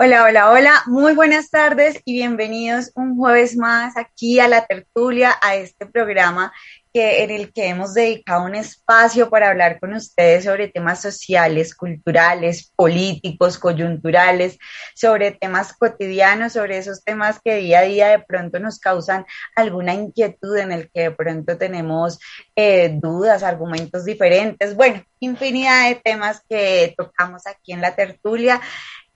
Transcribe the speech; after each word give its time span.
Hola, 0.06 0.26
hola, 0.26 0.52
hola, 0.52 0.84
muy 0.88 1.14
buenas 1.14 1.50
tardes 1.50 2.02
y 2.04 2.12
bienvenidos 2.12 2.92
un 2.94 3.16
jueves 3.16 3.56
más 3.56 3.96
aquí 3.96 4.38
a 4.38 4.50
la 4.50 4.66
tertulia, 4.66 5.34
a 5.42 5.56
este 5.56 5.86
programa 5.86 6.52
que, 6.94 7.24
en 7.24 7.32
el 7.32 7.54
que 7.54 7.70
hemos 7.70 7.94
dedicado 7.94 8.44
un 8.44 8.54
espacio 8.54 9.30
para 9.30 9.50
hablar 9.50 9.80
con 9.80 9.94
ustedes 9.94 10.44
sobre 10.44 10.68
temas 10.68 11.02
sociales, 11.02 11.74
culturales, 11.74 12.72
políticos, 12.76 13.58
coyunturales, 13.58 14.58
sobre 14.94 15.32
temas 15.32 15.72
cotidianos, 15.72 16.52
sobre 16.52 16.80
esos 16.80 17.02
temas 17.06 17.40
que 17.42 17.56
día 17.56 17.80
a 17.80 17.84
día 17.84 18.10
de 18.10 18.20
pronto 18.20 18.60
nos 18.60 18.80
causan 18.80 19.26
alguna 19.56 19.94
inquietud, 19.94 20.58
en 20.58 20.74
el 20.74 20.92
que 20.92 21.04
de 21.04 21.12
pronto 21.12 21.58
tenemos 21.58 22.20
eh, 22.58 22.90
dudas, 23.02 23.42
argumentos 23.42 24.04
diferentes, 24.04 24.76
bueno, 24.76 25.02
infinidad 25.22 25.88
de 25.88 25.96
temas 25.96 26.42
que 26.50 26.94
tocamos 26.98 27.48
aquí 27.48 27.72
en 27.72 27.80
la 27.80 27.96
tertulia. 27.96 28.60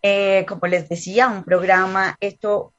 Eh, 0.01 0.45
como 0.47 0.67
les 0.67 0.87
decía, 0.87 1.27
un 1.27 1.43
programa 1.43 2.15
hecho 2.19 2.73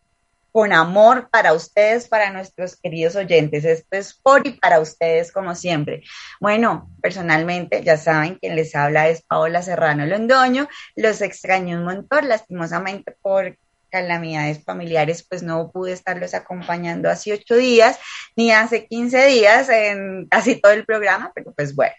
con 0.52 0.72
amor 0.72 1.28
para 1.30 1.52
ustedes, 1.52 2.08
para 2.08 2.30
nuestros 2.32 2.76
queridos 2.76 3.16
oyentes. 3.16 3.64
Esto 3.64 3.96
es 3.96 4.14
por 4.14 4.46
y 4.46 4.52
para 4.52 4.80
ustedes, 4.80 5.30
como 5.30 5.54
siempre. 5.54 6.02
Bueno, 6.40 6.90
personalmente, 7.02 7.82
ya 7.84 7.96
saben, 7.96 8.36
quien 8.36 8.56
les 8.56 8.74
habla 8.74 9.08
es 9.08 9.22
Paola 9.22 9.62
Serrano 9.62 10.06
Londoño. 10.06 10.68
Los 10.96 11.20
extraño 11.20 11.78
un 11.78 11.84
montón, 11.84 12.28
lastimosamente 12.28 13.14
por 13.22 13.56
calamidades 13.90 14.64
familiares, 14.64 15.24
pues 15.28 15.42
no 15.42 15.70
pude 15.70 15.92
estarlos 15.92 16.34
acompañando 16.34 17.08
hace 17.08 17.32
ocho 17.32 17.56
días, 17.56 17.98
ni 18.36 18.50
hace 18.50 18.86
15 18.86 19.26
días 19.26 19.68
en 19.68 20.26
casi 20.26 20.56
todo 20.60 20.72
el 20.72 20.84
programa, 20.84 21.32
pero 21.34 21.52
pues 21.52 21.74
bueno, 21.74 21.94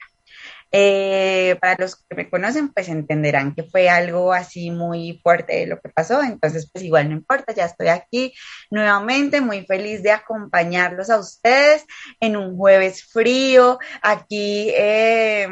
eh, 0.72 1.58
para 1.62 1.76
los 1.80 1.96
que 1.96 2.16
me 2.16 2.30
conocen, 2.30 2.70
pues 2.70 2.90
entenderán 2.90 3.56
que 3.56 3.64
fue 3.64 3.90
algo 3.90 4.34
así 4.34 4.72
muy 4.72 5.20
fuerte 5.24 5.66
lo 5.66 5.80
que 5.80 5.90
pasó, 5.90 6.22
entonces 6.22 6.70
pues 6.72 6.84
igual 6.84 7.10
no 7.10 7.16
importa, 7.16 7.54
ya 7.54 7.66
estoy 7.66 7.88
aquí 7.88 8.34
nuevamente, 8.70 9.42
muy 9.42 9.66
feliz 9.66 10.04
de 10.04 10.12
acompañarlos 10.12 11.10
a 11.10 11.20
ustedes 11.20 11.86
en 12.20 12.38
un 12.38 12.58
jueves 12.58 13.04
frío, 13.04 13.80
aquí. 14.02 14.72
Eh, 14.76 15.48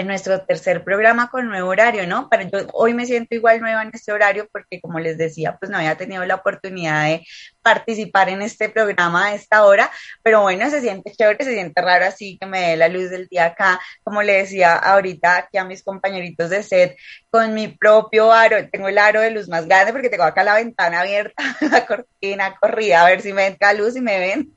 en 0.00 0.06
nuestro 0.06 0.40
tercer 0.40 0.82
programa 0.82 1.30
con 1.30 1.48
nuevo 1.48 1.68
horario, 1.68 2.06
¿no? 2.06 2.28
Para 2.28 2.44
yo 2.44 2.58
hoy 2.72 2.94
me 2.94 3.06
siento 3.06 3.34
igual 3.34 3.60
nueva 3.60 3.82
en 3.82 3.90
este 3.92 4.12
horario 4.12 4.48
porque 4.50 4.80
como 4.80 4.98
les 4.98 5.18
decía, 5.18 5.56
pues 5.58 5.70
no 5.70 5.76
había 5.76 5.96
tenido 5.96 6.24
la 6.24 6.36
oportunidad 6.36 7.04
de 7.04 7.26
participar 7.62 8.30
en 8.30 8.42
este 8.42 8.70
programa 8.70 9.26
a 9.26 9.34
esta 9.34 9.64
hora, 9.64 9.90
pero 10.22 10.40
bueno, 10.42 10.68
se 10.70 10.80
siente 10.80 11.12
chévere, 11.12 11.44
se 11.44 11.52
siente 11.52 11.80
raro 11.82 12.06
así 12.06 12.38
que 12.40 12.46
me 12.46 12.70
dé 12.70 12.76
la 12.76 12.88
luz 12.88 13.10
del 13.10 13.28
día 13.28 13.46
acá, 13.46 13.78
como 14.02 14.22
le 14.22 14.34
decía 14.34 14.74
ahorita 14.74 15.36
aquí 15.36 15.58
a 15.58 15.64
mis 15.64 15.82
compañeritos 15.82 16.50
de 16.50 16.62
set, 16.62 16.96
con 17.30 17.52
mi 17.54 17.68
propio 17.68 18.32
aro, 18.32 18.56
tengo 18.70 18.88
el 18.88 18.98
aro 18.98 19.20
de 19.20 19.30
luz 19.30 19.48
más 19.48 19.66
grande 19.66 19.92
porque 19.92 20.08
tengo 20.08 20.24
acá 20.24 20.42
la 20.42 20.54
ventana 20.54 21.00
abierta, 21.00 21.42
la 21.60 21.86
cortina 21.86 22.56
corrida, 22.58 23.02
a 23.02 23.10
ver 23.10 23.20
si 23.20 23.32
me 23.32 23.46
entra 23.46 23.74
luz 23.74 23.96
y 23.96 24.00
me 24.00 24.18
ven. 24.18 24.56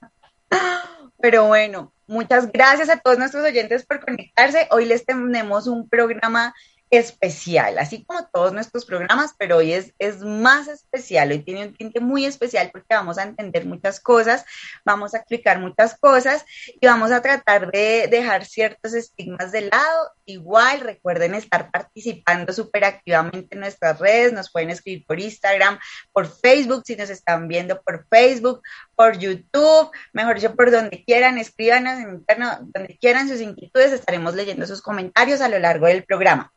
Pero 1.19 1.45
bueno, 1.45 1.92
Muchas 2.07 2.51
gracias 2.51 2.89
a 2.89 2.97
todos 2.97 3.17
nuestros 3.17 3.45
oyentes 3.45 3.85
por 3.85 4.03
conectarse. 4.03 4.67
Hoy 4.71 4.85
les 4.85 5.05
tenemos 5.05 5.67
un 5.67 5.87
programa 5.87 6.53
especial, 6.97 7.79
así 7.79 8.05
como 8.05 8.27
todos 8.27 8.53
nuestros 8.53 8.85
programas, 8.85 9.33
pero 9.39 9.57
hoy 9.57 9.73
es, 9.73 9.95
es 9.97 10.19
más 10.19 10.67
especial, 10.67 11.31
hoy 11.31 11.39
tiene 11.39 11.65
un 11.65 11.73
tinte 11.73 11.99
muy 11.99 12.23
especial 12.23 12.69
porque 12.71 12.93
vamos 12.93 13.17
a 13.17 13.23
entender 13.23 13.65
muchas 13.65 13.99
cosas, 13.99 14.45
vamos 14.85 15.15
a 15.15 15.17
explicar 15.17 15.57
muchas 15.57 15.97
cosas 15.97 16.45
y 16.67 16.85
vamos 16.85 17.11
a 17.11 17.23
tratar 17.23 17.71
de 17.71 18.07
dejar 18.11 18.45
ciertos 18.45 18.93
estigmas 18.93 19.51
de 19.51 19.61
lado. 19.61 20.11
Igual, 20.25 20.81
recuerden 20.81 21.33
estar 21.33 21.71
participando 21.71 22.53
súper 22.53 22.85
activamente 22.85 23.55
en 23.55 23.61
nuestras 23.61 23.97
redes, 23.99 24.31
nos 24.31 24.51
pueden 24.51 24.69
escribir 24.69 25.03
por 25.07 25.19
Instagram, 25.19 25.79
por 26.11 26.27
Facebook, 26.27 26.83
si 26.85 26.95
nos 26.95 27.09
están 27.09 27.47
viendo 27.47 27.81
por 27.81 28.05
Facebook, 28.07 28.61
por 28.95 29.17
YouTube, 29.17 29.89
mejor 30.13 30.35
dicho, 30.35 30.55
por 30.55 30.69
donde 30.69 31.03
quieran, 31.03 31.39
escríbanos 31.39 31.97
en 31.97 32.09
interno, 32.09 32.59
donde 32.61 32.99
quieran 32.99 33.27
sus 33.27 33.41
inquietudes, 33.41 33.93
estaremos 33.93 34.35
leyendo 34.35 34.67
sus 34.67 34.83
comentarios 34.83 35.41
a 35.41 35.49
lo 35.49 35.57
largo 35.57 35.87
del 35.87 36.03
programa. 36.03 36.53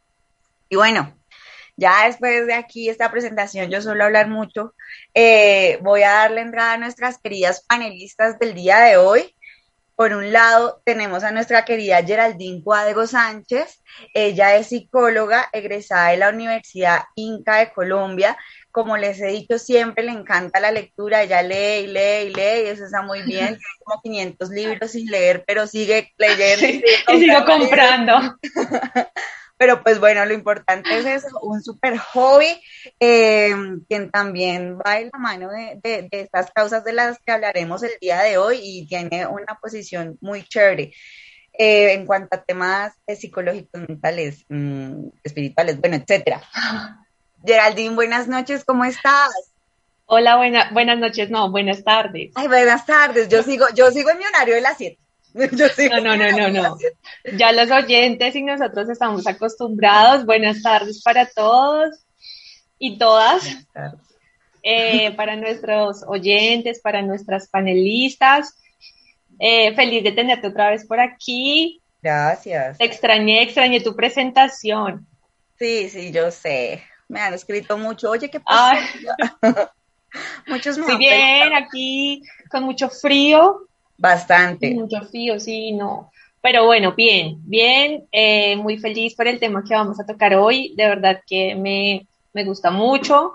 Y 0.68 0.76
bueno, 0.76 1.16
ya 1.76 2.06
después 2.06 2.46
de 2.46 2.54
aquí 2.54 2.88
esta 2.88 3.10
presentación, 3.10 3.70
yo 3.70 3.82
suelo 3.82 4.04
hablar 4.04 4.28
mucho, 4.28 4.74
eh, 5.14 5.78
voy 5.82 6.02
a 6.02 6.12
darle 6.12 6.40
entrada 6.40 6.72
a 6.72 6.78
nuestras 6.78 7.18
queridas 7.18 7.64
panelistas 7.66 8.38
del 8.38 8.54
día 8.54 8.78
de 8.78 8.96
hoy. 8.96 9.34
Por 9.94 10.12
un 10.12 10.30
lado, 10.30 10.82
tenemos 10.84 11.24
a 11.24 11.32
nuestra 11.32 11.64
querida 11.64 12.02
Geraldine 12.02 12.62
Cuadego 12.62 13.06
Sánchez. 13.06 13.82
Ella 14.12 14.54
es 14.56 14.66
psicóloga 14.66 15.48
egresada 15.54 16.10
de 16.10 16.18
la 16.18 16.28
Universidad 16.28 17.04
Inca 17.14 17.56
de 17.56 17.72
Colombia. 17.72 18.36
Como 18.70 18.98
les 18.98 19.18
he 19.22 19.28
dicho 19.28 19.58
siempre, 19.58 20.04
le 20.04 20.12
encanta 20.12 20.60
la 20.60 20.70
lectura. 20.70 21.22
Ella 21.22 21.40
lee 21.40 21.84
y 21.84 21.86
lee 21.86 22.26
y 22.26 22.34
lee 22.34 22.64
y 22.64 22.68
eso 22.68 22.84
está 22.84 23.00
muy 23.00 23.22
bien. 23.22 23.46
Tiene 23.56 23.60
como 23.84 24.02
500 24.02 24.50
libros 24.50 24.90
sin 24.90 25.10
leer, 25.10 25.44
pero 25.46 25.66
sigue 25.66 26.12
leyendo. 26.18 26.66
y 26.66 27.18
sigo 27.18 27.44
comprando. 27.46 28.36
Pero 29.58 29.82
pues 29.82 29.98
bueno, 29.98 30.24
lo 30.26 30.34
importante 30.34 30.98
es 30.98 31.06
eso, 31.06 31.38
un 31.40 31.62
super 31.62 31.96
hobby, 31.96 32.60
eh, 33.00 33.54
quien 33.88 34.10
también 34.10 34.78
va 34.78 35.00
en 35.00 35.10
la 35.12 35.18
mano 35.18 35.48
de, 35.50 35.80
de, 35.82 36.08
estas 36.10 36.50
causas 36.50 36.84
de 36.84 36.92
las 36.92 37.18
que 37.20 37.32
hablaremos 37.32 37.82
el 37.82 37.92
día 38.00 38.20
de 38.22 38.36
hoy 38.36 38.60
y 38.62 38.86
tiene 38.86 39.26
una 39.26 39.58
posición 39.60 40.18
muy 40.20 40.44
chévere. 40.44 40.92
Eh, 41.58 41.94
en 41.94 42.04
cuanto 42.04 42.36
a 42.36 42.42
temas 42.42 42.92
psicológicos, 43.06 43.80
mentales, 43.88 44.44
mm, 44.50 45.08
espirituales, 45.24 45.80
bueno, 45.80 45.96
etcétera. 45.96 46.42
Geraldine, 47.42 47.94
buenas 47.94 48.28
noches, 48.28 48.62
¿cómo 48.62 48.84
estás? 48.84 49.30
Hola, 50.04 50.36
buena, 50.36 50.70
buenas 50.72 50.98
noches, 50.98 51.30
no, 51.30 51.50
buenas 51.50 51.82
tardes. 51.82 52.32
Ay, 52.34 52.48
buenas 52.48 52.84
tardes, 52.84 53.28
yo 53.30 53.42
sigo, 53.42 53.66
yo 53.74 53.90
sigo 53.90 54.10
en 54.10 54.18
mi 54.18 54.24
horario 54.26 54.54
de 54.54 54.60
las 54.60 54.76
7. 54.76 54.98
no, 55.90 56.00
no, 56.00 56.16
no, 56.16 56.30
no, 56.30 56.48
no. 56.50 56.78
Ya 57.36 57.52
los 57.52 57.70
oyentes 57.70 58.34
y 58.34 58.42
nosotros 58.42 58.88
estamos 58.88 59.26
acostumbrados. 59.26 60.24
Buenas 60.24 60.62
tardes 60.62 61.02
para 61.02 61.26
todos 61.26 62.06
y 62.78 62.96
todas. 62.96 63.44
Eh, 64.62 65.12
para 65.16 65.36
nuestros 65.36 66.02
oyentes, 66.06 66.80
para 66.80 67.02
nuestras 67.02 67.48
panelistas. 67.48 68.56
Eh, 69.38 69.74
feliz 69.74 70.02
de 70.04 70.12
tenerte 70.12 70.48
otra 70.48 70.70
vez 70.70 70.86
por 70.86 71.00
aquí. 71.00 71.82
Gracias. 72.00 72.78
Te 72.78 72.84
extrañé, 72.84 73.42
extrañé 73.42 73.80
tu 73.80 73.94
presentación. 73.94 75.06
Sí, 75.58 75.90
sí, 75.90 76.12
yo 76.12 76.30
sé. 76.30 76.82
Me 77.08 77.20
han 77.20 77.34
escrito 77.34 77.76
mucho. 77.76 78.10
Oye, 78.10 78.30
¿qué 78.30 78.40
pasa? 78.40 78.80
Muchos 80.46 80.78
me 80.78 80.96
bien, 80.96 81.54
aquí 81.54 82.22
con 82.50 82.62
mucho 82.62 82.88
frío, 82.88 83.65
Bastante. 83.98 84.74
Mucho 84.74 85.02
frío, 85.02 85.38
sí, 85.40 85.72
no. 85.72 86.10
Pero 86.42 86.64
bueno, 86.64 86.94
bien, 86.94 87.38
bien, 87.44 88.04
eh, 88.12 88.56
muy 88.56 88.78
feliz 88.78 89.14
por 89.14 89.26
el 89.26 89.40
tema 89.40 89.64
que 89.66 89.74
vamos 89.74 89.98
a 89.98 90.06
tocar 90.06 90.34
hoy. 90.34 90.74
De 90.76 90.86
verdad 90.86 91.20
que 91.26 91.54
me, 91.54 92.06
me 92.32 92.44
gusta 92.44 92.70
mucho. 92.70 93.34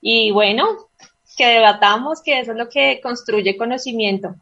Y 0.00 0.30
bueno, 0.30 0.88
que 1.36 1.46
debatamos, 1.46 2.22
que 2.22 2.40
eso 2.40 2.52
es 2.52 2.58
lo 2.58 2.68
que 2.68 3.00
construye 3.02 3.56
conocimiento. 3.56 4.34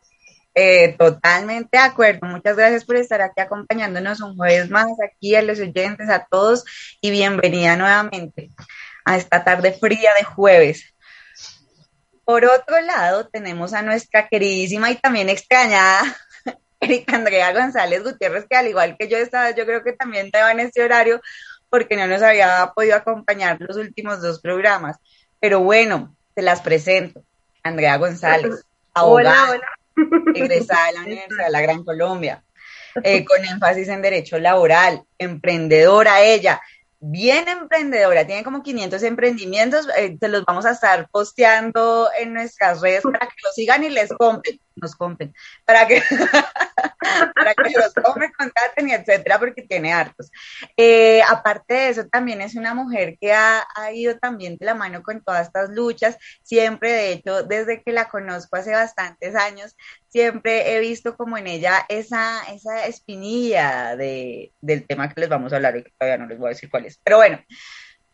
Eh, 0.55 0.97
totalmente 0.99 1.79
de 1.79 1.85
acuerdo. 1.85 2.27
Muchas 2.27 2.57
gracias 2.57 2.85
por 2.85 2.97
estar 2.97 3.23
aquí 3.23 3.41
acompañándonos 3.41 4.21
un 4.21 4.37
jueves 4.37 4.69
más 4.69 4.89
aquí 5.01 5.35
a 5.35 5.43
los 5.43 5.61
oyentes, 5.61 6.11
a 6.11 6.27
todos 6.29 6.65
y 7.01 7.11
bienvenida 7.11 7.77
nuevamente 7.77 8.51
a 9.05 9.17
esta 9.17 9.45
tarde 9.45 9.73
fría 9.73 10.11
de 10.19 10.25
jueves. 10.25 10.93
Por 12.31 12.45
otro 12.45 12.81
lado, 12.83 13.27
tenemos 13.27 13.75
a 13.75 13.83
nuestra 13.83 14.29
queridísima 14.29 14.89
y 14.93 14.95
también 14.95 15.29
extrañada 15.29 16.17
Erika 16.81 17.17
Andrea 17.17 17.53
González 17.53 18.05
Gutiérrez, 18.05 18.47
que 18.49 18.55
al 18.55 18.69
igual 18.69 18.95
que 18.97 19.09
yo 19.09 19.19
estaba, 19.19 19.51
yo 19.51 19.67
creo 19.67 19.83
que 19.83 19.95
también 19.95 20.31
te 20.31 20.41
va 20.41 20.53
en 20.53 20.61
este 20.61 20.81
horario 20.81 21.21
porque 21.71 21.97
no 21.97 22.07
nos 22.07 22.23
había 22.23 22.71
podido 22.73 22.95
acompañar 22.95 23.57
los 23.61 23.77
últimos 23.77 24.23
dos 24.23 24.41
programas. 24.41 24.97
Pero 25.41 25.59
bueno, 25.59 26.15
te 26.33 26.43
las 26.43 26.61
presento. 26.61 27.25
Andrea 27.65 27.97
González, 27.97 28.65
abogada, 28.95 29.61
egresada 30.33 30.87
de 30.87 30.93
la 30.93 31.01
Universidad 31.01 31.47
de 31.47 31.51
la 31.51 31.61
Gran 31.63 31.83
Colombia, 31.83 32.45
eh, 33.03 33.25
con 33.25 33.45
énfasis 33.45 33.89
en 33.89 34.03
derecho 34.03 34.39
laboral, 34.39 35.03
emprendedora 35.19 36.23
ella, 36.23 36.61
bien 37.01 37.49
emprendedora, 37.49 38.27
tiene 38.27 38.45
como 38.45 38.63
500 38.63 39.03
emprendimientos, 39.03 39.89
eh, 39.97 40.17
te 40.21 40.29
los 40.29 40.45
vamos 40.45 40.67
a 40.67 40.73
estar 40.73 41.09
posteando 41.11 42.11
en 42.19 42.35
nuestras 42.35 42.81
redes 42.83 43.03
para 43.03 43.27
que 43.27 43.37
los 43.43 43.55
sigan 43.55 43.83
y 43.85 43.89
les 43.89 44.13
compren, 44.13 44.61
nos 44.77 44.95
compren, 44.95 45.35
para 45.65 45.87
que, 45.87 46.03
para 47.35 47.55
que 47.55 47.71
los 47.77 47.95
compren, 47.95 48.33
contraten 48.33 48.89
y 48.89 48.93
etcétera, 48.93 49.39
porque 49.39 49.63
tiene 49.63 49.93
hartos. 49.93 50.31
Eh, 50.77 51.23
aparte 51.29 51.75
de 51.75 51.89
eso, 51.89 52.07
también 52.09 52.41
es 52.41 52.55
una 52.55 52.75
mujer 52.75 53.17
que 53.21 53.33
ha, 53.33 53.67
ha, 53.75 53.93
ido 53.93 54.19
también 54.19 54.57
de 54.59 54.67
la 54.67 54.75
mano 54.75 55.03
con 55.03 55.23
todas 55.23 55.47
estas 55.47 55.71
luchas, 55.71 56.19
siempre, 56.43 56.93
de 56.93 57.13
hecho, 57.13 57.43
desde 57.43 57.83
que 57.83 57.93
la 57.93 58.09
conozco 58.09 58.57
hace 58.57 58.73
bastantes 58.73 59.35
años, 59.35 59.77
siempre 60.09 60.75
he 60.75 60.81
visto 60.81 61.17
como 61.17 61.39
en 61.39 61.47
ella 61.47 61.85
esa, 61.89 62.43
esa 62.53 62.87
espinilla 62.87 63.97
de, 63.97 64.53
del 64.61 64.87
tema 64.87 65.09
que 65.09 65.21
les 65.21 65.29
vamos 65.29 65.53
a 65.53 65.57
hablar 65.57 65.77
y 65.77 65.85
que 65.85 65.93
todavía 65.99 66.19
no 66.19 66.27
les 66.27 66.39
voy 66.39 66.49
a 66.49 66.51
decir 66.51 66.71
cuál 66.71 66.87
es. 66.87 67.01
Pero 67.03 67.19
bueno, 67.19 67.39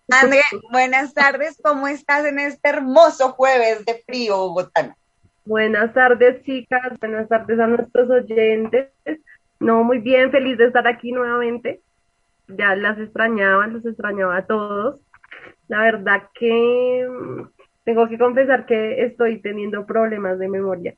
André, 0.08 0.42
buenas 0.70 1.14
tardes, 1.14 1.56
¿cómo 1.62 1.88
estás 1.88 2.24
en 2.26 2.38
este 2.38 2.68
hermoso 2.68 3.32
jueves 3.32 3.84
de 3.84 4.02
frío 4.06 4.36
bogotano? 4.36 4.96
Buenas 5.46 5.94
tardes, 5.94 6.42
chicas, 6.42 6.98
buenas 7.00 7.28
tardes 7.28 7.58
a 7.58 7.66
nuestros 7.66 8.10
oyentes. 8.10 8.90
No, 9.60 9.84
muy 9.84 10.00
bien, 10.00 10.30
feliz 10.30 10.58
de 10.58 10.66
estar 10.66 10.86
aquí 10.86 11.12
nuevamente. 11.12 11.80
Ya 12.48 12.74
las 12.74 12.98
extrañaba, 12.98 13.66
los 13.68 13.86
extrañaba 13.86 14.36
a 14.36 14.46
todos. 14.46 15.00
La 15.68 15.82
verdad 15.82 16.24
que 16.38 17.08
mm, 17.08 17.42
tengo 17.84 18.08
que 18.08 18.18
confesar 18.18 18.66
que 18.66 19.04
estoy 19.04 19.40
teniendo 19.40 19.86
problemas 19.86 20.38
de 20.38 20.48
memoria 20.48 20.94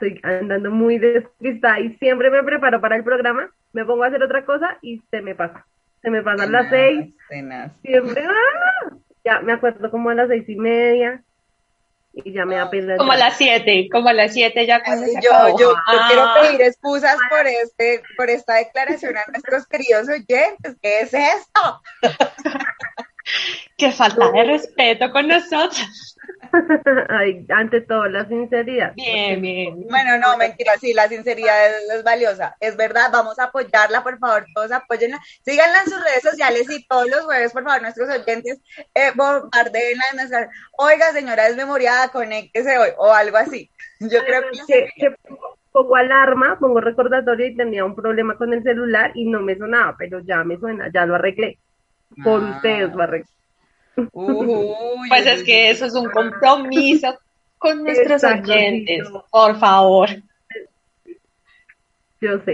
estoy 0.00 0.20
andando 0.22 0.70
muy 0.70 0.98
despistada 0.98 1.80
y 1.80 1.94
siempre 1.96 2.30
me 2.30 2.42
preparo 2.42 2.80
para 2.80 2.96
el 2.96 3.04
programa, 3.04 3.50
me 3.72 3.84
pongo 3.84 4.04
a 4.04 4.06
hacer 4.06 4.22
otra 4.22 4.44
cosa 4.44 4.78
y 4.80 5.02
se 5.10 5.20
me 5.20 5.34
pasa. 5.34 5.66
Se 6.02 6.10
me 6.10 6.22
pasan 6.22 6.52
las 6.52 6.70
seis. 6.70 7.12
Siempre, 7.82 8.24
¡ah! 8.24 8.96
ya 9.24 9.40
me 9.40 9.52
acuerdo 9.52 9.90
como 9.90 10.10
a 10.10 10.14
las 10.14 10.28
seis 10.28 10.48
y 10.48 10.56
media 10.56 11.22
y 12.24 12.32
ya 12.32 12.44
me 12.44 12.56
da 12.56 12.70
pena. 12.70 12.96
Como 12.96 13.12
a 13.12 13.16
las 13.16 13.36
siete, 13.36 13.88
como 13.90 14.08
a 14.08 14.12
las 14.12 14.32
siete 14.32 14.66
ya 14.66 14.82
cuando 14.82 15.06
yo, 15.06 15.58
yo, 15.58 15.74
quiero 16.06 16.22
ah. 16.22 16.38
pedir 16.40 16.62
excusas 16.62 17.16
por 17.28 17.46
este, 17.46 18.02
por 18.16 18.30
esta 18.30 18.54
declaración 18.54 19.16
a 19.16 19.24
nuestros 19.30 19.66
queridos 19.66 20.08
oyentes. 20.08 20.76
¿Qué 20.82 21.00
es 21.00 21.14
esto? 21.14 21.82
Qué 23.78 23.92
falta 23.92 24.32
de 24.32 24.42
respeto 24.42 25.12
con 25.12 25.28
nosotros. 25.28 26.16
Ay, 27.08 27.46
ante 27.48 27.80
todo, 27.82 28.08
la 28.08 28.26
sinceridad. 28.26 28.92
Bien, 28.96 29.40
bien. 29.40 29.86
Bueno, 29.88 30.18
no, 30.18 30.36
mentira, 30.36 30.72
sí, 30.80 30.92
la 30.92 31.06
sinceridad 31.06 31.54
es, 31.94 32.02
valiosa. 32.02 32.56
Es 32.58 32.76
verdad, 32.76 33.10
vamos 33.12 33.38
a 33.38 33.44
apoyarla, 33.44 34.02
por 34.02 34.18
favor, 34.18 34.46
todos 34.52 34.72
apóyenla. 34.72 35.20
Síganla 35.44 35.82
en 35.84 35.90
sus 35.90 36.02
redes 36.02 36.22
sociales 36.22 36.66
y 36.68 36.84
todos 36.88 37.08
los 37.08 37.24
jueves, 37.24 37.52
por 37.52 37.62
favor, 37.62 37.80
nuestros 37.80 38.08
oyentes, 38.08 38.60
eh, 38.96 39.12
bombardeenla 39.14 40.04
en 40.10 40.16
nuestra. 40.16 40.50
Oiga, 40.76 41.12
señora 41.12 41.44
desmemoriada, 41.44 42.08
conéctese 42.08 42.78
hoy, 42.78 42.90
o 42.98 43.12
algo 43.12 43.36
así. 43.36 43.70
Yo 44.00 44.24
creo 44.24 44.42
que. 44.66 44.88
que, 44.96 45.14
pongo 45.70 45.94
alarma, 45.94 46.58
pongo 46.58 46.80
recordatorio 46.80 47.46
y 47.46 47.56
tenía 47.56 47.84
un 47.84 47.94
problema 47.94 48.36
con 48.36 48.52
el 48.52 48.64
celular 48.64 49.12
y 49.14 49.30
no 49.30 49.38
me 49.38 49.56
sonaba, 49.56 49.94
pero 49.96 50.18
ya 50.18 50.42
me 50.42 50.58
suena, 50.58 50.90
ya 50.92 51.06
lo 51.06 51.14
arreglé. 51.14 51.60
Por 52.24 52.42
ah. 52.42 52.54
ustedes 52.56 52.92
lo 52.92 53.02
arreglé 53.04 53.37
pues 54.06 55.26
es 55.26 55.42
que 55.44 55.70
eso 55.70 55.86
es 55.86 55.94
un 55.94 56.10
compromiso 56.10 57.18
con 57.58 57.82
nuestros 57.82 58.22
oyentes, 58.24 59.08
por 59.30 59.58
favor. 59.58 60.08
Yo 62.20 62.38
sé, 62.44 62.52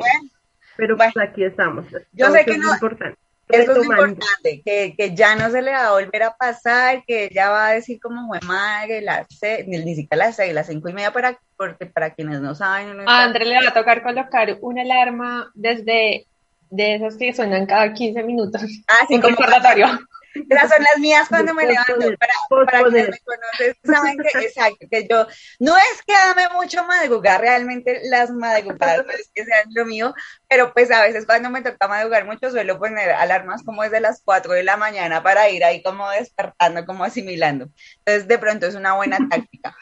pero 0.76 0.96
pues 0.96 1.12
aquí 1.16 1.44
estamos. 1.44 1.86
Yo 2.12 2.30
sé 2.30 2.44
que 2.44 2.58
no, 2.58 2.72
importante. 2.72 3.18
Eso 3.46 3.72
es 3.72 3.84
importante, 3.84 4.62
que, 4.64 4.94
que, 4.96 5.14
ya 5.14 5.36
no 5.36 5.50
se 5.50 5.60
le 5.60 5.70
va 5.72 5.88
a 5.88 5.92
volver 5.92 6.22
a 6.22 6.34
pasar, 6.34 7.04
que 7.06 7.26
ella 7.26 7.50
va 7.50 7.68
a 7.68 7.72
decir 7.72 8.00
como 8.00 8.26
fue 8.26 8.40
madre, 8.46 9.02
las 9.02 9.28
ni 9.66 9.94
siquiera 9.94 10.26
las 10.26 10.36
seis, 10.36 10.54
las 10.54 10.66
cinco 10.66 10.88
y 10.88 10.94
media, 10.94 11.12
para, 11.12 11.38
porque 11.56 11.84
para 11.84 12.14
quienes 12.14 12.40
no 12.40 12.54
saben. 12.54 13.06
a 13.06 13.22
André 13.22 13.44
le 13.44 13.62
va 13.62 13.68
a 13.68 13.74
tocar 13.74 14.02
colocar 14.02 14.56
una 14.62 14.82
alarma 14.82 15.50
desde 15.54 16.26
de 16.70 16.94
esas 16.96 17.16
que 17.16 17.32
suenan 17.32 17.66
cada 17.66 17.92
15 17.92 18.22
minutos. 18.24 18.62
Ah, 18.88 19.06
sí, 19.06 19.20
como 19.20 19.36
recordatorio. 19.36 19.86
Esas 20.34 20.70
son 20.70 20.82
las 20.82 20.98
mías 20.98 21.28
cuando 21.28 21.54
me 21.54 21.66
levanto. 21.66 21.94
Para, 22.18 22.64
para 22.66 22.82
quienes 22.84 23.10
me 23.10 23.18
conocen, 23.20 23.76
saben 23.84 24.18
que, 24.18 24.38
exacto, 24.46 24.86
que 24.90 25.06
yo 25.08 25.26
no 25.60 25.76
es 25.76 26.02
que 26.06 26.14
ame 26.14 26.48
mucho 26.54 26.84
madrugar, 26.84 27.40
realmente 27.40 28.00
las 28.04 28.30
madrugadas 28.30 29.06
no 29.06 29.12
es 29.12 29.30
que 29.32 29.44
sean 29.44 29.68
lo 29.72 29.84
mío, 29.86 30.14
pero 30.48 30.72
pues 30.72 30.90
a 30.90 31.02
veces 31.02 31.26
cuando 31.26 31.50
me 31.50 31.62
toca 31.62 31.88
madrugar 31.88 32.24
mucho 32.24 32.50
suelo 32.50 32.78
poner 32.78 33.10
alarmas 33.10 33.62
como 33.62 33.82
desde 33.82 34.00
las 34.00 34.22
4 34.24 34.52
de 34.52 34.64
la 34.64 34.76
mañana 34.76 35.22
para 35.22 35.48
ir 35.48 35.64
ahí 35.64 35.82
como 35.82 36.08
despertando, 36.10 36.84
como 36.84 37.04
asimilando. 37.04 37.68
Entonces 37.98 38.26
de 38.26 38.38
pronto 38.38 38.66
es 38.66 38.74
una 38.74 38.94
buena 38.94 39.18
táctica. 39.30 39.76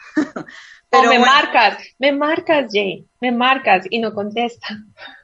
Pero 0.89 1.09
me 1.09 1.17
marcas, 1.17 1.77
me 1.97 2.11
marcas, 2.11 2.67
Jay, 2.71 3.07
me 3.19 3.31
marcas 3.31 3.85
y 3.89 3.99
no 3.99 4.13
contesta. 4.13 4.67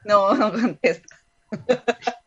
No, 0.04 0.34
no 0.34 0.50
contesta. 0.50 1.16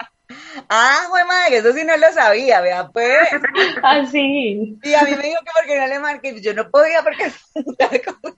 Ah, 0.69 1.07
güey, 1.09 1.25
madre, 1.25 1.57
eso 1.57 1.73
sí 1.73 1.83
no 1.83 1.95
lo 1.97 2.11
sabía, 2.13 2.61
vea, 2.61 2.87
pues. 2.89 3.17
Ah, 3.83 4.05
sí. 4.05 4.77
Y 4.83 4.93
a 4.93 5.03
mí 5.03 5.15
me 5.15 5.23
dijo 5.23 5.39
que 5.43 5.51
porque 5.55 5.79
no 5.79 5.87
le 5.87 5.99
marqué, 5.99 6.41
yo 6.41 6.53
no 6.53 6.69
podía 6.69 7.01
porque... 7.01 7.31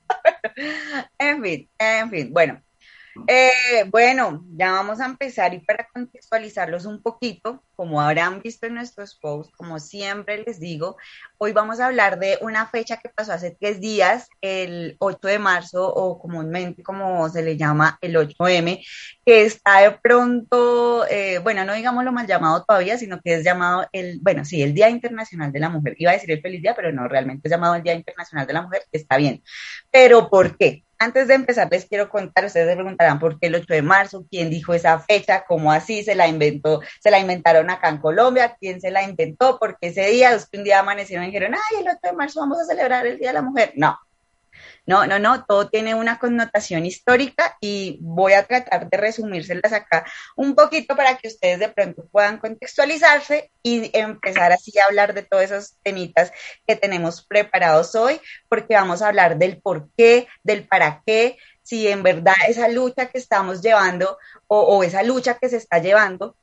en 1.20 1.44
fin, 1.44 1.70
en 1.78 2.10
fin, 2.10 2.34
bueno. 2.34 2.62
Eh, 3.28 3.86
bueno, 3.90 4.46
ya 4.56 4.74
vamos 4.74 5.00
a 5.00 5.06
empezar 5.06 5.54
y 5.54 5.60
para 5.60 5.88
contextualizarlos 5.88 6.86
un 6.86 7.02
poquito, 7.02 7.64
como 7.76 8.02
habrán 8.02 8.42
visto 8.42 8.68
en 8.68 8.76
nuestros 8.76 9.16
posts, 9.16 9.56
como 9.56 9.80
siempre 9.80 10.44
les 10.46 10.60
digo, 10.60 10.98
hoy 11.38 11.54
vamos 11.54 11.80
a 11.80 11.88
hablar 11.88 12.20
de 12.20 12.38
una 12.42 12.68
fecha 12.68 12.98
que 12.98 13.10
pasó 13.10 13.32
hace 13.32 13.56
tres 13.58 13.80
días, 13.80 14.28
el 14.42 14.98
8 15.00 15.28
de 15.28 15.40
marzo 15.40 15.88
o 15.88 16.20
comúnmente 16.20 16.84
como 16.84 17.30
se 17.30 17.42
le 17.42 17.56
llama 17.58 17.98
el 18.02 18.16
8M, 18.16 18.86
que 19.26 19.46
está 19.46 19.82
de 19.82 19.92
pronto, 19.92 21.06
eh, 21.10 21.40
bueno, 21.40 21.64
no 21.64 21.74
digamos 21.74 22.04
lo 22.04 22.12
mal 22.12 22.28
llamado 22.28 22.64
todavía, 22.66 22.98
sino 22.98 23.22
que 23.22 23.36
es 23.36 23.44
llamado 23.44 23.88
el, 23.94 24.20
bueno, 24.22 24.44
sí, 24.44 24.62
el 24.62 24.74
Día 24.74 24.90
Internacional 24.90 25.52
de 25.52 25.60
la 25.60 25.70
Mujer. 25.70 25.96
Iba 25.98 26.12
a 26.12 26.16
decir 26.16 26.32
el 26.32 26.42
feliz 26.42 26.62
día, 26.62 26.76
pero 26.76 26.92
no, 26.92 27.08
realmente 27.08 27.48
es 27.48 27.52
llamado 27.52 27.76
el 27.76 27.84
Día 27.84 27.94
Internacional 27.94 28.46
de 28.46 28.54
la 28.54 28.62
Mujer, 28.62 28.84
está 28.92 29.18
bien. 29.18 29.42
Pero 29.90 30.30
¿por 30.30 30.58
qué? 30.58 30.85
Antes 30.98 31.28
de 31.28 31.34
empezar, 31.34 31.68
les 31.70 31.86
quiero 31.86 32.10
contar, 32.10 32.46
ustedes 32.46 32.70
se 32.70 32.76
preguntarán 32.76 33.20
por 33.20 33.40
qué 33.40 33.48
el 33.48 33.56
8 33.56 33.66
de 33.68 33.82
marzo, 33.82 34.26
quién 34.30 34.50
dijo 34.50 34.74
esa 34.74 35.00
fecha, 35.00 35.44
cómo 35.46 35.72
así 35.72 36.04
se 36.04 36.16
la 36.16 36.28
inventó, 36.28 36.82
se 37.02 37.12
la 37.12 37.20
inventaron 37.20 37.70
acá 37.70 37.90
en 37.90 37.98
Colombia, 37.98 38.56
quién 38.60 38.80
se 38.80 38.92
la 38.92 39.04
inventó, 39.04 39.60
porque 39.60 39.88
ese 39.88 40.08
día, 40.08 40.38
un 40.54 40.64
día 40.64 40.80
amanecieron 40.80 41.26
y 41.26 41.28
dijeron, 41.28 41.54
ay, 41.54 41.82
el 41.82 41.88
8 41.88 42.00
de 42.02 42.14
marzo 42.14 42.40
vamos 42.40 42.60
a 42.60 42.66
celebrar 42.66 43.06
el 43.06 43.18
Día 43.18 43.30
de 43.30 43.34
la 43.34 43.42
Mujer. 43.42 43.74
No, 43.76 43.98
no, 44.86 45.08
no, 45.08 45.18
no, 45.18 45.46
todo 45.46 45.68
tiene 45.70 45.96
una 45.96 46.20
connotación 46.20 46.86
histórica 46.86 47.58
y 47.60 47.98
voy 48.02 48.34
a 48.34 48.46
tratar 48.46 48.90
de 48.90 48.98
resumírselas 48.98 49.74
acá 49.74 50.06
un 50.36 50.54
poquito 50.56 50.96
para 50.96 51.18
que 51.18 51.28
ustedes 51.28 51.60
de 51.60 51.70
pronto 51.70 52.06
puedan 52.12 52.38
contextualizarse 52.38 53.52
y 53.64 53.90
empezar 53.98 54.52
así 54.52 54.78
a 54.78 54.86
hablar 54.86 55.14
de 55.14 55.24
todos 55.24 55.44
esos 55.44 55.76
temitas 55.82 56.32
que 56.68 56.76
tenemos 56.76 57.26
preparados 57.26 57.96
hoy, 57.96 58.20
porque 58.48 58.76
vamos 58.76 59.02
a 59.02 59.08
hablar 59.08 59.38
del 59.38 59.58
por 59.58 59.90
qué, 59.98 60.28
del 60.44 60.68
para 60.68 61.02
qué, 61.06 61.38
si 61.64 61.88
en 61.88 62.04
verdad 62.04 62.36
esa 62.48 62.68
lucha 62.68 63.08
que 63.08 63.18
estamos 63.18 63.62
llevando 63.62 64.20
o, 64.48 64.84
esa 64.84 65.02
lucha 65.02 65.40
que 65.40 65.50
se 65.50 65.58
está 65.58 65.80
llevando 65.80 66.36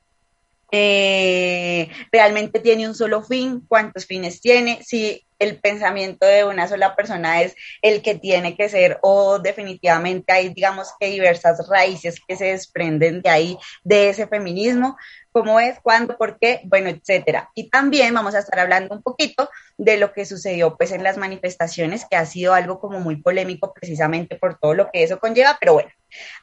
eh, 0.72 1.88
realmente 2.10 2.58
tiene 2.58 2.88
un 2.88 2.94
solo 2.94 3.22
fin, 3.22 3.64
cuántos 3.68 4.06
fines 4.06 4.40
tiene, 4.40 4.82
si 4.82 5.24
el 5.42 5.58
pensamiento 5.58 6.26
de 6.26 6.44
una 6.44 6.68
sola 6.68 6.94
persona 6.94 7.42
es 7.42 7.54
el 7.82 8.02
que 8.02 8.14
tiene 8.14 8.56
que 8.56 8.68
ser 8.68 8.98
o 9.02 9.38
definitivamente 9.38 10.32
hay 10.32 10.48
digamos 10.50 10.92
que 10.98 11.06
diversas 11.06 11.66
raíces 11.68 12.20
que 12.26 12.36
se 12.36 12.46
desprenden 12.46 13.22
de 13.22 13.30
ahí, 13.30 13.58
de 13.82 14.10
ese 14.10 14.26
feminismo, 14.26 14.96
cómo 15.32 15.58
es, 15.58 15.80
cuándo, 15.80 16.16
por 16.16 16.38
qué, 16.38 16.60
bueno, 16.64 16.90
etcétera. 16.90 17.50
Y 17.54 17.70
también 17.70 18.14
vamos 18.14 18.34
a 18.34 18.40
estar 18.40 18.60
hablando 18.60 18.94
un 18.94 19.02
poquito 19.02 19.48
de 19.78 19.96
lo 19.96 20.12
que 20.12 20.24
sucedió 20.24 20.76
pues 20.76 20.92
en 20.92 21.02
las 21.02 21.16
manifestaciones, 21.16 22.06
que 22.08 22.16
ha 22.16 22.26
sido 22.26 22.54
algo 22.54 22.78
como 22.78 23.00
muy 23.00 23.16
polémico 23.16 23.72
precisamente 23.72 24.36
por 24.36 24.58
todo 24.58 24.74
lo 24.74 24.90
que 24.90 25.02
eso 25.02 25.18
conlleva, 25.18 25.56
pero 25.58 25.72
bueno, 25.74 25.90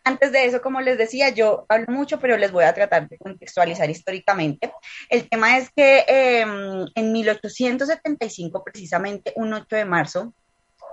antes 0.03 0.31
de 0.31 0.45
eso, 0.45 0.61
como 0.61 0.81
les 0.81 0.97
decía, 0.97 1.29
yo 1.29 1.65
hablo 1.69 1.87
mucho, 1.89 2.19
pero 2.19 2.37
les 2.37 2.51
voy 2.51 2.63
a 2.63 2.73
tratar 2.73 3.07
de 3.07 3.17
contextualizar 3.17 3.89
históricamente. 3.89 4.73
El 5.09 5.29
tema 5.29 5.57
es 5.57 5.69
que 5.69 6.05
em, 6.07 6.85
en 6.95 7.11
1875, 7.11 8.63
precisamente 8.63 9.33
un 9.35 9.53
8 9.53 9.75
de 9.75 9.85
marzo, 9.85 10.33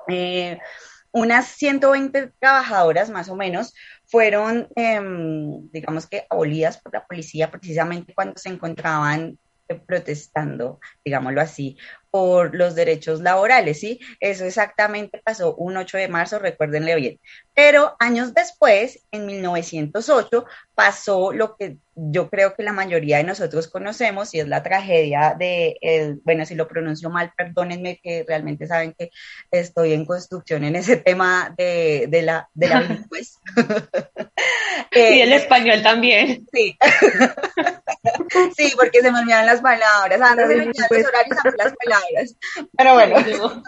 eh, 0.09 0.59
unas 1.17 1.47
120 1.47 2.33
trabajadoras 2.39 3.09
más 3.09 3.31
o 3.31 3.37
menos 3.37 3.73
fueron, 4.05 4.69
em, 4.77 5.67
digamos 5.71 6.07
que, 6.07 6.27
abolidas 6.29 6.77
por 6.77 6.93
la 6.93 7.07
policía 7.07 7.51
precisamente 7.51 8.13
cuando 8.15 8.37
se 8.37 8.51
encontraban 8.51 9.39
protestando, 9.87 10.79
digámoslo 11.05 11.41
así, 11.41 11.79
por 12.11 12.55
los 12.55 12.75
derechos 12.75 13.21
laborales, 13.21 13.81
¿sí? 13.81 13.99
Eso 14.21 14.45
exactamente 14.45 15.21
pasó 15.25 15.55
un 15.57 15.79
8 15.79 15.97
de 15.97 16.09
marzo, 16.09 16.39
recuérdenle 16.39 16.95
bien. 16.97 17.19
Pero 17.55 17.97
años 17.99 18.35
después, 18.35 19.07
en 19.11 19.25
1908, 19.25 20.45
pasó 20.77 21.33
lo 21.33 21.57
que 21.57 21.79
yo 21.95 22.29
creo 22.29 22.55
que 22.55 22.63
la 22.63 22.75
mayoría 22.75 23.17
de 23.17 23.25
nosotros 23.25 23.69
conocemos 23.69 24.35
y 24.35 24.41
es 24.41 24.47
la 24.47 24.63
tragedia 24.63 25.35
de, 25.37 25.79
el, 25.81 26.21
bueno, 26.23 26.45
si 26.45 26.55
lo 26.55 26.69
pronuncio 26.69 27.09
mal, 27.09 27.33
perdónenme 27.35 27.99
que 28.03 28.23
realmente 28.29 28.67
saben 28.67 28.95
que 28.97 29.11
estoy 29.51 29.95
en 29.95 30.05
construcción 30.05 30.65
en 30.65 30.77
ese 30.77 30.99
tema 30.99 31.55
de, 31.57 32.07
de 32.11 32.21
la, 32.21 32.51
de 32.53 32.69
la 32.69 33.07
y 34.93 35.21
el 35.21 35.33
español 35.33 35.83
también. 35.83 36.47
Sí. 36.53 36.77
sí, 38.57 38.73
porque 38.77 39.01
se 39.01 39.11
me 39.11 39.21
olvidan 39.21 39.47
las 39.47 39.63
palabras. 39.63 40.21
Antes 40.21 40.49
se 40.49 40.57
me 40.57 40.63
olvidan 40.65 40.89
los 40.91 41.07
horarios, 41.09 41.39
las 41.57 41.73
palabras. 41.83 42.37
Pero 42.77 42.93
bueno. 42.93 43.63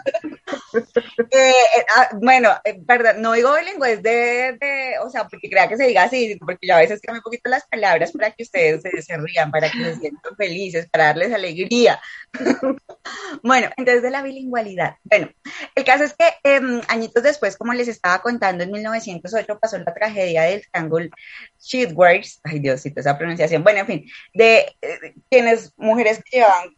Eh, 1.39 1.51
eh, 1.51 1.85
ah, 1.95 2.09
bueno, 2.21 2.49
eh, 2.65 2.81
perdón, 2.85 3.21
no 3.21 3.31
digo 3.31 3.53
bilingüe, 3.55 3.97
de, 3.97 4.57
de, 4.59 4.99
o 5.01 5.09
sea, 5.09 5.25
porque 5.25 5.49
crea 5.49 5.69
que 5.69 5.77
se 5.77 5.85
diga 5.87 6.03
así, 6.03 6.37
porque 6.39 6.67
yo 6.67 6.75
a 6.75 6.79
veces 6.79 6.99
cambio 7.01 7.19
un 7.19 7.23
poquito 7.23 7.49
las 7.49 7.65
palabras 7.67 8.11
para 8.11 8.31
que 8.31 8.43
ustedes 8.43 8.81
se, 9.05 9.17
rían, 9.17 9.49
para 9.49 9.69
que 9.71 9.77
se 9.77 9.95
sientan 9.95 10.35
felices, 10.35 10.89
para 10.89 11.05
darles 11.05 11.33
alegría. 11.33 12.01
bueno, 13.43 13.69
entonces 13.77 14.03
de 14.03 14.09
la 14.11 14.21
bilingüalidad. 14.21 14.95
Bueno, 15.03 15.29
el 15.75 15.83
caso 15.85 16.03
es 16.03 16.13
que 16.13 16.25
em, 16.43 16.81
añitos 16.89 17.23
después, 17.23 17.55
como 17.55 17.73
les 17.73 17.87
estaba 17.87 18.21
contando, 18.21 18.65
en 18.65 18.71
1908 18.71 19.59
pasó 19.59 19.77
la 19.77 19.93
tragedia 19.93 20.43
del 20.43 20.61
Triangle 20.71 21.09
Sheetworks, 21.59 22.41
ay 22.43 22.59
Diosito, 22.59 22.99
esa 22.99 23.17
pronunciación, 23.17 23.63
bueno, 23.63 23.79
en 23.79 23.87
fin, 23.87 24.05
de 24.33 24.75
quienes, 25.29 25.71
mujeres 25.77 26.21
que 26.25 26.37
llevaban 26.37 26.75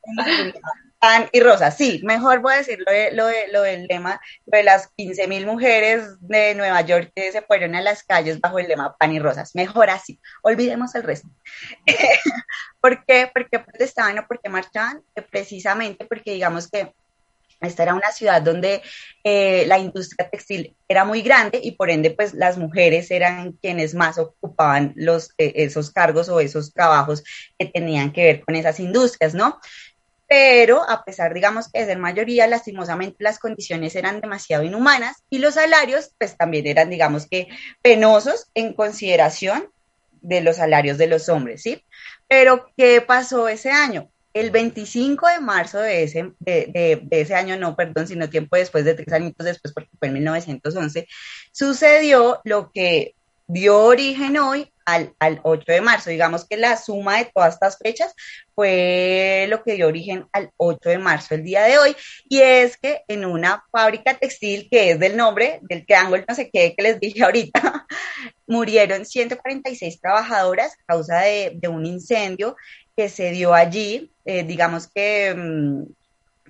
pan 1.02 1.28
y 1.32 1.40
rosa. 1.40 1.72
Sí, 1.72 2.00
mejor 2.04 2.42
voy 2.42 2.54
a 2.54 2.58
decir 2.58 2.78
lo, 2.86 2.92
de, 2.92 3.12
lo, 3.12 3.26
de, 3.26 3.48
lo 3.52 3.64
del 3.64 3.88
lema 3.88 4.22
de 4.46 4.62
las 4.62 4.88
15 4.96 5.28
mil 5.28 5.48
mujeres 5.48 6.04
de 6.20 6.54
Nueva 6.54 6.80
York 6.82 7.12
que 7.16 7.32
se 7.32 7.42
fueron 7.42 7.74
a 7.74 7.82
las 7.82 8.04
calles 8.04 8.40
bajo 8.40 8.60
el 8.60 8.68
lema 8.68 8.96
pan 8.98 9.12
y 9.12 9.20
rosas. 9.20 9.56
Mejor 9.56 9.90
así. 9.90 10.20
Olvidemos 10.44 10.94
el 10.94 11.02
resto. 11.02 11.28
¿Por 12.80 13.04
qué? 13.04 13.30
¿Por 13.34 13.50
qué 13.50 13.58
protestaban 13.58 14.20
o 14.20 14.28
por 14.28 14.40
qué 14.40 14.50
marchaban? 14.50 15.02
Eh, 15.16 15.24
precisamente 15.24 16.06
porque 16.06 16.34
digamos 16.34 16.70
que 16.70 16.94
esta 17.62 17.84
era 17.84 17.94
una 17.94 18.12
ciudad 18.12 18.42
donde 18.42 18.82
eh, 19.24 19.66
la 19.68 19.78
industria 19.78 20.30
textil 20.30 20.76
era 20.88 21.06
muy 21.06 21.22
grande 21.22 21.60
y 21.64 21.72
por 21.72 21.90
ende 21.90 22.12
pues 22.12 22.34
las 22.34 22.58
mujeres 22.58 23.12
eran 23.12 23.54
quienes 23.54 23.94
más 23.94 24.18
ocupaban 24.18 24.94
los, 24.96 25.32
eh, 25.38 25.54
esos 25.56 25.92
cargos 25.92 26.28
o 26.30 26.40
esos 26.40 26.74
trabajos 26.74 27.24
que 27.58 27.68
tenían 27.68 28.12
que 28.12 28.24
ver 28.24 28.42
con 28.42 28.56
esas 28.56 28.80
industrias, 28.80 29.36
¿no? 29.36 29.60
Pero 30.32 30.90
a 30.90 31.04
pesar, 31.04 31.34
digamos, 31.34 31.70
de 31.74 31.86
ser 31.86 31.98
mayoría, 31.98 32.48
lastimosamente 32.48 33.18
las 33.20 33.38
condiciones 33.38 33.98
eran 33.98 34.22
demasiado 34.22 34.64
inhumanas 34.64 35.26
y 35.30 35.40
los 35.40 35.56
salarios, 35.56 36.14
pues 36.18 36.38
también 36.38 36.68
eran, 36.68 36.90
digamos 36.90 37.28
que, 37.28 37.50
penosos 37.82 38.50
en 38.54 38.72
consideración 38.72 39.68
de 40.22 40.40
los 40.40 40.56
salarios 40.56 40.98
de 40.98 41.08
los 41.08 41.28
hombres, 41.28 41.64
¿sí? 41.64 41.84
Pero, 42.30 42.72
¿qué 42.78 43.02
pasó 43.02 43.50
ese 43.50 43.72
año? 43.72 44.10
El 44.34 44.52
25 44.52 45.28
de 45.28 45.42
marzo 45.42 45.80
de 45.80 46.04
ese, 46.04 46.32
de, 46.40 47.06
ese 47.12 47.36
año, 47.36 47.58
no, 47.58 47.76
perdón, 47.76 48.08
sino 48.08 48.30
tiempo 48.30 48.56
después, 48.56 48.86
de 48.86 48.94
tres 48.94 49.12
años 49.12 49.34
después, 49.38 49.74
porque 49.74 49.90
fue 50.00 50.08
en 50.08 50.14
1911, 50.14 51.10
sucedió 51.52 52.40
lo 52.46 52.72
que 52.72 53.16
dio 53.48 53.80
origen 53.80 54.38
hoy 54.38 54.72
al, 54.94 55.14
al, 55.20 55.40
8 55.44 55.64
de 55.68 55.82
marzo. 55.82 56.10
Digamos 56.10 56.46
que 56.48 56.58
la 56.58 56.78
suma 56.78 57.18
de 57.18 57.32
todas 57.34 57.54
estas 57.54 57.78
fechas 57.78 58.14
fue 58.54 59.46
lo 59.50 59.64
que 59.64 59.74
dio 59.74 59.88
origen 59.88 60.28
al 60.34 60.52
8 60.58 60.90
de 60.90 60.98
marzo, 60.98 61.36
el 61.36 61.44
día 61.44 61.64
de 61.64 61.80
hoy, 61.80 61.96
y 62.30 62.42
es 62.42 62.78
que 62.78 63.02
en 63.08 63.26
una 63.26 63.64
fábrica 63.72 64.14
textil 64.14 64.68
que 64.70 64.92
es 64.92 65.00
del 65.00 65.18
nombre 65.18 65.60
del 65.64 65.86
triángulo, 65.86 66.24
no 66.28 66.36
sé 66.36 66.50
qué, 66.52 66.76
que 66.76 66.84
les 66.84 67.00
dije 67.00 67.24
ahorita, 67.24 67.88
murieron 68.48 69.06
146 69.06 70.00
trabajadoras 70.00 70.74
a 70.74 70.86
causa 70.86 71.20
de, 71.22 71.54
de 71.56 71.68
un 71.68 71.86
incendio 71.86 72.56
que 72.96 73.10
se 73.10 73.32
dio 73.32 73.54
allí. 73.54 74.12
Eh, 74.26 74.44
digamos 74.44 74.88
que 74.88 75.34
mm, 75.34 75.84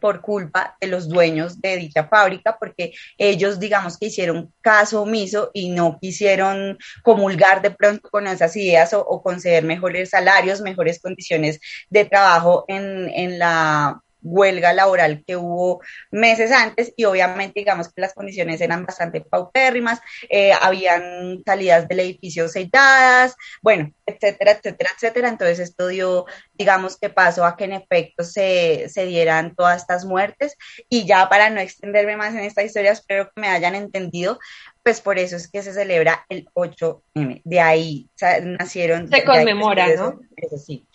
por 0.01 0.19
culpa 0.19 0.75
de 0.81 0.87
los 0.87 1.07
dueños 1.07 1.61
de 1.61 1.77
dicha 1.77 2.07
fábrica, 2.07 2.57
porque 2.59 2.91
ellos, 3.17 3.59
digamos 3.59 3.97
que 3.97 4.07
hicieron 4.07 4.51
caso 4.59 5.03
omiso 5.03 5.51
y 5.53 5.69
no 5.69 5.97
quisieron 6.01 6.77
comulgar 7.03 7.61
de 7.61 7.71
pronto 7.71 8.09
con 8.09 8.27
esas 8.27 8.53
ideas 8.57 8.93
o, 8.93 9.21
conceder 9.21 9.63
mejores 9.63 10.09
salarios, 10.09 10.59
mejores 10.59 10.99
condiciones 10.99 11.59
de 11.89 12.05
trabajo 12.05 12.65
en, 12.67 13.09
en 13.09 13.39
la 13.39 14.01
huelga 14.21 14.73
laboral 14.73 15.23
que 15.25 15.35
hubo 15.35 15.81
meses 16.11 16.51
antes 16.51 16.93
y 16.95 17.05
obviamente 17.05 17.59
digamos 17.59 17.91
que 17.93 18.01
las 18.01 18.13
condiciones 18.13 18.61
eran 18.61 18.85
bastante 18.85 19.21
paupérrimas, 19.21 19.99
eh, 20.29 20.51
habían 20.59 21.41
salidas 21.45 21.87
del 21.87 22.01
edificio 22.01 22.47
selladas, 22.47 23.35
bueno, 23.61 23.91
etcétera, 24.05 24.51
etcétera, 24.51 24.91
etcétera. 24.95 25.29
Entonces 25.29 25.59
esto 25.59 25.87
dio, 25.87 26.25
digamos 26.53 26.97
que 26.97 27.09
pasó 27.09 27.45
a 27.45 27.57
que 27.57 27.65
en 27.65 27.73
efecto 27.73 28.23
se, 28.23 28.87
se 28.89 29.05
dieran 29.05 29.55
todas 29.55 29.81
estas 29.81 30.05
muertes 30.05 30.55
y 30.89 31.05
ya 31.05 31.29
para 31.29 31.49
no 31.49 31.59
extenderme 31.59 32.17
más 32.17 32.33
en 32.33 32.41
esta 32.41 32.63
historia, 32.63 32.91
espero 32.91 33.31
que 33.33 33.41
me 33.41 33.47
hayan 33.47 33.75
entendido, 33.75 34.39
pues 34.83 35.01
por 35.01 35.19
eso 35.19 35.35
es 35.35 35.49
que 35.49 35.61
se 35.61 35.73
celebra 35.73 36.25
el 36.29 36.47
8M. 36.53 37.41
De 37.43 37.59
ahí 37.59 38.09
nacieron. 38.43 39.07
Se 39.09 39.23
conmemora, 39.23 39.87
¿no? 39.95 40.19
Eso 40.35 40.57
sí, 40.57 40.87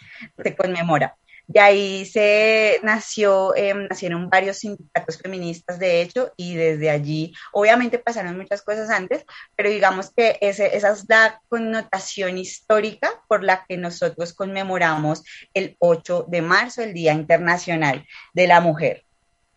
se 0.42 0.56
conmemora. 0.56 1.16
De 1.48 1.60
ahí 1.60 2.04
se 2.06 2.80
nació, 2.82 3.54
em, 3.54 3.86
nacieron 3.88 4.28
varios 4.28 4.58
sindicatos 4.58 5.18
feministas, 5.18 5.78
de 5.78 6.02
hecho, 6.02 6.32
y 6.36 6.56
desde 6.56 6.90
allí, 6.90 7.32
obviamente 7.52 8.00
pasaron 8.00 8.36
muchas 8.36 8.62
cosas 8.62 8.90
antes, 8.90 9.24
pero 9.54 9.70
digamos 9.70 10.10
que 10.10 10.38
ese, 10.40 10.76
esa 10.76 10.90
es 10.90 11.04
la 11.08 11.40
connotación 11.48 12.36
histórica 12.36 13.22
por 13.28 13.44
la 13.44 13.64
que 13.68 13.76
nosotros 13.76 14.34
conmemoramos 14.34 15.22
el 15.54 15.76
8 15.78 16.26
de 16.28 16.42
marzo, 16.42 16.82
el 16.82 16.92
Día 16.94 17.12
Internacional 17.12 18.04
de 18.34 18.46
la 18.48 18.60
Mujer. 18.60 19.04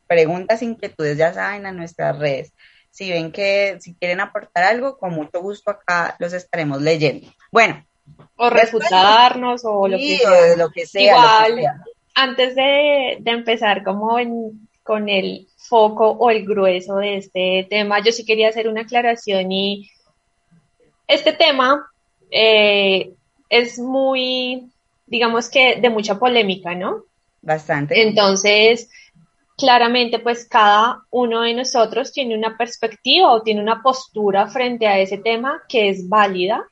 Preguntas, 0.05 0.61
inquietudes, 0.61 1.17
ya 1.17 1.33
saben, 1.33 1.65
a 1.65 1.71
nuestras 1.71 2.17
redes. 2.19 2.53
Si 2.91 3.09
ven 3.09 3.31
que 3.31 3.77
si 3.79 3.95
quieren 3.95 4.19
aportar 4.19 4.63
algo, 4.63 4.97
con 4.97 5.13
mucho 5.13 5.41
gusto 5.41 5.71
acá 5.71 6.15
los 6.19 6.33
estaremos 6.33 6.81
leyendo. 6.81 7.31
Bueno, 7.51 7.83
o 8.35 8.49
refutarnos 8.49 9.61
o 9.65 9.87
lo, 9.87 9.97
que 9.97 10.17
sea. 10.17 10.55
lo 10.55 10.69
que 10.69 10.85
sea. 10.85 11.47
Igual, 11.49 11.65
antes 12.15 12.55
de, 12.55 13.21
empezar 13.25 13.83
como 13.83 14.17
con 14.83 15.09
el 15.09 15.47
foco 15.57 16.09
o 16.11 16.29
el 16.31 16.45
grueso 16.45 16.97
de 16.97 17.17
este 17.17 17.67
tema, 17.69 18.01
yo 18.03 18.11
sí 18.11 18.25
quería 18.25 18.49
hacer 18.49 18.67
una 18.67 18.81
aclaración 18.81 19.51
y 19.51 19.89
este 21.07 21.33
tema 21.33 21.85
eh, 22.31 23.13
es 23.49 23.79
muy, 23.79 24.69
digamos 25.05 25.49
que 25.49 25.77
de 25.77 25.89
mucha 25.89 26.17
polémica, 26.17 26.75
¿no? 26.75 27.03
Bastante. 27.41 28.01
Entonces, 28.01 28.89
claramente, 29.57 30.19
pues 30.19 30.45
cada 30.45 31.03
uno 31.09 31.41
de 31.41 31.53
nosotros 31.53 32.11
tiene 32.11 32.37
una 32.37 32.57
perspectiva 32.57 33.31
o 33.31 33.41
tiene 33.41 33.61
una 33.61 33.81
postura 33.81 34.47
frente 34.47 34.87
a 34.87 34.99
ese 34.99 35.17
tema 35.17 35.61
que 35.67 35.89
es 35.89 36.07
válida 36.07 36.65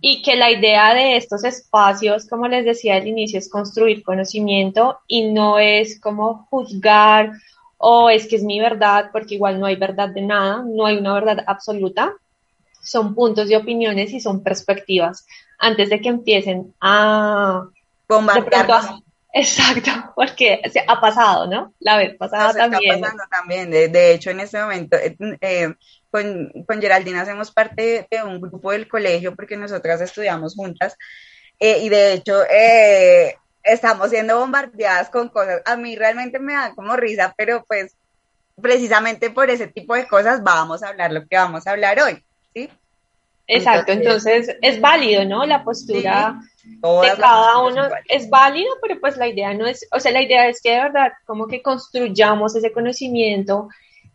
y 0.00 0.22
que 0.22 0.36
la 0.36 0.50
idea 0.50 0.94
de 0.94 1.16
estos 1.16 1.44
espacios, 1.44 2.26
como 2.28 2.48
les 2.48 2.64
decía 2.64 2.96
al 2.96 3.06
inicio, 3.06 3.38
es 3.38 3.48
construir 3.48 4.02
conocimiento 4.02 5.00
y 5.06 5.30
no 5.30 5.58
es 5.58 6.00
como 6.00 6.46
juzgar 6.50 7.32
o 7.78 8.10
es 8.10 8.26
que 8.26 8.36
es 8.36 8.42
mi 8.42 8.60
verdad, 8.60 9.10
porque 9.12 9.34
igual 9.34 9.60
no 9.60 9.66
hay 9.66 9.76
verdad 9.76 10.08
de 10.08 10.22
nada, 10.22 10.64
no 10.66 10.86
hay 10.86 10.96
una 10.96 11.14
verdad 11.14 11.44
absoluta, 11.46 12.14
son 12.82 13.14
puntos 13.14 13.48
de 13.48 13.56
opiniones 13.56 14.12
y 14.12 14.20
son 14.20 14.42
perspectivas 14.42 15.26
antes 15.58 15.90
de 15.90 16.00
que 16.00 16.08
empiecen 16.08 16.74
a... 16.80 17.66
Bombardear. 18.08 19.00
Exacto, 19.36 19.90
porque 20.14 20.62
ha 20.88 20.98
pasado, 20.98 21.46
¿no? 21.46 21.74
La 21.80 21.98
vez 21.98 22.16
pasada 22.16 22.54
también. 22.54 22.94
Está 22.94 23.00
pasando 23.02 23.24
también. 23.30 23.70
De, 23.70 24.14
hecho, 24.14 24.30
en 24.30 24.40
este 24.40 24.58
momento, 24.58 24.96
eh, 24.96 25.14
eh, 25.42 25.74
con, 26.16 26.64
con, 26.66 26.80
Geraldine 26.80 27.18
hacemos 27.18 27.50
parte 27.50 28.06
de 28.10 28.22
un 28.22 28.40
grupo 28.40 28.72
del 28.72 28.88
colegio 28.88 29.34
porque 29.34 29.56
nosotras 29.56 30.00
estudiamos 30.00 30.54
juntas 30.54 30.96
eh, 31.60 31.80
y 31.82 31.88
de 31.88 32.14
hecho 32.14 32.40
estamos 33.62 34.10
siendo 34.10 34.38
bombardeadas 34.38 35.10
con 35.10 35.28
cosas. 35.28 35.60
A 35.66 35.76
mí 35.76 35.96
realmente 35.96 36.38
me 36.38 36.54
da 36.54 36.74
como 36.74 36.96
risa, 36.96 37.34
pero 37.36 37.64
pues 37.66 37.94
precisamente 38.60 39.30
por 39.30 39.50
ese 39.50 39.66
tipo 39.66 39.94
de 39.94 40.08
cosas 40.08 40.42
vamos 40.42 40.82
a 40.82 40.88
hablar 40.88 41.12
lo 41.12 41.26
que 41.26 41.36
vamos 41.36 41.66
a 41.66 41.72
hablar 41.72 42.00
hoy, 42.00 42.22
¿sí? 42.54 42.70
Exacto, 43.48 43.92
entonces, 43.92 44.56
es 44.60 44.80
válido, 44.80 45.24
¿no? 45.24 45.44
La 45.44 45.62
postura 45.62 46.40
de 46.64 47.12
cada 47.16 47.58
uno 47.58 47.88
es 48.08 48.28
válido, 48.28 48.70
pero 48.82 48.98
pues 48.98 49.16
la 49.16 49.28
idea 49.28 49.54
no 49.54 49.66
es, 49.66 49.86
o 49.92 50.00
sea, 50.00 50.10
la 50.10 50.22
idea 50.22 50.48
es 50.48 50.60
que 50.60 50.72
de 50.72 50.82
verdad 50.82 51.12
como 51.26 51.46
que 51.46 51.62
construyamos 51.62 52.56
ese 52.56 52.72
conocimiento 52.72 53.68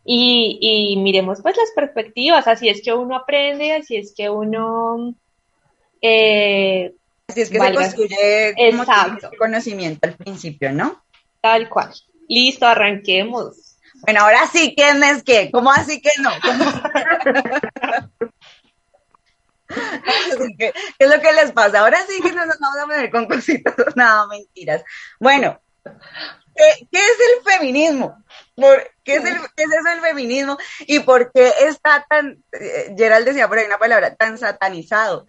y, 0.04 0.96
miremos 0.98 1.42
pues 1.42 1.56
las 1.58 1.72
perspectivas, 1.76 2.48
así 2.48 2.70
es 2.70 2.82
que 2.82 2.94
uno 2.94 3.16
aprende, 3.16 3.74
así 3.74 3.98
es 3.98 4.14
que 4.16 4.30
uno... 4.30 5.16
Eh, 6.02 6.94
así 7.28 7.42
es 7.42 7.50
que 7.50 7.60
se 7.60 7.74
construye 7.74 8.56
conocimiento 9.38 10.08
al 10.08 10.16
principio, 10.16 10.72
¿no? 10.72 11.04
Tal 11.42 11.70
cual. 11.70 11.92
Listo, 12.28 12.66
arranquemos. 12.66 13.78
Bueno, 14.02 14.22
ahora 14.22 14.48
sí, 14.52 14.74
¿quién 14.76 15.04
es 15.04 15.22
qué? 15.24 15.52
¿Cómo 15.52 15.72
así 15.72 16.02
que 16.02 16.10
no? 16.22 16.32
¿Qué, 20.58 20.74
es 20.98 21.10
lo 21.10 21.22
que 21.22 21.34
les 21.34 21.52
pasa? 21.52 21.80
Ahora 21.80 22.00
sí 22.08 22.22
que 22.22 22.32
no 22.32 22.46
nos 22.46 22.60
vamos 22.60 22.78
a 22.78 22.86
poner 22.88 23.12
con 23.12 23.26
cositas, 23.28 23.76
nada, 23.96 24.28
mentiras. 24.28 24.84
Bueno, 25.20 25.60
¿qué, 25.84 26.88
es 26.92 27.18
el 27.20 27.44
feminismo? 27.44 28.24
Qué, 29.04 29.16
es 29.16 29.26
el, 29.26 29.38
¿Qué 29.56 29.64
es 29.64 29.72
eso 29.72 29.92
el 29.94 30.02
feminismo? 30.02 30.58
¿Y 30.82 31.00
por 31.00 31.32
qué 31.32 31.52
está 31.62 32.06
tan, 32.10 32.44
eh, 32.52 32.94
Gerald 32.98 33.26
decía 33.26 33.48
por 33.48 33.58
ahí 33.58 33.66
una 33.66 33.78
palabra, 33.78 34.16
tan 34.16 34.38
satanizado? 34.38 35.28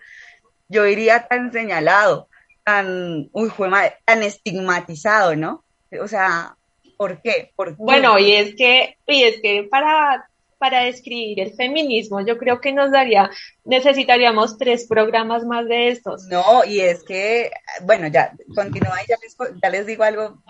Yo 0.68 0.84
diría 0.84 1.26
tan 1.26 1.52
señalado, 1.52 2.28
tan, 2.64 3.28
uy, 3.32 3.50
fue 3.50 3.68
tan 4.04 4.22
estigmatizado, 4.22 5.36
¿no? 5.36 5.64
O 6.00 6.08
sea, 6.08 6.56
¿por 6.96 7.20
qué? 7.20 7.52
¿Por 7.56 7.70
qué? 7.70 7.76
Bueno, 7.78 8.18
y 8.18 8.32
es 8.32 8.54
que, 8.54 8.96
y 9.06 9.24
es 9.24 9.40
que 9.42 9.68
para 9.70 10.28
para 10.62 10.84
describir 10.84 11.40
el 11.40 11.54
feminismo, 11.54 12.24
yo 12.24 12.38
creo 12.38 12.60
que 12.60 12.72
nos 12.72 12.92
daría, 12.92 13.28
necesitaríamos 13.64 14.58
tres 14.58 14.86
programas 14.86 15.44
más 15.44 15.66
de 15.66 15.88
estos. 15.88 16.26
No, 16.26 16.64
y 16.64 16.78
es 16.78 17.02
que, 17.02 17.50
bueno, 17.82 18.06
ya, 18.06 18.32
continúa 18.54 19.02
y 19.02 19.08
ya 19.08 19.16
les, 19.20 19.36
ya 19.60 19.70
les 19.70 19.86
digo 19.86 20.04
algo. 20.04 20.40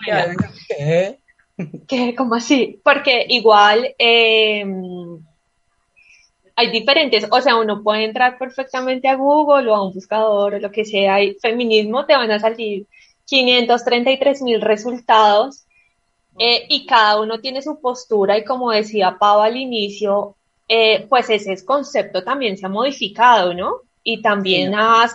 ¿Qué? 0.67 1.17
¿Qué? 1.87 2.15
¿Cómo 2.15 2.35
así? 2.35 2.79
Porque 2.83 3.25
igual 3.29 3.93
em, 3.97 5.19
hay 6.55 6.71
diferentes, 6.71 7.27
o 7.29 7.41
sea, 7.41 7.55
uno 7.57 7.83
puede 7.83 8.05
entrar 8.05 8.37
perfectamente 8.37 9.07
a 9.07 9.15
Google 9.15 9.69
o 9.69 9.75
a 9.75 9.85
un 9.85 9.93
buscador 9.93 10.55
o 10.55 10.59
lo 10.59 10.71
que 10.71 10.85
sea, 10.85 11.21
y 11.21 11.35
feminismo 11.35 12.05
te 12.05 12.15
van 12.15 12.31
a 12.31 12.39
salir 12.39 12.85
533 13.25 14.41
mil 14.41 14.61
resultados 14.61 15.63
eh, 16.37 16.65
y 16.69 16.85
cada 16.85 17.19
uno 17.21 17.39
tiene 17.39 17.61
su 17.61 17.79
postura 17.79 18.37
y 18.37 18.43
como 18.43 18.71
decía 18.71 19.17
Pau 19.19 19.39
al 19.41 19.57
inicio, 19.57 20.35
eh, 20.67 21.05
pues 21.07 21.29
ese 21.29 21.63
concepto 21.65 22.23
también 22.23 22.57
se 22.57 22.65
ha 22.65 22.69
modificado, 22.69 23.53
¿no? 23.53 23.81
Y 24.03 24.21
también 24.21 24.73
ha, 24.75 25.07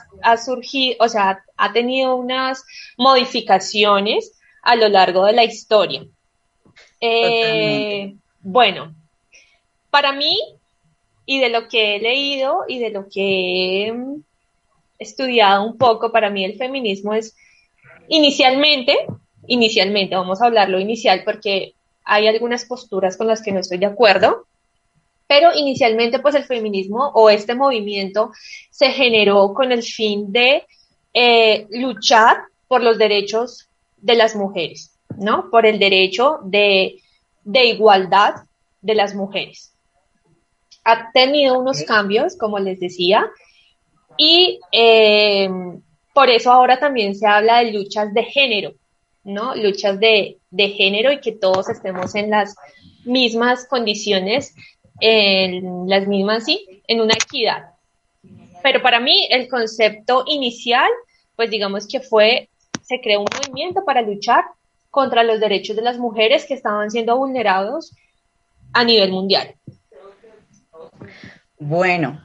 surgido, 0.42 0.96
o 1.00 1.08
sea, 1.08 1.44
ha 1.56 1.72
tenido 1.72 2.16
unas 2.16 2.64
modificaciones 2.96 4.32
a 4.62 4.76
lo 4.76 4.88
largo 4.88 5.26
de 5.26 5.32
la 5.34 5.44
historia. 5.44 6.06
Eh, 7.00 8.14
bueno, 8.40 8.94
para 9.90 10.12
mí, 10.12 10.36
y 11.26 11.38
de 11.38 11.48
lo 11.48 11.68
que 11.68 11.96
he 11.96 12.00
leído 12.00 12.64
y 12.66 12.78
de 12.78 12.90
lo 12.90 13.08
que 13.08 13.88
he 13.88 13.94
estudiado 14.98 15.64
un 15.64 15.78
poco, 15.78 16.10
para 16.10 16.30
mí 16.30 16.44
el 16.44 16.56
feminismo 16.56 17.14
es 17.14 17.36
inicialmente 18.08 18.96
inicialmente, 19.48 20.14
vamos 20.14 20.40
a 20.40 20.46
hablarlo 20.46 20.78
inicial 20.78 21.22
porque 21.24 21.74
hay 22.04 22.28
algunas 22.28 22.64
posturas 22.64 23.16
con 23.16 23.26
las 23.26 23.42
que 23.42 23.50
no 23.50 23.60
estoy 23.60 23.78
de 23.78 23.86
acuerdo, 23.86 24.46
pero 25.26 25.50
inicialmente 25.54 26.20
pues 26.20 26.34
el 26.36 26.44
feminismo 26.44 27.10
o 27.14 27.28
este 27.28 27.54
movimiento 27.54 28.30
se 28.70 28.90
generó 28.90 29.52
con 29.52 29.72
el 29.72 29.82
fin 29.82 30.30
de 30.32 30.64
eh, 31.12 31.66
luchar 31.70 32.44
por 32.68 32.82
los 32.82 32.98
derechos 32.98 33.68
de 33.96 34.14
las 34.14 34.36
mujeres, 34.36 34.92
¿no? 35.18 35.50
Por 35.50 35.66
el 35.66 35.78
derecho 35.78 36.38
de, 36.44 37.00
igualdad 37.44 38.34
de 38.80 38.94
las 38.94 39.14
mujeres. 39.14 39.72
Ha 40.84 41.10
tenido 41.12 41.58
unos 41.58 41.82
cambios, 41.82 42.36
como 42.36 42.58
les 42.58 42.80
decía, 42.80 43.26
y 44.16 44.60
eh, 44.72 45.48
por 46.14 46.30
eso 46.30 46.50
ahora 46.50 46.78
también 46.78 47.14
se 47.14 47.26
habla 47.26 47.58
de 47.58 47.72
luchas 47.72 48.12
de 48.14 48.24
género, 48.24 48.72
¿no? 49.24 49.54
Luchas 49.54 50.00
de, 50.00 50.38
género 50.50 51.12
y 51.12 51.20
que 51.20 51.32
todos 51.32 51.68
estemos 51.68 52.14
en 52.14 52.30
las 52.30 52.56
mismas 53.04 53.66
condiciones, 53.66 54.54
en 55.00 55.88
las 55.88 56.06
mismas, 56.06 56.44
sí, 56.44 56.82
en 56.86 57.00
una 57.00 57.14
equidad. 57.14 57.70
Pero 58.62 58.82
para 58.82 58.98
mí 58.98 59.28
el 59.30 59.48
concepto 59.48 60.24
inicial, 60.26 60.90
pues 61.36 61.50
digamos 61.50 61.86
que 61.86 62.00
fue, 62.00 62.48
se 62.82 63.00
creó 63.00 63.20
un 63.20 63.28
movimiento 63.32 63.84
para 63.84 64.02
luchar 64.02 64.44
contra 64.90 65.22
los 65.22 65.40
derechos 65.40 65.76
de 65.76 65.82
las 65.82 65.98
mujeres 65.98 66.44
que 66.46 66.54
estaban 66.54 66.90
siendo 66.90 67.16
vulnerados 67.16 67.94
a 68.72 68.84
nivel 68.84 69.12
mundial. 69.12 69.54
Bueno, 71.58 72.20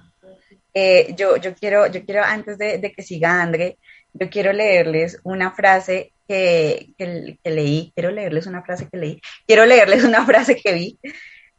eh, 0.74 1.14
yo, 1.18 1.38
yo, 1.38 1.54
quiero, 1.56 1.88
yo 1.88 2.06
quiero, 2.06 2.24
antes 2.24 2.58
de, 2.58 2.94
que 2.96 3.04
siga 3.04 3.42
André, 3.42 3.78
yo 4.14 4.30
quiero 4.30 4.54
leerles 4.54 5.20
una 5.24 5.52
frase 5.52 6.14
que, 6.28 6.94
leí, 7.44 7.92
quiero 7.96 8.12
leerles 8.12 8.48
una 8.48 8.64
frase 8.64 8.88
que 8.90 8.98
leí, 8.98 9.22
quiero 9.46 9.66
leerles 9.66 10.04
una 10.04 10.26
frase 10.26 10.56
que 10.56 10.74
vi 10.74 11.00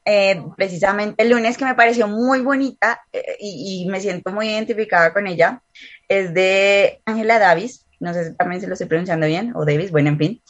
eh, 0.04 0.42
precisamente 0.56 1.22
el 1.22 1.30
lunes 1.30 1.56
que 1.56 1.64
me 1.64 1.74
pareció 1.74 2.06
muy 2.08 2.40
bonita 2.40 3.00
eh, 3.12 3.36
y, 3.40 3.86
me 3.88 4.00
siento 4.00 4.32
muy 4.32 4.48
identificada 4.48 5.12
con 5.12 5.26
ella. 5.26 5.62
Es 6.08 6.34
de 6.34 7.00
Angela 7.06 7.38
Davis, 7.38 7.86
no 8.00 8.12
sé 8.12 8.30
si 8.30 8.36
también 8.36 8.60
se 8.60 8.66
lo 8.66 8.74
estoy 8.74 8.88
pronunciando 8.88 9.26
bien, 9.26 9.52
o 9.54 9.64
Davis, 9.64 9.90
bueno, 9.90 10.10
en 10.10 10.18
fin, 10.18 10.42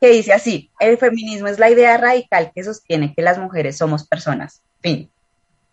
que 0.00 0.08
dice 0.08 0.32
así, 0.32 0.70
el 0.80 0.96
feminismo 0.98 1.48
es 1.48 1.58
la 1.58 1.70
idea 1.70 1.96
radical 1.98 2.52
que 2.54 2.64
sostiene 2.64 3.14
que 3.14 3.22
las 3.22 3.38
mujeres 3.38 3.76
somos 3.76 4.06
personas. 4.06 4.62
Fin. 4.80 5.10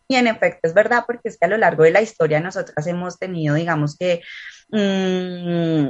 Y 0.10 0.16
en 0.16 0.28
efecto 0.28 0.62
es 0.64 0.74
verdad, 0.74 1.04
porque 1.06 1.30
es 1.30 1.38
que 1.38 1.46
a 1.46 1.50
lo 1.50 1.58
largo 1.58 1.84
de 1.84 1.92
la 1.92 2.02
historia 2.02 2.40
nosotras 2.40 2.88
hemos 2.88 3.20
tenido, 3.20 3.56
digamos 3.56 3.98
que, 3.98 4.22
mm, 4.70 5.88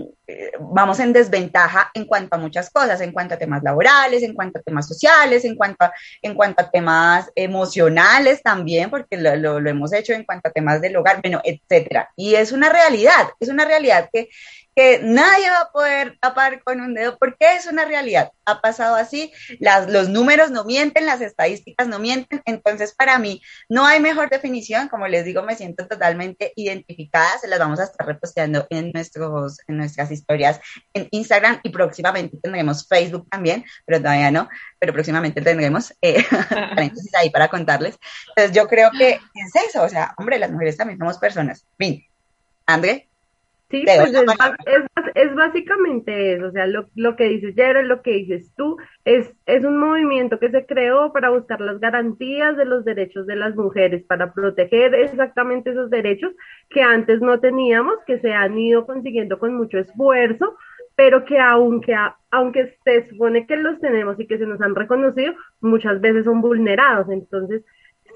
vamos 0.60 1.00
en 1.00 1.14
desventaja 1.14 1.90
en 1.94 2.06
cuanto 2.06 2.36
a 2.36 2.40
muchas 2.40 2.70
cosas, 2.70 3.00
en 3.02 3.12
cuanto 3.12 3.36
a 3.36 3.38
temas 3.38 3.64
laborales, 3.64 4.24
en 4.24 4.34
cuanto 4.34 4.60
a 4.60 4.62
temas 4.62 4.88
sociales, 4.88 5.46
en 5.46 5.56
cuanto 5.56 5.86
a, 5.86 5.94
en 6.22 6.36
cuanto 6.36 6.62
a 6.62 6.70
temas 6.70 7.32
emocionales 7.36 8.44
también, 8.44 8.90
porque 8.90 9.18
lo, 9.18 9.36
lo, 9.36 9.60
lo 9.60 9.70
hemos 9.70 9.94
hecho 9.94 10.14
en 10.14 10.26
cuanto 10.26 10.50
a 10.50 10.52
temas 10.52 10.82
del 10.82 10.98
hogar, 10.98 11.22
bueno, 11.22 11.42
etcétera. 11.44 12.10
Y 12.16 12.36
es 12.36 12.52
una 12.52 12.70
realidad, 12.70 13.30
es 13.40 13.50
una 13.50 13.66
realidad 13.66 14.10
que, 14.12 14.30
que 14.78 15.00
nadie 15.02 15.50
va 15.50 15.62
a 15.62 15.72
poder 15.72 16.20
tapar 16.22 16.62
con 16.64 16.82
un 16.82 16.94
dedo 16.94 17.18
porque 17.18 17.56
es 17.56 17.66
una 17.66 17.86
realidad. 17.86 18.32
Ha 18.46 18.62
pasado 18.62 18.96
así, 18.96 19.34
las, 19.60 19.90
los 19.90 20.08
números 20.08 20.52
no 20.52 20.66
mienten, 20.66 21.08
las 21.08 21.20
estadísticas 21.20 21.88
no 21.88 21.98
mienten, 21.98 22.44
entonces 22.46 22.94
para 22.94 23.18
mí 23.18 23.42
no 23.70 23.88
hay 23.88 24.00
mejor 24.00 24.30
definición, 24.30 24.88
como 24.88 25.08
les 25.08 25.26
digo, 25.26 25.42
me 25.42 25.56
siento 25.56 25.88
totalmente 25.88 26.54
identificada, 26.56 27.40
se 27.40 27.48
las 27.48 27.58
vamos 27.58 27.80
a 27.80 27.86
estar 27.86 28.06
reposteando 28.06 28.67
en, 28.70 28.92
nuestros, 28.92 29.60
en 29.68 29.78
nuestras 29.78 30.12
historias 30.12 30.60
en 30.94 31.08
Instagram 31.12 31.60
y 31.64 31.70
próximamente 31.70 32.38
tendremos 32.42 32.88
Facebook 32.88 33.28
también, 33.30 33.66
pero 33.86 34.00
todavía 34.00 34.32
no, 34.32 34.50
pero 34.80 34.94
próximamente 34.94 35.42
tendremos 35.42 35.94
eh, 36.02 36.24
paréntesis 36.50 37.14
ahí 37.16 37.30
para 37.30 37.48
contarles. 37.48 37.98
Entonces 38.30 38.56
yo 38.56 38.68
creo 38.68 38.92
que 38.92 39.20
es 39.34 39.56
eso, 39.70 39.84
o 39.84 39.90
sea, 39.90 40.14
hombre, 40.18 40.40
las 40.40 40.52
mujeres 40.52 40.78
también 40.78 41.00
somos 41.00 41.18
personas. 41.18 41.66
Bien, 41.78 42.04
André. 42.66 43.07
Sí, 43.70 43.84
pues 43.84 44.14
es, 45.16 45.36
básicamente 45.36 46.34
eso, 46.34 46.48
o 46.48 46.52
sea, 46.52 46.68
lo, 46.68 46.88
lo 46.96 47.18
que 47.18 47.26
dices 47.26 47.54
es 47.58 47.86
lo 47.86 48.02
que 48.02 48.12
dices 48.12 48.54
tú, 48.56 48.78
es, 49.04 49.36
es 49.46 49.66
un 49.66 49.78
movimiento 49.78 50.40
que 50.40 50.50
se 50.50 50.66
creó 50.66 51.12
para 51.12 51.32
buscar 51.32 51.60
las 51.60 51.78
garantías 51.82 52.56
de 52.56 52.64
los 52.64 52.86
derechos 52.86 53.28
de 53.28 53.36
las 53.36 53.58
mujeres, 53.58 54.06
para 54.06 54.34
proteger 54.34 54.96
exactamente 54.96 55.72
esos 55.72 55.90
derechos 55.90 56.32
que 56.70 56.82
antes 56.82 57.20
no 57.20 57.42
teníamos, 57.42 57.96
que 58.06 58.20
se 58.20 58.32
han 58.32 58.58
ido 58.58 58.86
consiguiendo 58.86 59.38
con 59.38 59.54
mucho 59.56 59.80
esfuerzo, 59.80 60.56
pero 60.96 61.26
que 61.26 61.38
aunque, 61.38 61.94
aunque 62.32 62.78
se 62.86 63.10
supone 63.10 63.46
que 63.48 63.58
los 63.58 63.80
tenemos 63.82 64.18
y 64.18 64.28
que 64.28 64.38
se 64.38 64.46
nos 64.46 64.62
han 64.62 64.76
reconocido, 64.76 65.34
muchas 65.60 66.00
veces 66.00 66.24
son 66.24 66.40
vulnerados. 66.40 67.10
Entonces, 67.10 67.64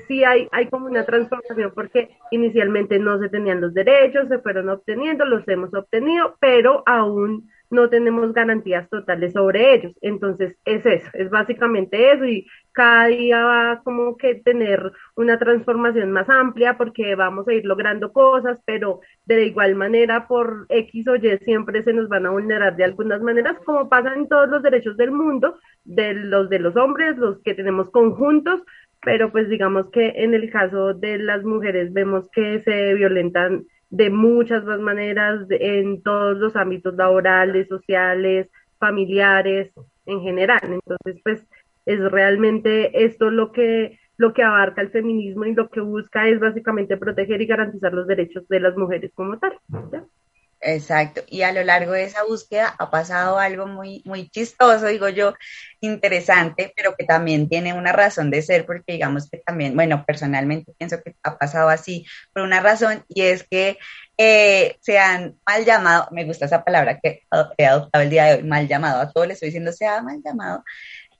sí 0.08 0.24
hay, 0.24 0.48
hay 0.52 0.68
como 0.68 0.88
una 0.88 1.06
transformación 1.06 1.72
porque 1.74 2.10
inicialmente 2.32 3.00
no 3.00 3.20
se 3.20 3.30
tenían 3.30 3.62
los 3.62 3.74
derechos, 3.74 4.28
se 4.28 4.40
fueron 4.40 4.70
obteniendo, 4.70 5.26
los 5.26 5.48
hemos 5.48 5.74
obtenido, 5.74 6.36
pero 6.40 6.84
aún 6.86 7.50
no 7.72 7.90
tenemos 7.90 8.34
garantías 8.34 8.88
totales 8.90 9.34
sobre 9.34 9.74
ellos. 9.74 9.94
Entonces, 10.02 10.56
es 10.66 10.86
eso, 10.86 11.10
es 11.14 11.30
básicamente 11.30 12.12
eso 12.12 12.26
y 12.26 12.46
cada 12.74 13.08
día 13.08 13.44
va 13.44 13.82
como 13.84 14.18
que 14.18 14.36
tener 14.36 14.92
una 15.16 15.40
transformación 15.40 16.12
más 16.12 16.30
amplia 16.30 16.78
porque 16.78 17.16
vamos 17.16 17.48
a 17.48 17.54
ir 17.54 17.66
logrando 17.66 18.12
cosas, 18.14 18.60
pero 18.66 19.00
de 19.26 19.46
igual 19.46 19.76
manera 19.76 20.28
por 20.28 20.66
X 20.70 21.08
o 21.08 21.16
Y 21.16 21.38
siempre 21.40 21.84
se 21.84 21.94
nos 21.94 22.10
van 22.10 22.26
a 22.26 22.32
vulnerar 22.32 22.76
de 22.76 22.84
algunas 22.84 23.22
maneras, 23.22 23.58
como 23.66 23.90
pasa 23.90 24.14
en 24.14 24.28
todos 24.28 24.50
los 24.50 24.62
derechos 24.62 24.98
del 24.98 25.12
mundo, 25.12 25.58
de 25.84 26.14
los 26.14 26.50
de 26.50 26.60
los 26.60 26.76
hombres, 26.76 27.18
los 27.18 27.42
que 27.42 27.54
tenemos 27.54 27.90
conjuntos, 27.90 28.62
pero 29.04 29.32
pues 29.32 29.50
digamos 29.50 29.90
que 29.90 30.14
en 30.18 30.34
el 30.34 30.50
caso 30.52 30.94
de 30.94 31.18
las 31.18 31.44
mujeres 31.44 31.94
vemos 31.94 32.30
que 32.32 32.60
se 32.60 32.94
violentan 32.94 33.66
de 33.90 34.10
muchas 34.10 34.64
más 34.64 34.80
maneras 34.80 35.46
en 35.50 36.02
todos 36.02 36.38
los 36.38 36.56
ámbitos 36.56 36.96
laborales, 36.96 37.68
sociales, 37.68 38.50
familiares, 38.80 39.72
en 40.06 40.22
general. 40.22 40.62
Entonces, 40.64 41.22
pues 41.24 41.48
es 41.86 42.00
realmente 42.12 43.04
esto 43.04 43.30
lo 43.30 43.52
que 43.52 44.00
lo 44.18 44.34
que 44.34 44.44
abarca 44.44 44.82
el 44.82 44.92
feminismo 44.92 45.46
y 45.46 45.56
lo 45.56 45.70
que 45.70 45.82
busca 45.82 46.28
es 46.28 46.40
básicamente 46.40 46.96
proteger 46.96 47.42
y 47.42 47.48
garantizar 47.48 47.92
los 47.92 48.06
derechos 48.06 48.48
de 48.50 48.60
las 48.60 48.78
mujeres 48.78 49.12
como 49.16 49.40
tal. 49.40 49.58
Exacto. 50.62 51.24
Y 51.28 51.42
a 51.42 51.52
lo 51.52 51.64
largo 51.64 51.92
de 51.94 52.04
esa 52.04 52.24
búsqueda 52.24 52.76
ha 52.78 52.92
pasado 52.92 53.40
algo 53.40 53.66
muy, 53.66 54.04
muy 54.06 54.30
chistoso, 54.30 54.86
digo 54.86 55.10
yo, 55.10 55.34
interesante, 55.80 56.72
pero 56.76 56.96
que 56.96 57.04
también 57.04 57.50
tiene 57.50 57.74
una 57.74 57.92
razón 57.92 58.30
de 58.30 58.44
ser, 58.44 58.66
porque 58.68 58.94
digamos 58.94 59.28
que 59.30 59.40
también, 59.40 59.76
bueno, 59.76 60.06
personalmente 60.06 60.74
pienso 60.78 61.02
que 61.04 61.16
ha 61.24 61.38
pasado 61.38 61.70
así 61.70 62.06
por 62.32 62.44
una 62.44 62.60
razón, 62.60 63.04
y 63.10 63.24
es 63.24 63.44
que 63.50 63.80
eh, 64.18 64.78
se 64.82 65.00
han 65.00 65.36
mal 65.48 65.66
llamado, 65.66 66.08
me 66.12 66.26
gusta 66.26 66.46
esa 66.46 66.64
palabra 66.64 67.00
que 67.02 67.24
he 67.58 67.66
adoptado 67.66 68.04
el 68.04 68.10
día 68.12 68.26
de 68.26 68.34
hoy, 68.36 68.44
mal 68.44 68.68
llamado, 68.68 69.02
a 69.02 69.12
todos 69.12 69.28
les 69.28 69.36
estoy 69.36 69.48
diciendo, 69.48 69.72
se 69.72 69.88
ha 69.88 70.02
mal 70.04 70.22
llamado. 70.24 70.64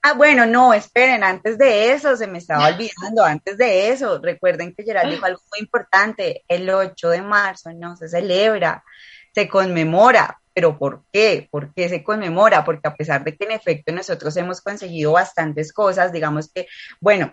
Ah, 0.04 0.14
bueno, 0.14 0.46
no, 0.46 0.74
esperen, 0.74 1.22
antes 1.24 1.58
de 1.58 1.92
eso, 1.92 2.16
se 2.16 2.26
me 2.26 2.38
estaba 2.38 2.68
olvidando, 2.68 3.24
antes 3.24 3.56
de 3.56 3.90
eso, 3.90 4.20
recuerden 4.20 4.74
que 4.74 4.82
Gerald 4.84 5.12
dijo 5.12 5.26
algo 5.26 5.40
muy 5.50 5.60
importante, 5.60 6.44
el 6.48 6.68
8 6.70 7.10
de 7.10 7.22
marzo 7.22 7.72
no 7.72 7.96
se 7.96 8.08
celebra, 8.08 8.84
se 9.34 9.48
conmemora. 9.48 10.38
¿Pero 10.54 10.78
por 10.78 11.04
qué? 11.10 11.48
¿Por 11.50 11.72
qué 11.72 11.88
se 11.88 12.04
conmemora? 12.04 12.64
Porque 12.64 12.86
a 12.86 12.94
pesar 12.94 13.24
de 13.24 13.34
que 13.36 13.44
en 13.44 13.52
efecto 13.52 13.90
nosotros 13.92 14.36
hemos 14.36 14.60
conseguido 14.60 15.12
bastantes 15.12 15.72
cosas, 15.72 16.12
digamos 16.12 16.52
que, 16.52 16.66
bueno, 17.00 17.32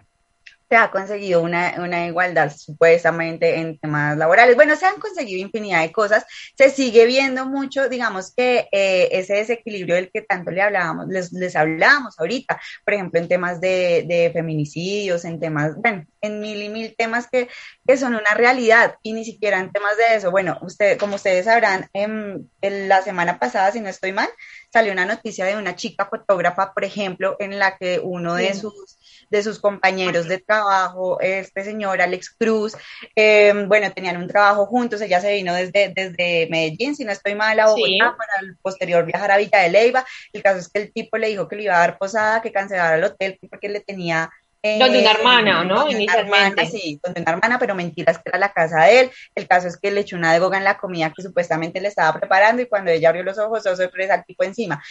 se 0.70 0.76
ha 0.76 0.92
conseguido 0.92 1.42
una, 1.42 1.76
una, 1.80 2.06
igualdad 2.06 2.56
supuestamente 2.56 3.56
en 3.56 3.80
temas 3.80 4.16
laborales. 4.16 4.56
Bueno, 4.56 4.76
se 4.76 4.86
han 4.86 5.00
conseguido 5.00 5.42
infinidad 5.42 5.82
de 5.82 5.92
cosas. 5.92 6.26
Se 6.56 6.70
sigue 6.70 7.08
viendo 7.08 7.48
mucho, 7.48 7.90
digamos 7.90 8.34
que 8.36 8.68
eh, 8.72 9.10
ese 9.12 9.34
desequilibrio 9.34 9.96
del 9.96 10.12
que 10.12 10.22
tanto 10.22 10.52
le 10.52 10.62
hablábamos, 10.62 11.08
les, 11.08 11.34
les 11.34 11.56
hablábamos 11.56 12.20
ahorita, 12.20 12.62
por 12.86 12.94
ejemplo, 12.94 13.20
en 13.20 13.28
temas 13.28 13.60
de, 13.60 14.06
de, 14.08 14.30
feminicidios, 14.32 15.26
en 15.26 15.40
temas, 15.40 15.76
bueno, 15.76 16.06
en 16.22 16.40
mil 16.40 16.62
y 16.62 16.70
mil 16.70 16.96
temas 16.96 17.28
que, 17.32 17.50
que, 17.88 17.98
son 17.98 18.14
una 18.14 18.36
realidad 18.36 18.96
y 19.02 19.14
ni 19.14 19.26
siquiera 19.26 19.60
en 19.60 19.72
temas 19.72 19.98
de 19.98 20.18
eso. 20.18 20.30
Bueno, 20.30 20.60
usted, 20.62 21.00
como 21.00 21.16
ustedes 21.16 21.46
sabrán, 21.46 21.90
en, 21.94 22.48
en 22.62 22.88
la 22.88 23.02
semana 23.02 23.40
pasada, 23.40 23.72
si 23.72 23.80
no 23.80 23.90
estoy 23.90 24.12
mal, 24.12 24.30
salió 24.72 24.94
una 24.94 25.08
noticia 25.08 25.46
de 25.46 25.58
una 25.58 25.76
chica 25.76 26.06
fotógrafa, 26.06 26.74
por 26.76 26.84
ejemplo, 26.84 27.38
en 27.40 27.58
la 27.58 27.76
que 27.78 28.00
uno 28.04 28.36
de 28.36 28.54
sus 28.54 29.00
de 29.30 29.44
sus 29.44 29.60
compañeros 29.60 30.28
de 30.28 30.40
trabajo, 30.40 31.20
este 31.22 31.64
señor 31.64 32.02
Alex 32.02 32.36
Cruz, 32.38 32.76
eh, 33.16 33.54
bueno, 33.68 33.92
tenían 33.94 34.18
un 34.18 34.28
trabajo 34.28 34.66
juntos, 34.66 35.02
ella 35.02 35.22
se 35.22 35.34
vino 35.34 35.54
desde, 35.54 35.94
desde 35.96 36.48
Medellín, 36.50 36.96
si 36.96 37.06
no 37.06 37.12
estoy 37.12 37.36
mal, 37.36 37.60
a 37.60 37.68
Bogotá, 37.68 38.16
para 38.18 38.42
el 38.42 38.58
posterior 38.58 39.06
viajar 39.06 39.32
a 39.32 39.38
Villa 39.38 39.60
de 39.60 39.70
Leyva, 39.70 40.06
el 40.34 40.44
caso 40.44 40.60
es 40.60 40.70
que 40.70 40.82
el 40.82 40.94
tipo 40.94 41.18
le 41.18 41.28
dijo 41.28 41.48
que 41.48 41.56
le 41.56 41.64
iba 41.64 41.76
a 41.76 41.80
dar 41.80 41.98
posada, 41.98 42.42
que 42.42 42.52
cancelara 42.52 42.98
el 42.98 43.04
hotel 43.04 43.38
porque 43.50 43.70
le 43.70 43.82
tenía 43.82 44.30
eh, 44.62 44.78
donde 44.78 45.00
una 45.00 45.12
hermana, 45.12 45.64
¿no? 45.64 45.86
Donde. 45.86 46.04
Una 46.04 46.16
hermana, 46.16 46.66
sí, 46.66 47.00
donde 47.02 47.22
una 47.22 47.32
hermana, 47.32 47.60
pero 47.60 47.76
mentiras 47.76 48.18
que 48.18 48.24
era 48.26 48.38
la 48.38 48.52
casa 48.52 48.84
de 48.84 49.00
él. 49.00 49.12
El 49.34 49.48
caso 49.48 49.70
es 49.70 49.78
que 49.78 49.90
le 49.90 50.02
echó 50.02 50.18
una 50.18 50.34
de 50.34 50.40
goga 50.40 50.58
en 50.58 50.66
la 50.66 50.78
comida 50.78 51.14
que 51.16 51.22
supuestamente 51.22 51.80
le 51.80 51.88
estaba 51.88 52.20
preparando 52.20 52.62
y 52.62 52.68
cuando 52.68 52.92
ella 52.92 53.08
abrió 53.08 53.24
los 53.24 53.38
ojos, 53.38 53.66
oh, 53.66 53.76
sorpresa, 53.76 54.16
el 54.16 54.26
tipo 54.26 54.44
encima 54.44 54.84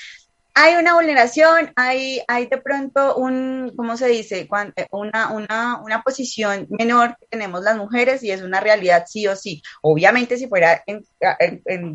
hay 0.61 0.75
una 0.75 0.95
vulneración, 0.95 1.73
hay, 1.77 2.21
hay 2.27 2.47
de 2.47 2.59
pronto 2.59 3.15
un, 3.15 3.73
¿cómo 3.77 3.97
se 3.97 4.09
dice? 4.09 4.49
Eh, 4.75 4.87
una, 4.91 5.31
una, 5.31 5.81
una 5.81 6.03
posición 6.03 6.67
menor 6.69 7.17
que 7.17 7.27
tenemos 7.31 7.63
las 7.63 7.77
mujeres 7.77 8.25
y 8.25 8.33
es 8.33 8.43
una 8.43 8.59
realidad 8.59 9.05
sí 9.07 9.29
o 9.29 9.37
sí. 9.37 9.63
Obviamente 9.83 10.37
si 10.37 10.49
fuera, 10.49 10.83
en, 10.87 11.05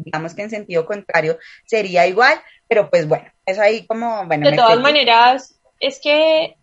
digamos 0.04 0.34
que 0.34 0.43
en 0.43 0.49
sentido 0.49 0.86
contrario, 0.86 1.38
sería 1.65 2.08
igual, 2.08 2.39
pero 2.65 2.89
pues 2.89 3.06
bueno, 3.06 3.26
eso 3.45 3.62
ahí 3.62 3.86
como, 3.86 4.26
bueno. 4.28 4.49
De 4.49 4.56
todas 4.56 4.80
maneras, 4.80 5.60
es 5.82 5.99
que 5.99 6.56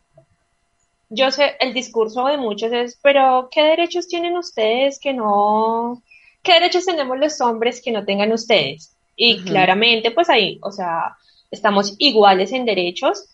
yo 1.11 1.31
sé, 1.31 1.57
el 1.61 1.75
discurso 1.75 2.25
de 2.29 2.39
muchos 2.39 2.73
es, 2.73 2.99
pero 3.03 3.51
¿qué 3.51 3.63
derechos 3.63 4.09
tienen 4.09 4.39
ustedes 4.39 4.99
que 4.99 5.13
no, 5.13 6.03
qué 6.43 6.55
derechos 6.55 6.87
tenemos 6.87 7.19
los 7.19 7.39
hombres 7.43 7.83
que 7.85 7.93
no 7.93 8.07
tengan 8.07 8.33
ustedes? 8.33 8.97
Y 9.17 9.43
claramente, 9.43 10.13
pues 10.13 10.31
ahí, 10.31 10.59
o 10.63 10.73
sea, 10.73 11.15
estamos 11.51 11.95
iguales 11.99 12.53
en 12.53 12.65
derechos 12.65 13.27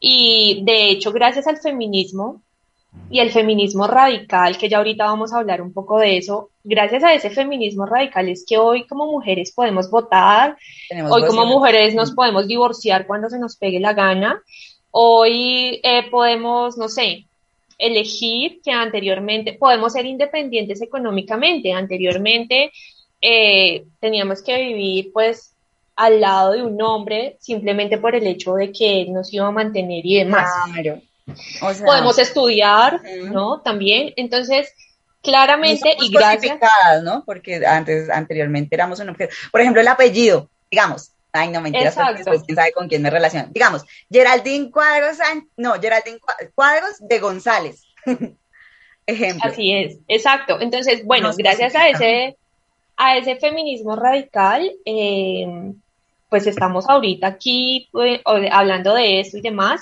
y 0.00 0.62
de 0.64 0.90
hecho 0.90 1.12
gracias 1.12 1.46
al 1.46 1.58
feminismo 1.58 2.42
y 3.10 3.20
el 3.20 3.30
feminismo 3.30 3.86
radical, 3.86 4.58
que 4.58 4.68
ya 4.68 4.78
ahorita 4.78 5.04
vamos 5.04 5.32
a 5.32 5.38
hablar 5.38 5.62
un 5.62 5.72
poco 5.72 5.98
de 5.98 6.16
eso, 6.16 6.50
gracias 6.64 7.04
a 7.04 7.14
ese 7.14 7.30
feminismo 7.30 7.86
radical 7.86 8.28
es 8.28 8.44
que 8.46 8.58
hoy 8.58 8.86
como 8.86 9.06
mujeres 9.06 9.52
podemos 9.52 9.90
votar, 9.90 10.56
hoy 11.10 11.26
como 11.26 11.46
mujeres 11.46 11.94
nos 11.94 12.12
podemos 12.12 12.46
divorciar 12.46 13.06
cuando 13.06 13.30
se 13.30 13.38
nos 13.38 13.56
pegue 13.56 13.80
la 13.80 13.94
gana, 13.94 14.42
hoy 14.90 15.80
eh, 15.82 16.08
podemos, 16.10 16.76
no 16.76 16.88
sé, 16.88 17.26
elegir 17.78 18.60
que 18.62 18.72
anteriormente 18.72 19.54
podemos 19.54 19.92
ser 19.92 20.04
independientes 20.04 20.82
económicamente, 20.82 21.72
anteriormente 21.72 22.72
eh, 23.20 23.84
teníamos 24.00 24.42
que 24.42 24.60
vivir 24.62 25.10
pues 25.12 25.54
al 25.98 26.20
lado 26.20 26.52
de 26.52 26.62
un 26.62 26.80
hombre 26.80 27.36
simplemente 27.40 27.98
por 27.98 28.14
el 28.14 28.24
hecho 28.24 28.54
de 28.54 28.70
que 28.70 29.02
él 29.02 29.12
nos 29.12 29.34
iba 29.34 29.48
a 29.48 29.50
mantener 29.50 30.06
y 30.06 30.18
demás. 30.18 30.48
Claro. 30.72 31.02
Podemos 31.84 32.18
estudiar, 32.18 33.02
¿no? 33.24 33.60
También. 33.62 34.12
Entonces, 34.14 34.72
claramente 35.20 35.96
y 36.00 36.10
gracias. 36.12 36.56
¿no? 37.02 37.24
Porque 37.24 37.66
antes, 37.66 38.08
anteriormente 38.10 38.76
éramos 38.76 39.00
un 39.00 39.08
objeto. 39.08 39.34
Por 39.50 39.60
ejemplo, 39.60 39.80
el 39.80 39.88
apellido, 39.88 40.48
digamos. 40.70 41.10
Ay, 41.32 41.48
no 41.48 41.60
mentiras, 41.60 41.96
porque 41.96 42.14
después 42.14 42.42
quién 42.44 42.56
sabe 42.56 42.72
con 42.72 42.88
quién 42.88 43.02
me 43.02 43.10
relaciono. 43.10 43.48
Digamos, 43.50 43.84
Geraldine 44.10 44.70
Cuadros, 44.70 45.18
no, 45.56 45.74
Geraldine 45.80 46.20
Cuadros 46.54 46.96
de 47.00 47.18
González. 47.18 47.82
Ejemplo. 49.06 49.50
Así 49.50 49.74
es, 49.74 49.98
exacto. 50.06 50.60
Entonces, 50.60 51.04
bueno, 51.04 51.32
gracias 51.36 51.74
a 51.74 51.88
ese, 51.88 52.36
a 52.96 53.16
ese 53.16 53.36
feminismo 53.36 53.96
radical, 53.96 54.70
eh, 54.84 55.74
pues 56.28 56.46
estamos 56.46 56.88
ahorita 56.88 57.26
aquí 57.26 57.88
pues, 57.90 58.20
hablando 58.24 58.94
de 58.94 59.20
esto 59.20 59.38
y 59.38 59.40
demás, 59.40 59.80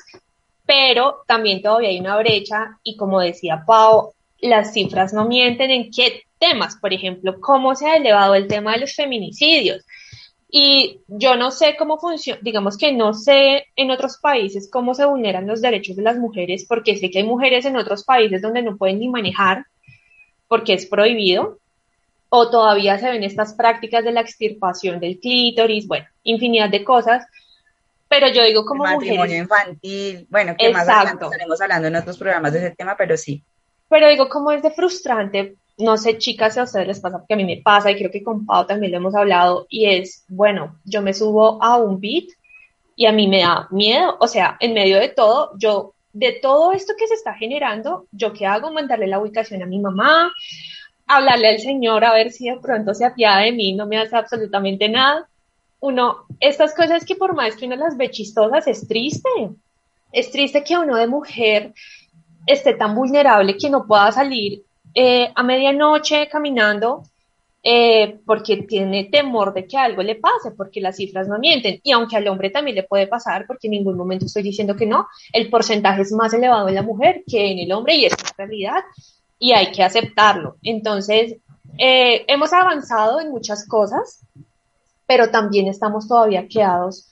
pero 0.65 1.23
también 1.27 1.63
todavía 1.63 1.89
hay 1.89 2.01
una 2.01 2.17
brecha 2.17 2.79
y 2.83 2.97
como 2.97 3.21
decía 3.21 3.65
Pau, 3.67 4.13
las 4.41 4.73
cifras 4.73 5.13
no 5.13 5.27
mienten 5.27 5.71
en 5.71 5.91
qué 5.91 6.23
temas, 6.39 6.77
por 6.77 6.93
ejemplo, 6.93 7.41
cómo 7.41 7.75
se 7.75 7.87
ha 7.87 7.97
elevado 7.97 8.35
el 8.35 8.47
tema 8.47 8.73
de 8.73 8.81
los 8.81 8.95
feminicidios. 8.95 9.85
Y 10.49 11.01
yo 11.09 11.37
no 11.37 11.51
sé 11.51 11.77
cómo 11.77 11.99
funciona, 11.99 12.41
digamos 12.43 12.79
que 12.79 12.93
no 12.93 13.15
sé 13.15 13.67
en 13.75 13.91
otros 13.91 14.19
países 14.19 14.71
cómo 14.71 14.95
se 14.95 15.05
vulneran 15.05 15.47
los 15.47 15.61
derechos 15.61 15.97
de 15.97 16.03
las 16.03 16.19
mujeres, 16.19 16.65
porque 16.69 16.97
sé 16.97 17.11
que 17.11 17.19
hay 17.19 17.25
mujeres 17.25 17.65
en 17.65 17.77
otros 17.77 18.05
países 18.05 18.43
donde 18.43 18.63
no 18.63 18.77
pueden 18.77 19.01
ni 19.01 19.09
manejar 19.09 19.67
porque 20.49 20.75
es 20.75 20.87
prohibido, 20.87 21.59
o 22.39 22.51
todavía 22.51 22.99
se 22.99 23.09
ven 23.09 23.25
estas 23.25 23.55
prácticas 23.55 24.05
de 24.05 24.13
la 24.13 24.21
extirpación 24.21 25.01
del 25.01 25.19
clítoris, 25.19 25.87
bueno, 25.87 26.07
infinidad 26.23 26.69
de 26.69 26.85
cosas, 26.85 27.25
pero 28.09 28.29
yo 28.29 28.45
digo 28.45 28.67
como 28.67 28.85
matrimonio 28.85 29.39
infantil, 29.39 30.27
bueno, 30.29 30.55
que 30.57 30.71
más 30.71 30.87
adelante 30.87 31.25
estaremos 31.25 31.61
hablando 31.63 31.89
en 31.89 31.97
otros 31.97 32.19
programas 32.19 32.53
de 32.53 32.59
ese 32.59 32.71
tema, 32.73 32.95
pero 32.97 33.17
sí. 33.17 33.43
Pero 33.89 34.09
digo, 34.09 34.29
como 34.29 34.53
es 34.53 34.63
de 34.63 34.71
frustrante, 34.71 35.55
no 35.79 35.97
sé, 35.97 36.19
chicas, 36.19 36.53
si 36.53 36.61
a 36.61 36.65
ustedes 36.65 36.87
les 36.87 37.01
pasa, 37.01 37.19
porque 37.19 37.33
a 37.33 37.39
mí 37.39 37.45
me 37.47 37.63
pasa, 37.63 37.91
y 37.91 37.97
creo 37.97 38.11
que 38.11 38.23
con 38.23 38.45
Pau 38.45 38.67
también 38.67 38.93
lo 38.93 38.99
hemos 38.99 39.15
hablado, 39.15 39.67
y 39.71 39.87
es, 39.87 40.25
bueno, 40.29 40.79
yo 40.85 41.01
me 41.01 41.15
subo 41.15 41.63
a 41.63 41.79
un 41.79 42.01
beat 42.01 42.27
y 42.97 43.07
a 43.07 43.13
mí 43.13 43.29
me 43.29 43.41
da 43.41 43.67
miedo, 43.71 44.17
o 44.21 44.29
sea, 44.29 44.59
en 44.61 44.75
medio 44.75 44.99
de 44.99 45.09
todo, 45.09 45.53
yo, 45.57 45.95
de 46.13 46.33
todo 46.33 46.73
esto 46.73 46.93
que 46.99 47.07
se 47.07 47.15
está 47.15 47.33
generando, 47.33 48.07
¿yo 48.13 48.35
qué 48.35 48.47
hago? 48.47 48.73
Mandarle 48.73 49.07
la 49.07 49.21
ubicación 49.21 49.63
a 49.63 49.67
mi 49.67 49.79
mamá, 49.79 50.33
hablarle 51.07 51.49
al 51.49 51.61
Señor 51.61 52.05
a 52.05 52.13
ver 52.13 52.33
si 52.33 52.49
de 52.49 52.59
pronto 52.59 52.95
se 52.95 53.05
apiada 53.05 53.43
de 53.43 53.53
mí, 53.53 53.75
no 53.75 53.87
me 53.87 53.99
hace 53.99 54.17
absolutamente 54.17 54.89
nada. 54.89 55.29
Uno, 55.81 56.27
estas 56.41 56.75
cosas 56.75 57.05
que 57.05 57.17
por 57.17 57.35
más 57.35 57.57
que 57.57 57.67
uno 57.67 57.77
las 57.77 57.97
ve 57.97 58.11
chistosas, 58.11 58.67
es 58.67 58.87
triste. 58.89 59.29
Es 60.13 60.31
triste 60.31 60.65
que 60.65 60.77
uno 60.77 60.97
de 60.97 61.07
mujer 61.07 61.73
esté 62.47 62.75
tan 62.75 62.95
vulnerable 62.95 63.57
que 63.57 63.71
no 63.71 63.87
pueda 63.87 64.11
salir 64.13 64.63
eh, 64.95 65.31
a 65.35 65.43
medianoche 65.43 66.29
caminando 66.29 67.03
eh, 67.63 68.21
porque 68.25 68.59
tiene 68.59 69.07
temor 69.07 69.53
de 69.53 69.67
que 69.67 69.77
algo 69.77 70.01
le 70.03 70.15
pase, 70.15 70.53
porque 70.57 70.81
las 70.81 70.97
cifras 70.97 71.27
no 71.27 71.39
mienten. 71.39 71.81
Y 71.83 71.91
aunque 71.91 72.17
al 72.17 72.29
hombre 72.29 72.51
también 72.51 72.77
le 72.77 72.85
puede 72.85 73.09
pasar, 73.09 73.45
porque 73.47 73.67
en 73.67 73.73
ningún 73.73 73.97
momento 73.97 74.27
estoy 74.27 74.45
diciendo 74.45 74.77
que 74.77 74.87
no, 74.87 75.09
el 75.33 75.51
porcentaje 75.51 76.03
es 76.03 76.13
más 76.13 76.33
elevado 76.33 76.69
en 76.69 76.77
la 76.77 76.83
mujer 76.83 77.25
que 77.27 77.51
en 77.51 77.59
el 77.59 77.73
hombre 77.73 77.97
y 77.97 78.05
es 78.05 78.13
una 78.13 78.33
realidad 78.39 78.85
y 79.39 79.53
hay 79.53 79.73
que 79.73 79.83
aceptarlo. 79.83 80.57
Entonces, 80.63 81.37
eh, 81.79 82.25
hemos 82.29 82.53
avanzado 82.53 83.21
en 83.21 83.31
muchas 83.31 83.67
cosas, 83.67 84.21
pero 85.07 85.31
también 85.31 85.67
estamos 85.67 86.09
todavía 86.09 86.49
quedados. 86.49 87.09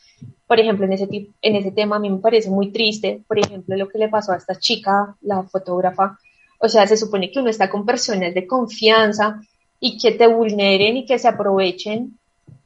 Por 0.47 0.61
ejemplo, 0.61 0.87
en 0.87 0.93
ese, 0.93 1.09
en 1.43 1.57
ese 1.57 1.71
tema 1.71 1.97
a 1.97 1.99
mí 1.99 2.11
me 2.11 2.19
parece 2.19 2.51
muy 2.51 2.71
triste, 2.71 3.23
por 3.27 3.39
ejemplo, 3.39 3.77
lo 3.77 3.89
que 3.89 3.99
le 3.99 4.09
pasó 4.09 4.33
a 4.33 4.37
esta 4.37 4.55
chica, 4.57 5.15
la 5.23 5.43
fotógrafa. 5.43 6.19
O 6.59 6.69
sea, 6.69 6.87
se 6.87 6.97
supone 6.97 7.31
que 7.31 7.41
uno 7.41 7.51
está 7.51 7.71
con 7.71 7.85
personas 7.85 8.35
de 8.35 8.47
confianza 8.47 9.41
y 9.81 9.99
que 9.99 10.13
te 10.13 10.27
vulneren 10.27 10.97
y 10.97 11.07
que 11.07 11.19
se 11.19 11.29
aprovechen. 11.29 12.19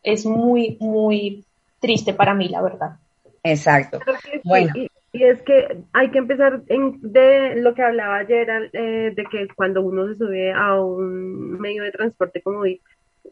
Es 0.02 0.24
muy, 0.24 0.76
muy 0.80 1.44
triste 1.80 2.14
para 2.14 2.34
mí, 2.34 2.48
la 2.48 2.62
verdad. 2.62 2.96
Exacto. 3.42 4.00
Bueno. 4.44 4.72
Y 5.12 5.24
es 5.24 5.40
que 5.42 5.82
hay 5.92 6.10
que 6.10 6.18
empezar 6.18 6.62
en, 6.68 7.00
de 7.00 7.56
lo 7.56 7.74
que 7.74 7.82
hablaba 7.82 8.18
ayer, 8.18 8.70
eh, 8.72 9.12
de 9.16 9.24
que 9.24 9.48
cuando 9.56 9.80
uno 9.82 10.06
se 10.06 10.16
sube 10.16 10.52
a 10.52 10.80
un 10.80 11.58
medio 11.58 11.82
de 11.82 11.92
transporte 11.92 12.42
como 12.42 12.60
hoy, 12.60 12.82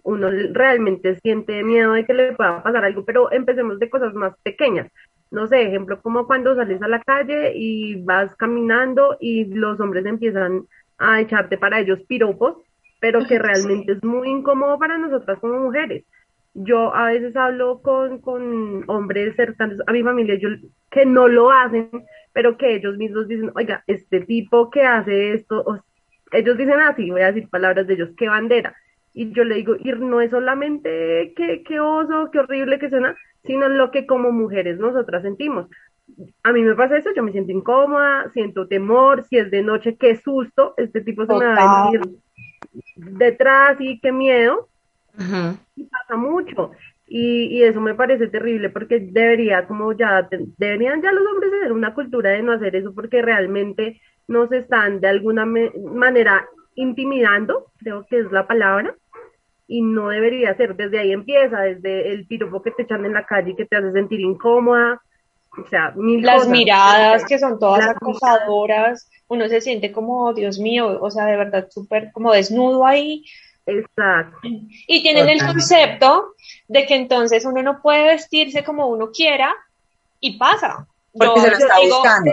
uno 0.02 0.30
realmente 0.52 1.18
siente 1.20 1.62
miedo 1.62 1.92
de 1.92 2.06
que 2.06 2.14
le 2.14 2.32
pueda 2.32 2.62
pasar 2.62 2.84
algo, 2.84 3.04
pero 3.04 3.30
empecemos 3.32 3.78
de 3.78 3.90
cosas 3.90 4.14
más 4.14 4.34
pequeñas. 4.42 4.90
No 5.30 5.46
sé, 5.48 5.62
ejemplo, 5.62 6.00
como 6.00 6.26
cuando 6.26 6.54
sales 6.54 6.80
a 6.80 6.88
la 6.88 7.02
calle 7.02 7.52
y 7.54 7.96
vas 8.02 8.34
caminando 8.36 9.16
y 9.20 9.44
los 9.46 9.80
hombres 9.80 10.06
empiezan 10.06 10.66
a 10.98 11.20
echarte 11.20 11.58
para 11.58 11.80
ellos 11.80 12.00
piropos, 12.06 12.56
pero 13.00 13.26
que 13.26 13.38
realmente 13.38 13.92
es 13.92 14.04
muy 14.04 14.28
incómodo 14.30 14.78
para 14.78 14.96
nosotras 14.96 15.38
como 15.40 15.58
mujeres. 15.58 16.04
Yo 16.58 16.94
a 16.94 17.06
veces 17.06 17.36
hablo 17.36 17.82
con, 17.82 18.18
con 18.20 18.88
hombres 18.88 19.36
cercanos 19.36 19.78
a 19.86 19.92
mi 19.92 20.02
familia 20.02 20.36
yo, 20.36 20.48
que 20.90 21.04
no 21.04 21.28
lo 21.28 21.50
hacen, 21.50 21.90
pero 22.32 22.56
que 22.56 22.76
ellos 22.76 22.96
mismos 22.96 23.28
dicen, 23.28 23.50
oiga, 23.54 23.84
este 23.86 24.20
tipo 24.22 24.70
que 24.70 24.82
hace 24.82 25.34
esto, 25.34 25.82
ellos 26.32 26.56
dicen 26.56 26.80
así, 26.80 27.10
voy 27.10 27.20
a 27.20 27.32
decir 27.32 27.50
palabras 27.50 27.86
de 27.86 27.94
ellos, 27.94 28.10
qué 28.16 28.28
bandera. 28.28 28.74
Y 29.12 29.32
yo 29.32 29.44
le 29.44 29.56
digo, 29.56 29.76
y 29.76 29.92
no 29.92 30.22
es 30.22 30.30
solamente 30.30 31.34
qué, 31.36 31.62
qué 31.62 31.78
oso, 31.78 32.30
qué 32.32 32.38
horrible 32.38 32.78
que 32.78 32.88
suena, 32.88 33.14
sino 33.44 33.68
lo 33.68 33.90
que 33.90 34.06
como 34.06 34.32
mujeres 34.32 34.78
nosotras 34.78 35.22
sentimos. 35.22 35.66
A 36.42 36.52
mí 36.52 36.62
me 36.62 36.74
pasa 36.74 36.96
eso, 36.96 37.10
yo 37.14 37.22
me 37.22 37.32
siento 37.32 37.52
incómoda, 37.52 38.30
siento 38.32 38.66
temor, 38.66 39.24
si 39.24 39.36
es 39.36 39.50
de 39.50 39.62
noche, 39.62 39.96
qué 39.98 40.16
susto, 40.16 40.72
este 40.78 41.02
tipo 41.02 41.26
se 41.26 41.34
me 41.34 41.46
va 41.46 41.88
a 41.88 41.90
venir 41.90 42.16
detrás 42.96 43.76
y 43.80 44.00
qué 44.00 44.12
miedo. 44.12 44.68
Y 45.76 45.84
pasa 45.84 46.16
mucho. 46.16 46.72
Y, 47.08 47.58
y, 47.58 47.62
eso 47.62 47.80
me 47.80 47.94
parece 47.94 48.26
terrible 48.28 48.68
porque 48.70 48.98
debería, 48.98 49.66
como 49.66 49.92
ya, 49.92 50.28
deberían 50.58 51.02
ya 51.02 51.12
los 51.12 51.24
hombres 51.26 51.52
tener 51.52 51.72
una 51.72 51.94
cultura 51.94 52.30
de 52.30 52.42
no 52.42 52.52
hacer 52.52 52.74
eso 52.74 52.92
porque 52.94 53.22
realmente 53.22 54.00
nos 54.26 54.50
están 54.50 55.00
de 55.00 55.08
alguna 55.08 55.46
manera 55.46 56.48
intimidando, 56.74 57.66
creo 57.78 58.04
que 58.06 58.18
es 58.18 58.32
la 58.32 58.46
palabra, 58.46 58.94
y 59.68 59.82
no 59.82 60.08
debería 60.08 60.56
ser. 60.56 60.76
Desde 60.76 60.98
ahí 60.98 61.12
empieza, 61.12 61.60
desde 61.60 62.12
el 62.12 62.26
piropo 62.26 62.62
que 62.62 62.70
te 62.72 62.82
echan 62.82 63.04
en 63.04 63.14
la 63.14 63.24
calle 63.24 63.52
y 63.52 63.56
que 63.56 63.66
te 63.66 63.76
hace 63.76 63.92
sentir 63.92 64.20
incómoda. 64.20 65.00
O 65.58 65.68
sea, 65.68 65.92
mil 65.96 66.22
Las 66.22 66.48
miradas 66.48 67.24
que 67.24 67.38
son 67.38 67.58
todas 67.58 67.88
acosadoras, 67.88 69.08
uno 69.28 69.48
se 69.48 69.60
siente 69.60 69.90
como, 69.90 70.34
Dios 70.34 70.58
mío, 70.58 70.98
o 71.00 71.10
sea, 71.10 71.24
de 71.24 71.36
verdad 71.36 71.68
súper 71.70 72.12
como 72.12 72.32
desnudo 72.32 72.84
ahí 72.84 73.24
Exacto. 73.66 74.38
Y 74.42 75.02
tienen 75.02 75.28
el 75.28 75.44
concepto 75.44 76.34
de 76.68 76.86
que 76.86 76.94
entonces 76.94 77.44
uno 77.44 77.62
no 77.62 77.82
puede 77.82 78.06
vestirse 78.06 78.64
como 78.64 78.86
uno 78.86 79.10
quiera 79.10 79.52
y 80.20 80.38
pasa. 80.38 80.86
Porque 81.12 81.40
se 81.40 81.50
lo 81.50 81.56
está 81.56 81.74
buscando. 81.80 82.30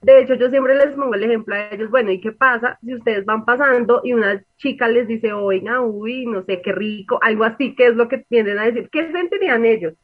De, 0.00 0.20
hecho, 0.20 0.34
yo 0.34 0.48
siempre 0.48 0.76
les 0.76 0.94
pongo 0.94 1.14
el 1.14 1.24
ejemplo 1.24 1.54
a 1.54 1.70
ellos, 1.70 1.90
bueno, 1.90 2.12
¿y 2.12 2.20
qué 2.20 2.32
pasa 2.32 2.78
si 2.84 2.94
ustedes 2.94 3.24
van 3.26 3.44
pasando 3.44 4.00
y 4.04 4.12
una 4.12 4.42
chica 4.58 4.86
les 4.88 5.08
dice, 5.08 5.32
oiga, 5.32 5.80
uy, 5.80 6.24
no 6.26 6.44
sé, 6.44 6.62
qué 6.62 6.72
rico, 6.72 7.18
algo 7.20 7.44
así, 7.44 7.74
¿qué 7.74 7.88
es 7.88 7.96
lo 7.96 8.08
que 8.08 8.18
tienden 8.18 8.58
a 8.58 8.64
decir? 8.64 8.88
¿Qué 8.90 9.10
sentirían 9.10 9.64
ellos? 9.64 9.94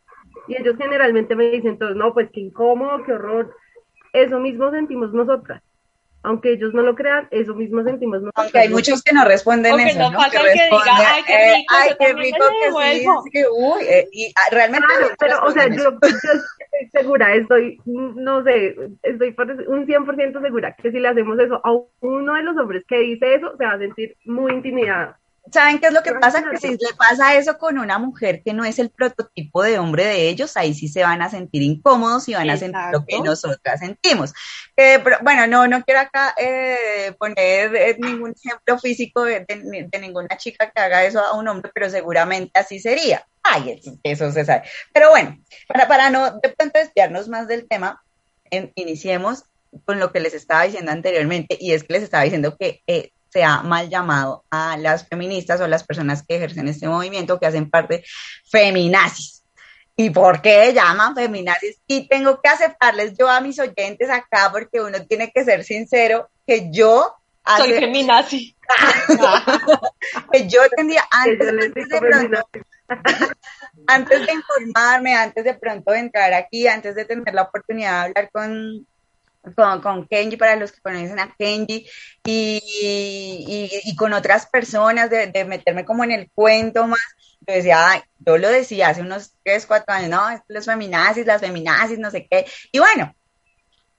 Y 0.49 0.57
ellos 0.61 0.77
generalmente 0.77 1.37
me 1.37 1.49
dicen, 1.51 1.73
entonces, 1.73 1.97
no, 1.97 2.13
pues 2.13 2.29
qué 2.33 2.41
incómodo, 2.41 3.05
qué 3.05 3.13
horror. 3.13 3.55
Eso 4.13 4.41
mismo 4.41 4.71
sentimos 4.71 5.13
nosotras 5.13 5.63
aunque 6.27 6.53
ellos 6.53 6.75
no 6.75 6.83
lo 6.83 6.97
crean, 6.97 7.29
eso 7.31 7.55
mismo 7.55 7.85
sentimos 7.85 8.21
nosotros. 8.21 8.45
Aunque 8.45 8.59
hay 8.59 8.69
muchos 8.69 9.01
que 9.01 9.15
no 9.15 9.25
responden 9.25 9.79
eso, 9.79 10.11
no, 10.11 10.19
que, 10.29 10.39
responden, 10.39 10.95
ay, 10.99 11.23
qué 11.25 11.55
rico, 11.55 11.61
eh, 11.61 11.67
ay, 11.69 11.91
qué 11.99 12.13
rico 12.15 12.45
que 12.61 12.71
sí, 12.73 13.07
sí, 13.33 13.45
uy, 13.49 13.83
eh, 13.85 14.09
y 14.11 14.33
ah, 14.35 14.49
realmente 14.51 14.87
pero, 15.21 15.45
o 15.45 15.53
sea, 15.53 15.69
yo, 15.69 15.91
estoy 16.03 16.91
segura, 16.91 17.33
estoy, 17.35 17.79
no 17.85 18.43
sé, 18.43 18.77
estoy 19.05 19.37
un 19.69 19.87
100% 19.87 20.43
segura 20.43 20.75
que 20.83 20.91
si 20.91 20.99
le 20.99 21.09
hacemos 21.09 21.39
eso 21.39 21.61
a 21.63 21.73
uno 22.01 22.35
de 22.35 22.43
los 22.43 22.57
hombres 22.57 22.85
que 22.89 22.99
dice 22.99 23.37
eso, 23.37 23.57
se 23.57 23.65
va 23.65 23.75
a 23.75 23.79
sentir 23.79 24.17
muy 24.25 24.53
intimidado. 24.53 25.15
¿Saben 25.53 25.79
qué 25.79 25.87
es 25.87 25.93
lo 25.93 26.03
que 26.03 26.13
pasa? 26.13 26.43
Que 26.51 26.57
si 26.59 26.71
le 26.71 26.95
pasa 26.99 27.35
eso 27.37 27.57
con 27.57 27.79
una 27.79 27.99
mujer 27.99 28.43
que 28.43 28.53
no 28.53 28.65
es 28.65 28.79
el 28.79 28.91
prototipo 28.91 29.63
de 29.63 29.79
hombre 29.79 30.05
de 30.05 30.29
ellos, 30.29 30.57
ahí 30.57 30.75
sí 30.75 30.89
se 30.89 31.03
van 31.03 31.23
a 31.23 31.31
sentir 31.31 31.63
incómodos 31.63 32.29
y 32.29 32.35
van 32.35 32.51
a 32.51 32.57
sentir 32.57 32.81
lo 32.91 33.05
que 33.05 33.21
nosotras 33.21 33.79
sentimos. 33.79 34.33
Eh, 34.77 34.99
pero, 35.05 35.19
bueno, 35.23 35.47
no, 35.47 35.69
no 35.69 35.85
quiero 35.85 36.01
acá 36.01 36.35
eh, 36.37 37.15
poner 37.19 37.75
eh, 37.77 37.97
ningún 37.99 38.33
ejemplo 38.33 38.79
físico 38.79 39.23
de, 39.23 39.47
ninguna 40.01 40.37
chica 40.37 40.71
que 40.71 40.81
haga 40.81 41.05
eso 41.05 41.21
a 41.21 41.37
un 41.37 41.47
hombre, 41.47 41.71
pero 41.73 41.89
seguramente 41.91 42.59
así 42.59 42.81
sería. 42.81 43.25
Ay, 43.43 43.81
eso, 44.03 44.33
se 44.33 44.45
sabe. 44.45 44.65
Pero 44.93 45.11
bueno, 45.11 45.39
para, 45.69 45.87
para 45.87 46.11
no 46.11 46.33
de 46.41 46.49
pronto 46.49 46.79
desviarnos 46.79 47.29
más 47.29 47.47
del 47.47 47.69
tema, 47.69 48.03
iniciemos 48.51 49.45
con 49.85 50.01
lo 50.01 50.11
que 50.11 50.21
les 50.21 50.35
estaba 50.35 50.65
diciendo 50.65 50.91
anteriormente, 50.91 51.57
y 51.61 51.73
es 51.73 51.85
que 51.85 51.93
les 51.93 52.03
estaba 52.03 52.25
diciendo 52.25 52.57
que 52.59 52.83
se 53.37 53.45
ha 53.45 53.63
mal 53.63 53.91
llamado 53.91 54.47
a 54.51 54.79
las 54.79 55.07
feministas 55.07 55.61
o 55.61 55.69
las 55.69 55.85
personas 55.85 56.25
que 56.27 56.37
ejercen 56.37 56.69
este 56.69 56.89
movimiento, 56.89 57.39
que 57.39 57.45
hacen 57.45 57.69
parte 57.69 58.03
feminazis. 58.51 59.45
¿Y 59.95 60.09
por 60.09 60.41
qué 60.41 60.73
llaman 60.73 61.15
feminazis? 61.15 61.79
Y 61.87 62.09
tengo 62.09 62.41
que 62.41 62.49
aceptarles 62.49 63.13
yo 63.19 63.29
a 63.29 63.43
mis 63.43 63.59
oyentes 63.59 64.09
acá, 64.09 64.49
porque 64.51 64.81
uno 64.81 65.05
tiene 65.07 65.31
que 65.33 65.45
ser 65.45 65.65
sincero, 65.65 66.31
que 66.47 66.71
yo... 66.73 67.15
Soy 67.59 67.75
feminazi. 67.75 68.57
que 70.33 70.49
yo 70.49 70.63
tendría, 70.75 71.07
antes, 71.11 71.49
antes 71.49 71.89
de 71.91 71.99
pronto, 72.01 72.49
antes 73.87 74.27
de 74.27 74.33
informarme, 74.33 75.15
antes 75.15 75.45
de 75.45 75.55
pronto 75.55 75.93
entrar 75.93 76.33
aquí, 76.33 76.67
antes 76.69 76.95
de 76.95 77.05
tener 77.05 77.35
la 77.35 77.43
oportunidad 77.43 77.91
de 77.91 78.07
hablar 78.07 78.31
con, 78.33 78.87
con, 79.55 80.07
Kenji, 80.07 80.37
para 80.37 80.57
los 80.57 80.73
que 80.73 80.81
conocen 80.81 81.19
a 81.19 81.35
Kenji, 81.39 81.87
y, 82.25 83.81
y, 83.85 83.97
con 83.97 84.13
otras 84.13 84.47
personas, 84.47 85.11
de, 85.11 85.45
meterme 85.45 85.85
como 85.85 86.05
en 86.05 86.13
el 86.13 86.31
cuento 86.31 86.87
más. 86.87 87.01
Yo 87.47 87.55
decía, 87.55 88.05
yo 88.19 88.39
lo 88.39 88.49
decía 88.49 88.89
hace 88.89 89.03
unos 89.03 89.35
3, 89.45 89.67
4 89.67 89.95
años, 89.95 90.11
no, 90.11 90.43
los 90.49 90.65
feminazis, 90.65 91.27
las 91.27 91.41
feminazis, 91.41 91.99
no 91.99 92.11
sé 92.11 92.27
qué. 92.29 92.47
Y 92.73 92.79
bueno, 92.79 93.15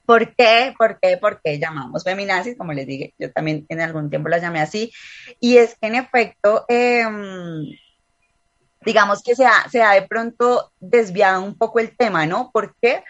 ¿por 0.04 0.34
qué? 0.34 0.74
¿Por 0.76 0.98
qué? 1.00 1.16
¿Por 1.16 1.40
qué 1.42 1.58
llamamos 1.58 2.04
feminazis? 2.04 2.56
Como 2.56 2.72
les 2.72 2.86
dije, 2.86 3.14
yo 3.18 3.32
también 3.32 3.64
en 3.68 3.80
algún 3.80 4.10
tiempo 4.10 4.28
las 4.28 4.42
llamé 4.42 4.60
así. 4.60 4.92
Y 5.40 5.56
es 5.56 5.76
que 5.80 5.86
en 5.86 5.94
efecto, 5.94 6.66
em, 6.68 7.64
digamos 8.84 9.22
que 9.22 9.34
se 9.34 9.46
ha, 9.46 9.68
se 9.70 9.82
ha 9.82 9.92
de 9.92 10.02
pronto 10.02 10.72
desviado 10.80 11.42
un 11.42 11.56
poco 11.56 11.78
el 11.78 11.96
tema, 11.96 12.26
¿no? 12.26 12.50
¿Por 12.52 12.74
qué? 12.80 13.02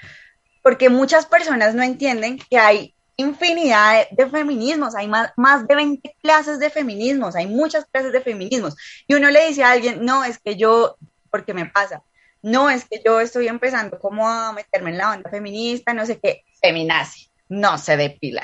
Muchas 0.91 1.27
personas 1.27 1.75
no 1.75 1.83
entienden 1.83 2.39
que 2.39 2.59
hay 2.59 2.95
infinidad 3.17 4.09
de, 4.11 4.27
feminismos, 4.29 4.95
hay 4.95 5.09
más, 5.09 5.33
más 5.37 5.67
de 5.67 5.75
20 5.75 6.17
clases 6.23 6.61
de 6.61 6.71
feminismos, 6.71 7.35
hay 7.35 7.47
muchas 7.47 7.85
clases 7.87 8.13
de 8.13 8.21
feminismos. 8.21 8.77
Y 9.07 9.15
uno 9.15 9.31
le 9.31 9.49
dice 9.49 9.65
a 9.65 9.73
alguien, 9.73 10.05
no, 10.05 10.25
es 10.25 10.39
que 10.39 10.57
yo, 10.57 10.97
porque 11.31 11.53
me 11.53 11.67
pasa, 11.67 12.03
no, 12.43 12.71
es 12.71 12.85
que 12.85 13.03
yo 13.05 13.21
estoy 13.21 13.49
empezando 13.49 13.99
como 13.99 14.29
a 14.29 14.53
meterme 14.53 14.91
en 14.91 14.99
la 14.99 15.07
banda 15.07 15.31
feminista, 15.31 15.93
no 15.93 16.07
sé 16.07 16.21
qué, 16.21 16.45
feminazi, 16.63 17.29
no 17.49 17.77
se 17.77 17.97
depila. 17.97 18.43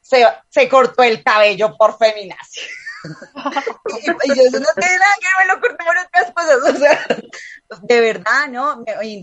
Se, 0.00 0.24
se 0.48 0.68
cortó 0.68 1.02
el 1.02 1.22
cabello 1.24 1.76
por 1.76 1.98
feminazi. 1.98 2.60
y, 4.24 4.40
eso 4.40 4.60
no 4.60 4.68
tiene 4.76 4.98
nada 4.98 5.14
que 5.20 5.28
me 5.38 5.52
lo 5.52 5.60
corté 5.60 5.84
por 5.84 5.96
otras 5.96 6.32
cosas, 6.32 6.74
o 6.74 6.78
sea, 6.78 7.06
de 7.82 8.00
verdad, 8.00 8.48
¿no? 8.50 8.82
Y 9.02 9.22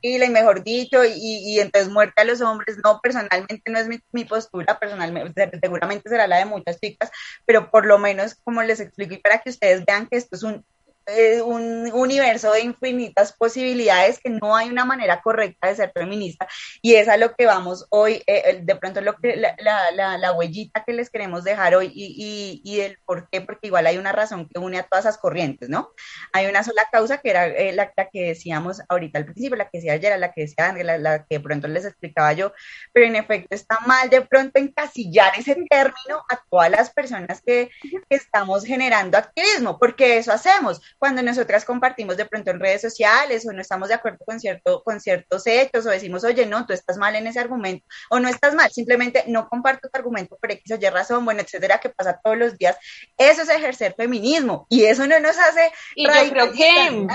pila, 0.00 0.26
y 0.26 0.30
mejor 0.30 0.62
dicho, 0.62 1.04
y, 1.04 1.12
y, 1.14 1.60
entonces 1.60 1.90
muerte 1.90 2.20
a 2.20 2.24
los 2.24 2.40
hombres, 2.40 2.78
no, 2.82 3.00
personalmente 3.00 3.70
no 3.70 3.78
es 3.78 3.88
mi, 3.88 4.00
mi, 4.12 4.24
postura, 4.24 4.78
personalmente, 4.78 5.50
seguramente 5.60 6.08
será 6.08 6.26
la 6.26 6.38
de 6.38 6.44
muchas 6.44 6.78
chicas, 6.80 7.10
pero 7.44 7.70
por 7.70 7.86
lo 7.86 7.98
menos, 7.98 8.36
como 8.44 8.62
les 8.62 8.80
explico, 8.80 9.14
y 9.14 9.18
para 9.18 9.38
que 9.38 9.50
ustedes 9.50 9.84
vean 9.84 10.06
que 10.06 10.16
esto 10.16 10.36
es 10.36 10.42
un 10.42 10.64
eh, 11.10 11.42
un 11.42 11.90
universo 11.92 12.52
de 12.52 12.60
infinitas 12.60 13.32
posibilidades 13.32 14.18
que 14.18 14.30
no 14.30 14.54
hay 14.54 14.68
una 14.68 14.84
manera 14.84 15.20
correcta 15.20 15.68
de 15.68 15.76
ser 15.76 15.92
feminista 15.94 16.46
y 16.82 16.94
es 16.94 17.08
a 17.08 17.16
lo 17.16 17.34
que 17.34 17.46
vamos 17.46 17.86
hoy, 17.90 18.22
eh, 18.26 18.60
de 18.62 18.76
pronto 18.76 19.00
lo 19.00 19.16
que 19.16 19.36
la, 19.36 20.18
la, 20.18 20.32
huellita 20.32 20.84
que 20.84 20.92
les 20.92 21.10
queremos 21.10 21.44
dejar 21.44 21.74
hoy 21.74 21.90
y, 21.94 22.62
y, 22.64 22.70
y, 22.70 22.80
el 22.80 22.98
por 23.04 23.28
qué, 23.28 23.40
porque 23.40 23.66
igual 23.66 23.86
hay 23.86 23.98
una 23.98 24.12
razón 24.12 24.48
que 24.48 24.58
une 24.58 24.78
a 24.78 24.84
todas 24.84 25.04
esas 25.04 25.18
corrientes, 25.18 25.68
¿no? 25.68 25.90
Hay 26.32 26.46
una 26.46 26.62
sola 26.62 26.86
causa 26.90 27.18
que 27.18 27.30
era 27.30 27.46
eh, 27.46 27.72
la, 27.72 27.90
que 27.92 28.28
decíamos 28.28 28.80
ahorita 28.88 29.18
al 29.18 29.24
principio, 29.24 29.56
la 29.56 29.68
que 29.68 29.78
decía 29.78 29.94
ayer, 29.94 30.18
la 30.18 30.32
que 30.32 30.42
decía 30.42 30.68
Ángela, 30.68 30.98
la 30.98 31.24
que 31.24 31.38
de 31.38 31.40
pronto 31.40 31.68
les 31.68 31.84
explicaba 31.84 32.32
yo, 32.32 32.52
pero 32.92 33.06
en 33.06 33.16
efecto 33.16 33.54
está 33.54 33.78
mal 33.86 34.08
de 34.08 34.22
pronto 34.22 34.60
encasillar 34.60 35.32
ese 35.36 35.56
término 35.68 36.24
a 36.28 36.40
todas 36.48 36.70
las 36.70 36.90
personas 36.90 37.42
que, 37.44 37.70
que 37.82 38.16
estamos 38.16 38.64
generando 38.64 39.18
activismo, 39.18 39.78
porque 39.78 40.18
eso 40.18 40.32
hacemos 40.32 40.80
cuando 41.00 41.22
nosotras 41.22 41.64
compartimos 41.64 42.18
de 42.18 42.26
pronto 42.26 42.50
en 42.50 42.60
redes 42.60 42.82
sociales 42.82 43.48
o 43.48 43.52
no 43.52 43.62
estamos 43.62 43.88
de 43.88 43.94
acuerdo 43.94 44.18
con, 44.26 44.38
cierto, 44.38 44.82
con 44.84 45.00
ciertos 45.00 45.46
hechos 45.46 45.86
o 45.86 45.88
decimos, 45.88 46.24
oye, 46.24 46.44
no, 46.44 46.66
tú 46.66 46.74
estás 46.74 46.98
mal 46.98 47.16
en 47.16 47.26
ese 47.26 47.40
argumento 47.40 47.86
o 48.10 48.20
no 48.20 48.28
estás 48.28 48.54
mal, 48.54 48.70
simplemente 48.70 49.24
no 49.26 49.48
comparto 49.48 49.88
tu 49.88 49.98
argumento 49.98 50.36
por 50.36 50.52
X 50.52 50.72
o 50.72 50.74
Y 50.74 50.90
razón, 50.90 51.24
bueno, 51.24 51.40
etcétera, 51.40 51.80
que 51.80 51.88
pasa 51.88 52.20
todos 52.22 52.36
los 52.36 52.58
días. 52.58 52.76
Eso 53.16 53.42
es 53.42 53.48
ejercer 53.48 53.94
feminismo 53.96 54.66
y 54.68 54.84
eso 54.84 55.06
no 55.06 55.18
nos 55.20 55.38
hace... 55.38 55.72
Y 55.96 56.06
yo 56.06 56.30
creo 56.30 56.52
que... 56.52 57.06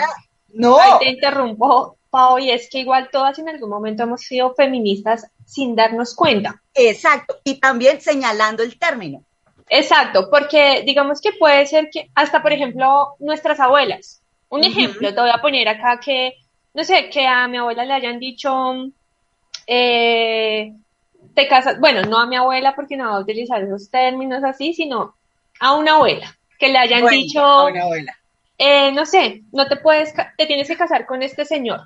No. 0.47 0.79
te 0.99 1.09
interrumpo 1.09 1.97
Pau, 2.09 2.39
y 2.39 2.49
es 2.49 2.69
que 2.69 2.79
igual 2.79 3.09
todas 3.11 3.37
en 3.39 3.49
algún 3.49 3.69
momento 3.69 4.03
hemos 4.03 4.21
sido 4.21 4.55
feministas 4.55 5.27
sin 5.45 5.75
darnos 5.75 6.15
cuenta. 6.15 6.61
Exacto, 6.73 7.37
y 7.43 7.59
también 7.59 8.01
señalando 8.01 8.63
el 8.63 8.79
término. 8.79 9.25
Exacto, 9.69 10.29
porque 10.29 10.83
digamos 10.85 11.21
que 11.21 11.33
puede 11.33 11.65
ser 11.65 11.89
que 11.89 12.09
hasta, 12.15 12.41
por 12.41 12.53
ejemplo, 12.53 13.15
nuestras 13.19 13.59
abuelas. 13.59 14.21
Un 14.49 14.63
ejemplo, 14.63 15.13
te 15.13 15.19
voy 15.19 15.31
a 15.31 15.41
poner 15.41 15.67
acá 15.67 15.99
que, 15.99 16.35
no 16.73 16.83
sé, 16.83 17.09
que 17.09 17.25
a 17.25 17.47
mi 17.47 17.57
abuela 17.57 17.83
le 17.83 17.93
hayan 17.93 18.19
dicho, 18.19 18.73
eh, 19.65 20.71
te 21.33 21.47
casas, 21.47 21.79
bueno, 21.79 22.03
no 22.03 22.19
a 22.19 22.27
mi 22.27 22.35
abuela 22.35 22.75
porque 22.75 22.95
no 22.95 23.09
va 23.09 23.17
a 23.17 23.21
utilizar 23.21 23.61
esos 23.63 23.89
términos 23.89 24.43
así, 24.43 24.73
sino 24.73 25.15
a 25.59 25.73
una 25.73 25.95
abuela, 25.95 26.37
que 26.59 26.69
le 26.69 26.77
hayan 26.77 27.07
dicho, 27.07 27.41
a 27.41 27.65
una 27.65 27.83
abuela. 27.83 28.15
Eh, 28.57 28.91
no 28.91 29.05
sé, 29.05 29.41
no 29.51 29.67
te 29.67 29.77
puedes, 29.77 30.13
te 30.37 30.45
tienes 30.45 30.67
que 30.67 30.77
casar 30.77 31.05
con 31.05 31.23
este 31.23 31.43
señor. 31.43 31.81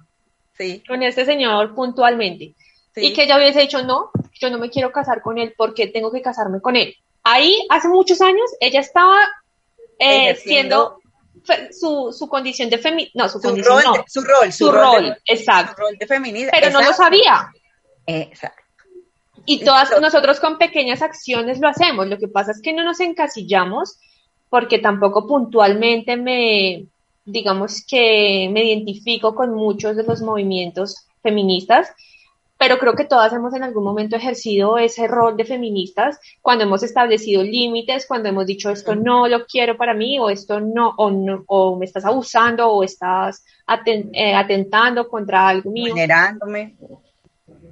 Sí. 0.58 0.84
Con 0.86 1.02
este 1.02 1.26
señor 1.26 1.74
puntualmente. 1.74 2.54
Y 2.96 3.14
que 3.14 3.24
ella 3.24 3.38
hubiese 3.38 3.62
dicho, 3.62 3.82
no, 3.84 4.12
yo 4.34 4.50
no 4.50 4.58
me 4.58 4.70
quiero 4.70 4.92
casar 4.92 5.22
con 5.22 5.38
él 5.38 5.54
porque 5.56 5.88
tengo 5.88 6.12
que 6.12 6.22
casarme 6.22 6.60
con 6.60 6.76
él. 6.76 6.96
Ahí, 7.24 7.66
hace 7.70 7.88
muchos 7.88 8.22
años, 8.22 8.50
ella 8.60 8.80
estaba 8.80 9.20
eh, 10.00 10.36
siendo 10.36 11.00
su, 11.72 12.16
su, 12.18 12.28
condición 12.28 12.70
de 12.70 12.78
feminista, 12.78 13.12
no, 13.16 13.30
su, 13.30 13.42
condición, 13.42 13.82
rol, 13.82 13.84
no. 13.84 14.04
su 14.08 14.22
rol, 14.22 14.54
su, 14.54 14.72
rol, 14.72 15.18
exacto. 15.26 15.74
Su 15.76 15.82
rol 15.82 15.98
de 15.98 16.08
feminista. 16.08 16.52
Pero 16.52 16.72
no 16.72 16.82
lo 16.82 16.94
sabía. 16.94 17.52
Exacto. 18.06 18.64
Y 19.46 19.64
todas 19.64 20.00
nosotros 20.00 20.40
con 20.40 20.58
pequeñas 20.58 21.02
acciones 21.02 21.60
lo 21.60 21.68
hacemos. 21.68 22.08
Lo 22.08 22.18
que 22.18 22.28
pasa 22.28 22.52
es 22.52 22.62
que 22.62 22.74
no 22.74 22.84
nos 22.84 23.00
encasillamos 23.00 23.98
porque 24.50 24.80
tampoco 24.80 25.28
puntualmente 25.28 26.18
me, 26.18 26.86
digamos 27.26 27.84
que 27.88 28.50
me 28.52 28.64
identifico 28.64 29.36
con 29.36 29.54
muchos 29.54 29.96
de 29.96 30.04
los 30.04 30.22
movimientos 30.22 31.08
feministas, 31.22 31.90
pero 32.60 32.78
creo 32.78 32.94
que 32.94 33.06
todas 33.06 33.32
hemos 33.32 33.54
en 33.54 33.64
algún 33.64 33.86
momento 33.86 34.18
ejercido 34.18 34.78
ese 34.78 35.08
rol 35.08 35.38
de 35.38 35.46
feministas 35.46 36.20
cuando 36.42 36.66
hemos 36.66 36.84
establecido 36.84 37.42
límites, 37.42 38.06
cuando 38.06 38.28
hemos 38.28 38.46
dicho 38.46 38.70
esto 38.70 38.96
no 38.96 39.30
lo 39.30 39.46
quiero 39.46 39.78
para 39.78 39.94
mí 39.94 40.20
o 40.20 40.30
esto 40.30 40.60
no, 40.60 40.94
o, 40.98 41.10
no, 41.10 41.46
o 41.48 41.78
me 41.78 41.86
estás 41.86 42.04
abusando 42.04 42.70
o 42.70 42.84
estás 42.84 43.46
eh, 43.86 44.36
atentando 44.36 45.08
contra 45.08 45.48
algo 45.48 45.72
mío. 45.72 45.94
Vulnerándome. 45.94 46.76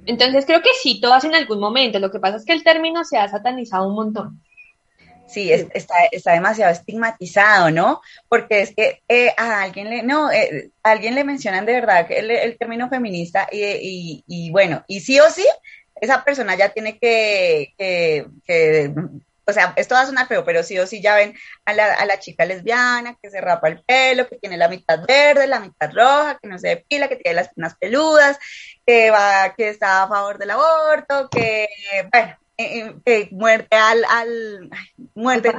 Entonces 0.06 0.46
creo 0.46 0.62
que 0.62 0.70
sí, 0.80 1.02
todas 1.02 1.22
en 1.24 1.34
algún 1.34 1.60
momento. 1.60 1.98
Lo 1.98 2.10
que 2.10 2.18
pasa 2.18 2.38
es 2.38 2.46
que 2.46 2.54
el 2.54 2.64
término 2.64 3.04
se 3.04 3.18
ha 3.18 3.28
satanizado 3.28 3.86
un 3.86 3.94
montón. 3.94 4.40
Sí, 5.28 5.52
está, 5.52 5.94
está, 6.10 6.32
demasiado 6.32 6.72
estigmatizado, 6.72 7.70
¿no? 7.70 8.00
Porque 8.28 8.62
es 8.62 8.74
que 8.74 9.02
eh, 9.08 9.34
a 9.36 9.62
alguien 9.62 9.90
le, 9.90 10.02
no, 10.02 10.32
eh, 10.32 10.70
alguien 10.82 11.14
le 11.14 11.22
mencionan 11.22 11.66
de 11.66 11.74
verdad 11.74 12.06
el, 12.10 12.30
el 12.30 12.56
término 12.56 12.88
feminista 12.88 13.46
y, 13.52 13.62
y, 13.62 14.24
y, 14.26 14.50
bueno, 14.50 14.84
y 14.88 15.00
sí 15.00 15.20
o 15.20 15.28
sí, 15.30 15.46
esa 16.00 16.24
persona 16.24 16.56
ya 16.56 16.70
tiene 16.70 16.98
que, 16.98 17.74
que, 17.76 18.26
que, 18.46 18.90
o 19.48 19.52
sea, 19.52 19.72
esto 19.76 19.94
va 19.94 20.02
a 20.02 20.06
sonar 20.06 20.28
feo, 20.28 20.44
pero 20.44 20.62
sí 20.62 20.78
o 20.78 20.86
sí 20.86 21.00
ya 21.00 21.14
ven 21.14 21.34
a 21.64 21.72
la, 21.72 21.94
a 21.94 22.04
la 22.06 22.18
chica 22.18 22.44
lesbiana 22.44 23.16
que 23.20 23.30
se 23.30 23.40
rapa 23.40 23.68
el 23.68 23.82
pelo, 23.82 24.28
que 24.28 24.36
tiene 24.36 24.56
la 24.56 24.68
mitad 24.68 25.00
verde, 25.06 25.46
la 25.46 25.60
mitad 25.60 25.90
roja, 25.92 26.38
que 26.40 26.48
no 26.48 26.58
se 26.58 26.68
depila, 26.68 27.08
que 27.08 27.16
tiene 27.16 27.36
las 27.36 27.48
piernas 27.48 27.76
peludas, 27.78 28.38
que 28.86 29.10
va, 29.10 29.54
que 29.56 29.70
está 29.70 30.02
a 30.02 30.08
favor 30.08 30.38
del 30.38 30.50
aborto, 30.50 31.28
que, 31.30 31.66
bueno, 32.12 32.36
eh, 32.60 32.92
eh, 33.04 33.28
muerte 33.30 33.76
al, 33.76 34.04
al 34.10 34.70
muerte, 35.14 35.52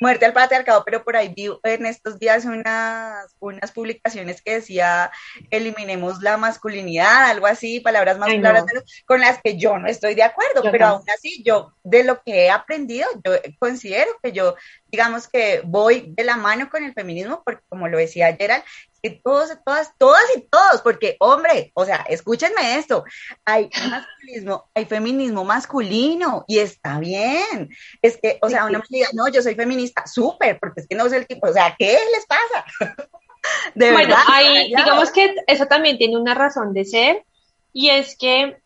muerte 0.00 0.24
al 0.24 0.32
patriarcado, 0.32 0.82
pero 0.84 1.04
por 1.04 1.16
ahí 1.16 1.32
vi 1.36 1.48
en 1.62 1.86
estos 1.86 2.18
días 2.18 2.44
unas, 2.46 3.36
unas 3.38 3.70
publicaciones 3.70 4.42
que 4.42 4.54
decía 4.54 5.12
eliminemos 5.50 6.20
la 6.20 6.36
masculinidad, 6.36 7.30
algo 7.30 7.46
así, 7.46 7.78
palabras 7.78 8.18
más 8.18 8.34
claras, 8.34 8.64
con 9.06 9.20
las 9.20 9.40
que 9.40 9.56
yo 9.56 9.78
no 9.78 9.86
estoy 9.86 10.16
de 10.16 10.24
acuerdo, 10.24 10.62
pero 10.72 10.86
aún 10.86 11.04
así 11.16 11.44
yo 11.44 11.74
de 11.84 12.02
lo 12.02 12.20
que 12.22 12.46
he 12.46 12.50
aprendido, 12.50 13.06
yo 13.24 13.34
considero 13.60 14.10
que 14.20 14.32
yo, 14.32 14.56
digamos 14.90 15.28
que 15.28 15.62
voy 15.64 16.12
de 16.16 16.24
la 16.24 16.36
mano 16.36 16.68
con 16.68 16.84
el 16.84 16.92
feminismo, 16.92 17.42
porque 17.44 17.62
como 17.68 17.88
lo 17.88 17.98
decía 17.98 18.36
Gerald, 18.36 18.62
que 19.02 19.10
todos, 19.10 19.50
todas, 19.64 19.92
todas 19.98 20.22
y 20.36 20.42
todos, 20.42 20.82
porque 20.82 21.16
hombre, 21.20 21.70
o 21.74 21.84
sea, 21.84 22.04
escúchenme 22.08 22.76
esto, 22.76 23.04
hay 23.44 23.70
masculismo, 23.90 24.68
hay 24.74 24.84
feminismo 24.84 25.44
masculino 25.44 26.44
y 26.46 26.58
está 26.58 26.98
bien. 26.98 27.70
Es 28.02 28.18
que, 28.18 28.38
o 28.42 28.48
sea, 28.48 28.66
una 28.66 28.78
me 28.78 28.84
diga, 28.90 29.08
no, 29.14 29.28
yo 29.28 29.42
soy 29.42 29.54
feminista, 29.54 30.06
súper, 30.06 30.58
porque 30.58 30.80
es 30.82 30.88
que 30.88 30.96
no 30.96 31.06
es 31.06 31.12
el 31.12 31.26
tipo, 31.26 31.48
o 31.48 31.52
sea, 31.52 31.74
¿qué 31.78 31.98
les 32.12 32.26
pasa? 32.26 32.64
de 33.74 33.92
bueno, 33.92 34.14
ahí, 34.28 34.68
digamos 34.68 35.10
que 35.10 35.34
eso 35.46 35.66
también 35.66 35.96
tiene 35.98 36.18
una 36.18 36.34
razón 36.34 36.74
de 36.74 36.84
ser 36.84 37.24
y 37.72 37.90
es 37.90 38.16
que 38.16 38.58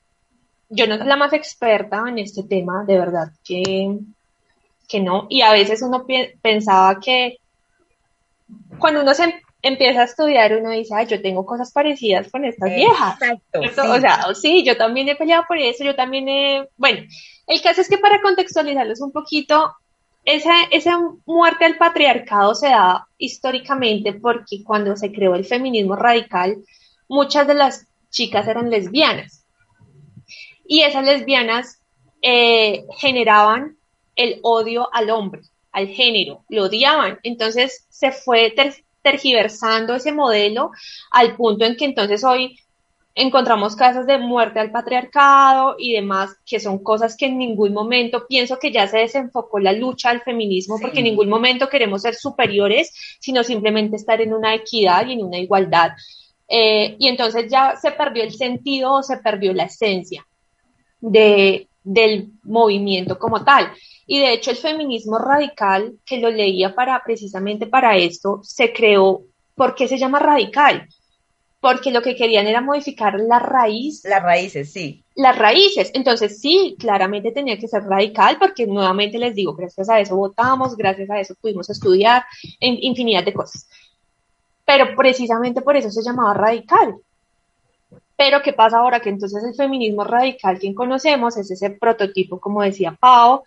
yo 0.68 0.86
no 0.86 0.98
soy 0.98 1.06
la 1.06 1.16
más 1.16 1.32
experta 1.32 2.04
en 2.08 2.18
este 2.18 2.42
tema, 2.42 2.84
de 2.84 2.98
verdad 2.98 3.28
que, 3.44 3.96
que 4.88 5.00
no, 5.00 5.26
y 5.28 5.42
a 5.42 5.52
veces 5.52 5.82
uno 5.82 6.06
pensaba 6.42 7.00
que 7.00 7.38
cuando 8.78 9.02
uno 9.02 9.14
se 9.14 9.42
empieza 9.62 10.02
a 10.02 10.04
estudiar, 10.04 10.56
uno 10.56 10.70
dice, 10.70 10.94
ay, 10.94 11.06
yo 11.06 11.22
tengo 11.22 11.46
cosas 11.46 11.72
parecidas 11.72 12.30
con 12.30 12.44
estas 12.44 12.74
viejas. 12.74 13.16
Exacto. 13.20 13.90
O 13.90 13.98
sea, 13.98 14.34
sí, 14.34 14.62
yo 14.62 14.76
también 14.76 15.08
he 15.08 15.16
peleado 15.16 15.44
por 15.48 15.58
eso, 15.58 15.84
yo 15.84 15.94
también 15.94 16.28
he, 16.28 16.68
bueno, 16.76 17.00
el 17.46 17.62
caso 17.62 17.80
es 17.80 17.88
que 17.88 17.98
para 17.98 18.20
contextualizarlos 18.20 19.00
un 19.00 19.12
poquito, 19.12 19.74
esa, 20.24 20.54
esa 20.70 20.98
muerte 21.26 21.64
al 21.64 21.76
patriarcado 21.76 22.54
se 22.54 22.68
da 22.68 23.06
históricamente 23.18 24.12
porque 24.12 24.62
cuando 24.62 24.96
se 24.96 25.12
creó 25.12 25.34
el 25.34 25.44
feminismo 25.44 25.96
radical, 25.96 26.58
muchas 27.08 27.46
de 27.46 27.54
las 27.54 27.86
chicas 28.10 28.46
eran 28.46 28.70
lesbianas. 28.70 29.44
Y 30.66 30.82
esas 30.82 31.04
lesbianas 31.04 31.78
eh, 32.22 32.84
generaban 32.98 33.76
el 34.16 34.40
odio 34.42 34.88
al 34.92 35.10
hombre, 35.10 35.42
al 35.72 35.88
género, 35.88 36.44
lo 36.48 36.64
odiaban. 36.64 37.18
Entonces 37.22 37.86
se 37.88 38.12
fue 38.12 38.54
tergiversando 39.02 39.94
ese 39.94 40.12
modelo 40.12 40.70
al 41.10 41.36
punto 41.36 41.64
en 41.64 41.76
que 41.76 41.84
entonces 41.84 42.24
hoy 42.24 42.58
encontramos 43.14 43.76
casos 43.76 44.06
de 44.06 44.18
muerte 44.18 44.58
al 44.58 44.72
patriarcado 44.72 45.76
y 45.78 45.92
demás, 45.92 46.36
que 46.44 46.58
son 46.58 46.82
cosas 46.82 47.16
que 47.16 47.26
en 47.26 47.38
ningún 47.38 47.72
momento 47.72 48.26
pienso 48.26 48.58
que 48.58 48.72
ya 48.72 48.88
se 48.88 48.98
desenfocó 48.98 49.60
la 49.60 49.72
lucha 49.72 50.10
al 50.10 50.22
feminismo, 50.22 50.78
porque 50.80 50.98
en 50.98 51.04
ningún 51.04 51.28
momento 51.28 51.68
queremos 51.68 52.02
ser 52.02 52.14
superiores, 52.14 52.92
sino 53.20 53.44
simplemente 53.44 53.96
estar 53.96 54.20
en 54.20 54.32
una 54.32 54.54
equidad 54.54 55.06
y 55.06 55.12
en 55.12 55.22
una 55.22 55.38
igualdad. 55.38 55.92
Eh, 56.48 56.96
y 56.98 57.08
entonces 57.08 57.50
ya 57.50 57.76
se 57.76 57.92
perdió 57.92 58.22
el 58.24 58.32
sentido 58.32 58.94
o 58.94 59.02
se 59.02 59.18
perdió 59.18 59.52
la 59.52 59.64
esencia 59.64 60.26
de, 61.00 61.68
del 61.84 62.32
movimiento 62.42 63.18
como 63.18 63.44
tal. 63.44 63.72
Y 64.06 64.20
de 64.20 64.32
hecho 64.32 64.50
el 64.50 64.56
feminismo 64.56 65.18
radical, 65.18 65.98
que 66.04 66.18
lo 66.18 66.30
leía 66.30 66.74
para 66.74 67.02
precisamente 67.02 67.66
para 67.66 67.96
esto, 67.96 68.40
se 68.42 68.72
creó, 68.72 69.22
¿por 69.54 69.74
qué 69.74 69.88
se 69.88 69.98
llama 69.98 70.18
radical? 70.18 70.88
Porque 71.60 71.90
lo 71.90 72.02
que 72.02 72.14
querían 72.14 72.46
era 72.46 72.60
modificar 72.60 73.18
la 73.18 73.38
raíz. 73.38 74.04
Las 74.04 74.22
raíces, 74.22 74.70
sí. 74.70 75.02
Las 75.14 75.38
raíces. 75.38 75.90
Entonces 75.94 76.38
sí, 76.38 76.76
claramente 76.78 77.32
tenía 77.32 77.58
que 77.58 77.68
ser 77.68 77.84
radical 77.84 78.36
porque 78.38 78.66
nuevamente 78.66 79.18
les 79.18 79.34
digo, 79.34 79.54
gracias 79.54 79.88
a 79.88 80.00
eso 80.00 80.16
votamos, 80.16 80.76
gracias 80.76 81.08
a 81.08 81.20
eso 81.20 81.34
pudimos 81.40 81.70
estudiar, 81.70 82.24
en 82.60 82.76
infinidad 82.82 83.24
de 83.24 83.32
cosas. 83.32 83.66
Pero 84.66 84.94
precisamente 84.94 85.62
por 85.62 85.76
eso 85.76 85.90
se 85.90 86.02
llamaba 86.02 86.34
radical, 86.34 86.96
pero 88.16 88.42
¿qué 88.42 88.52
pasa 88.52 88.78
ahora? 88.78 89.00
Que 89.00 89.08
entonces 89.10 89.42
el 89.44 89.54
feminismo 89.54 90.04
radical, 90.04 90.58
quien 90.58 90.74
conocemos, 90.74 91.36
es 91.36 91.50
ese 91.50 91.70
prototipo, 91.70 92.38
como 92.38 92.62
decía 92.62 92.96
Pau, 92.98 93.42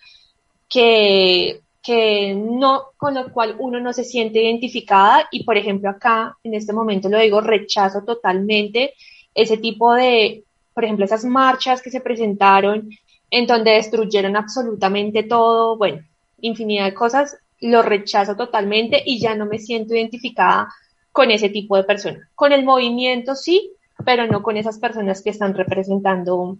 que, 0.69 1.61
que 1.81 2.33
no, 2.35 2.87
con 2.97 3.13
lo 3.13 3.31
cual 3.31 3.55
uno 3.59 3.79
no 3.79 3.93
se 3.93 4.03
siente 4.03 4.43
identificada. 4.43 5.27
Y 5.31 5.43
por 5.43 5.57
ejemplo 5.57 5.89
acá, 5.89 6.37
en 6.43 6.53
este 6.53 6.73
momento 6.73 7.09
lo 7.09 7.19
digo, 7.19 7.41
rechazo 7.41 8.03
totalmente 8.03 8.93
ese 9.33 9.57
tipo 9.57 9.93
de, 9.93 10.43
por 10.73 10.83
ejemplo, 10.83 11.05
esas 11.05 11.23
marchas 11.25 11.81
que 11.81 11.91
se 11.91 12.01
presentaron 12.01 12.89
en 13.29 13.47
donde 13.47 13.71
destruyeron 13.71 14.35
absolutamente 14.35 15.23
todo, 15.23 15.77
bueno, 15.77 16.03
infinidad 16.39 16.85
de 16.85 16.93
cosas, 16.93 17.37
lo 17.59 17.81
rechazo 17.81 18.35
totalmente 18.35 19.01
y 19.05 19.19
ya 19.19 19.35
no 19.35 19.45
me 19.45 19.59
siento 19.59 19.95
identificada 19.95 20.69
con 21.11 21.31
ese 21.31 21.49
tipo 21.49 21.75
de 21.75 21.83
personas. 21.83 22.27
Con 22.35 22.51
el 22.51 22.63
movimiento 22.63 23.35
sí, 23.35 23.71
pero 24.05 24.27
no 24.27 24.43
con 24.43 24.57
esas 24.57 24.79
personas 24.79 25.21
que 25.21 25.31
están 25.31 25.55
representando 25.55 26.57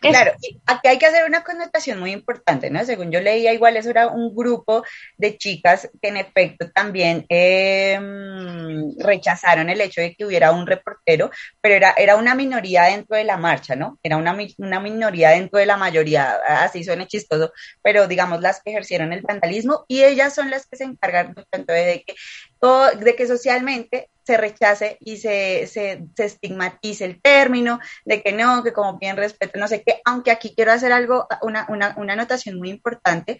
Claro, 0.00 0.32
aquí 0.66 0.88
hay 0.88 0.98
que 0.98 1.06
hacer 1.06 1.24
una 1.24 1.42
connotación 1.42 1.98
muy 1.98 2.12
importante, 2.12 2.70
¿no? 2.70 2.84
Según 2.84 3.10
yo 3.10 3.20
leía, 3.20 3.52
igual 3.52 3.76
eso 3.76 3.90
era 3.90 4.08
un 4.08 4.34
grupo 4.34 4.84
de 5.16 5.36
chicas 5.36 5.90
que 6.00 6.08
en 6.08 6.16
efecto 6.16 6.70
también 6.70 7.26
em, 7.28 8.96
rechazaron 8.98 9.68
el 9.70 9.80
hecho 9.80 10.00
de 10.00 10.14
que 10.14 10.24
hubiera 10.24 10.52
un 10.52 10.66
reportero, 10.66 11.30
pero 11.60 11.74
era, 11.74 11.94
era 11.96 12.16
una 12.16 12.34
minoría 12.34 12.84
dentro 12.84 13.16
de 13.16 13.24
la 13.24 13.36
marcha, 13.36 13.74
¿no? 13.76 13.98
Era 14.02 14.16
una, 14.16 14.36
una 14.58 14.80
minoría 14.80 15.30
dentro 15.30 15.58
de 15.58 15.66
la 15.66 15.76
mayoría, 15.76 16.38
así 16.46 16.84
suena 16.84 17.06
chistoso, 17.06 17.52
pero 17.82 18.06
digamos 18.06 18.40
las 18.40 18.62
que 18.62 18.70
ejercieron 18.70 19.12
el 19.12 19.22
vandalismo 19.22 19.84
y 19.88 20.04
ellas 20.04 20.34
son 20.34 20.50
las 20.50 20.66
que 20.66 20.76
se 20.76 20.84
encargan 20.84 21.34
tanto 21.50 21.72
de 21.72 22.04
que 22.06 22.14
de 22.60 23.14
que 23.16 23.26
socialmente 23.26 24.10
se 24.24 24.36
rechace 24.36 24.98
y 25.00 25.16
se, 25.16 25.66
se, 25.66 26.04
estigmatice 26.16 27.04
el 27.04 27.20
término, 27.22 27.80
de 28.04 28.22
que 28.22 28.32
no, 28.32 28.62
que 28.62 28.72
como 28.72 28.98
bien 28.98 29.16
respeto, 29.16 29.58
no 29.58 29.68
sé 29.68 29.82
qué, 29.82 30.00
aunque 30.04 30.30
aquí 30.30 30.54
quiero 30.54 30.72
hacer 30.72 30.92
algo, 30.92 31.26
una, 31.42 31.66
una, 31.68 31.94
una 31.96 32.12
anotación 32.12 32.58
muy 32.58 32.70
importante, 32.70 33.38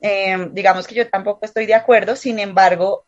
eh, 0.00 0.48
digamos 0.52 0.86
que 0.86 0.94
yo 0.94 1.08
tampoco 1.08 1.40
estoy 1.44 1.66
de 1.66 1.74
acuerdo, 1.74 2.16
sin 2.16 2.38
embargo, 2.38 3.06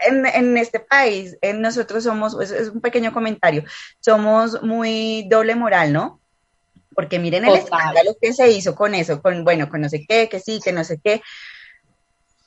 en, 0.00 0.26
en, 0.26 0.56
este 0.56 0.80
país, 0.80 1.36
en 1.40 1.60
nosotros 1.60 2.04
somos, 2.04 2.38
es, 2.40 2.68
un 2.68 2.80
pequeño 2.80 3.12
comentario, 3.12 3.64
somos 4.00 4.62
muy 4.62 5.26
doble 5.28 5.54
moral, 5.54 5.92
¿no? 5.92 6.20
Porque 6.94 7.18
miren 7.18 7.44
el 7.44 7.56
escándalo 7.56 8.16
que 8.20 8.32
se 8.32 8.50
hizo 8.50 8.74
con 8.74 8.94
eso, 8.94 9.20
con, 9.20 9.44
bueno, 9.44 9.68
con 9.68 9.82
no 9.82 9.88
sé 9.88 10.04
qué, 10.08 10.28
que 10.28 10.40
sí, 10.40 10.60
que 10.64 10.72
no 10.72 10.82
sé 10.82 10.98
qué. 11.02 11.20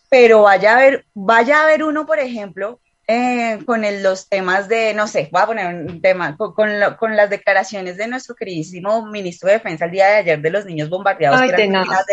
Pero 0.09 0.43
vaya 0.43 0.75
a 0.75 0.79
ver, 0.79 1.05
vaya 1.13 1.61
a 1.61 1.65
ver 1.65 1.83
uno, 1.83 2.05
por 2.05 2.19
ejemplo, 2.19 2.79
eh, 3.11 3.57
con 3.65 3.81
los 4.03 4.29
temas 4.29 4.67
de, 4.67 4.93
no 4.93 5.07
sé, 5.07 5.29
voy 5.31 5.41
a 5.41 5.47
poner 5.47 5.75
un 5.75 5.99
tema, 5.99 6.37
con, 6.37 6.53
con, 6.53 7.15
las 7.15 7.31
declaraciones 7.31 7.97
de 7.97 8.07
nuestro 8.07 8.35
queridísimo 8.35 9.03
ministro 9.07 9.47
de 9.47 9.53
Defensa 9.53 9.85
el 9.85 9.91
día 9.91 10.05
de 10.05 10.15
ayer 10.17 10.39
de 10.39 10.51
los 10.51 10.63
niños 10.63 10.91
bombardeados 10.91 11.41
Ay, 11.41 11.49
de, 11.49 11.67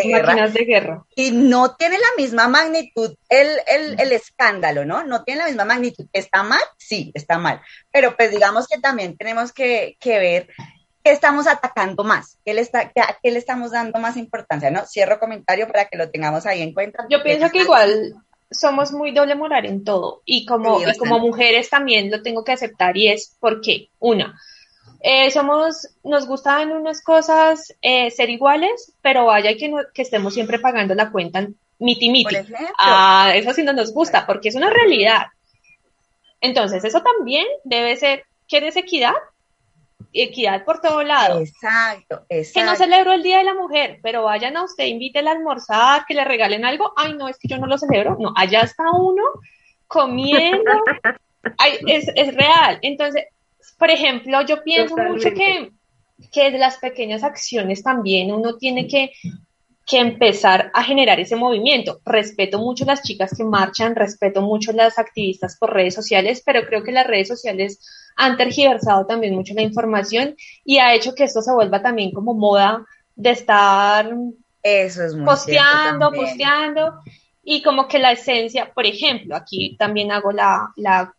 guerra, 0.05 1.05
Y 1.15 1.33
no 1.33 1.77
tiene 1.77 1.99
la 1.99 2.09
misma 2.17 2.49
magnitud 2.49 3.15
el, 3.29 3.49
el, 3.67 4.01
el, 4.01 4.13
escándalo, 4.13 4.87
¿no? 4.87 5.05
No 5.05 5.23
tiene 5.23 5.41
la 5.43 5.49
misma 5.49 5.67
magnitud. 5.67 6.07
¿Está 6.15 6.43
mal? 6.43 6.63
Sí, 6.79 7.13
está 7.15 7.37
mal. 7.37 7.61
Pero 7.93 8.17
pues 8.17 8.31
digamos 8.31 8.67
que 8.67 8.81
también 8.81 9.19
tenemos 9.19 9.53
que, 9.53 9.99
que 10.01 10.19
ver 10.19 10.49
qué 11.07 11.13
estamos 11.13 11.47
atacando 11.47 12.03
más, 12.03 12.37
qué 12.45 12.53
le, 12.53 12.63
está, 12.63 12.89
qué, 12.89 13.01
qué 13.23 13.31
le 13.31 13.39
estamos 13.39 13.71
dando 13.71 14.01
más 14.01 14.17
importancia, 14.17 14.73
¿no? 14.73 14.85
Cierro 14.87 15.21
comentario 15.21 15.69
para 15.69 15.85
que 15.85 15.97
lo 15.97 16.11
tengamos 16.11 16.47
ahí 16.47 16.63
en 16.63 16.75
cuenta. 16.75 17.07
Yo 17.09 17.23
pienso 17.23 17.49
que 17.49 17.61
igual 17.61 18.17
somos 18.51 18.91
muy 18.91 19.13
doble 19.13 19.37
moral 19.37 19.67
en 19.67 19.85
todo 19.85 20.23
y 20.25 20.45
como, 20.47 20.81
como 20.99 21.21
mujeres 21.21 21.71
también 21.71 22.11
lo 22.11 22.23
tengo 22.23 22.43
que 22.43 22.51
aceptar 22.51 22.97
y 22.97 23.07
es 23.07 23.37
porque, 23.39 23.91
una, 24.01 24.37
eh, 25.01 25.31
somos, 25.31 25.91
nos 26.03 26.27
gustan 26.27 26.73
unas 26.73 27.05
cosas 27.05 27.73
eh, 27.83 28.11
ser 28.11 28.29
iguales, 28.29 28.93
pero 29.01 29.27
vaya 29.27 29.57
que, 29.57 29.73
que 29.95 30.03
estemos 30.03 30.35
siempre 30.35 30.59
pagando 30.59 30.97
la 30.97 31.13
cuenta 31.13 31.47
miti 31.79 32.11
miti. 32.11 32.35
Ah, 32.81 33.31
eso 33.33 33.53
sí 33.53 33.63
no 33.63 33.73
nos 33.73 33.95
gusta 33.95 34.27
porque 34.27 34.49
es 34.49 34.57
una 34.57 34.71
realidad. 34.71 35.27
Entonces, 36.41 36.83
eso 36.83 37.01
también 37.01 37.47
debe 37.63 37.95
ser, 37.95 38.25
¿quieres 38.49 38.77
equidad? 38.77 39.15
Equidad 40.13 40.65
por 40.65 40.81
todo 40.81 41.03
lado. 41.03 41.41
Exacto, 41.41 42.25
exacto. 42.29 42.61
Que 42.61 42.65
no 42.65 42.77
celebro 42.77 43.13
el 43.13 43.23
Día 43.23 43.39
de 43.39 43.45
la 43.45 43.55
Mujer, 43.55 44.01
pero 44.03 44.25
vayan 44.25 44.57
a 44.57 44.65
usted, 44.65 44.87
invítela 44.87 45.31
a 45.31 45.35
almorzar, 45.35 46.05
que 46.07 46.15
le 46.15 46.25
regalen 46.25 46.65
algo. 46.65 46.93
Ay, 46.97 47.15
no, 47.15 47.29
es 47.29 47.39
que 47.39 47.49
yo 47.49 47.59
no 47.59 47.67
lo 47.67 47.79
celebro. 47.79 48.17
No, 48.19 48.33
allá 48.37 48.61
está 48.63 48.85
uno 48.93 49.23
comiendo. 49.87 50.73
Ay, 51.59 51.79
es, 51.87 52.11
es 52.15 52.35
real. 52.35 52.79
Entonces, 52.83 53.25
por 53.79 53.91
ejemplo, 53.91 54.43
yo 54.43 54.63
pienso 54.63 54.97
mucho 54.97 55.31
que, 55.31 55.71
que 56.33 56.51
de 56.51 56.59
las 56.59 56.79
pequeñas 56.79 57.23
acciones 57.23 57.83
también 57.83 58.33
uno 58.33 58.57
tiene 58.57 58.87
que, 58.87 59.13
que 59.87 60.01
empezar 60.01 60.71
a 60.75 60.83
generar 60.83 61.21
ese 61.21 61.37
movimiento. 61.37 62.01
Respeto 62.05 62.59
mucho 62.59 62.85
las 62.85 63.03
chicas 63.03 63.33
que 63.37 63.45
marchan, 63.45 63.95
respeto 63.95 64.43
mucho 64.43 64.73
las 64.73 64.99
activistas 64.99 65.57
por 65.57 65.73
redes 65.73 65.95
sociales, 65.95 66.43
pero 66.45 66.67
creo 66.67 66.83
que 66.83 66.91
las 66.91 67.07
redes 67.07 67.29
sociales 67.29 67.79
han 68.17 68.37
tergiversado 68.37 69.07
también 69.07 69.37
mucho 69.37 69.55
la 69.55 69.63
información 69.63 70.35
y 70.65 70.79
ha 70.79 70.93
hecho 70.93 71.15
que 71.15 71.25
esto 71.25 71.41
se 71.41 71.53
vuelva 71.53 71.83
también 71.83 72.11
como 72.11 72.35
moda 72.35 72.85
de 73.15 73.31
estar 73.31 74.13
Eso 74.61 75.05
es 75.05 75.15
posteando, 75.15 76.11
posteando 76.11 76.95
y 77.45 77.63
como 77.63 77.87
que 77.87 78.01
la 78.01 78.11
esencia, 78.11 78.73
por 78.75 78.87
ejemplo, 78.87 79.37
aquí 79.37 79.77
también 79.79 80.11
hago 80.11 80.33
la, 80.33 80.73
la 80.75 81.15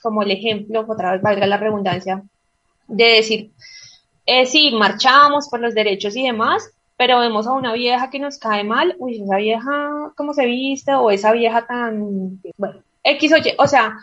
como 0.00 0.22
el 0.22 0.30
ejemplo, 0.30 0.86
otra 0.88 1.12
vez 1.12 1.20
valga 1.20 1.46
la 1.46 1.58
redundancia, 1.58 2.22
de 2.88 3.04
decir, 3.04 3.50
eh, 4.24 4.46
sí, 4.46 4.72
marchamos 4.72 5.48
por 5.50 5.60
los 5.60 5.74
derechos 5.74 6.16
y 6.16 6.22
demás, 6.22 6.70
pero 7.00 7.20
vemos 7.20 7.46
a 7.46 7.52
una 7.52 7.72
vieja 7.72 8.10
que 8.10 8.18
nos 8.18 8.36
cae 8.36 8.62
mal, 8.62 8.94
uy, 8.98 9.22
esa 9.22 9.36
vieja, 9.36 10.12
¿cómo 10.14 10.34
se 10.34 10.44
viste? 10.44 10.92
O 10.92 11.10
esa 11.10 11.32
vieja 11.32 11.66
tan, 11.66 12.38
bueno, 12.58 12.82
X 13.02 13.32
o 13.32 13.38
Y, 13.38 13.54
o 13.56 13.66
sea, 13.66 13.96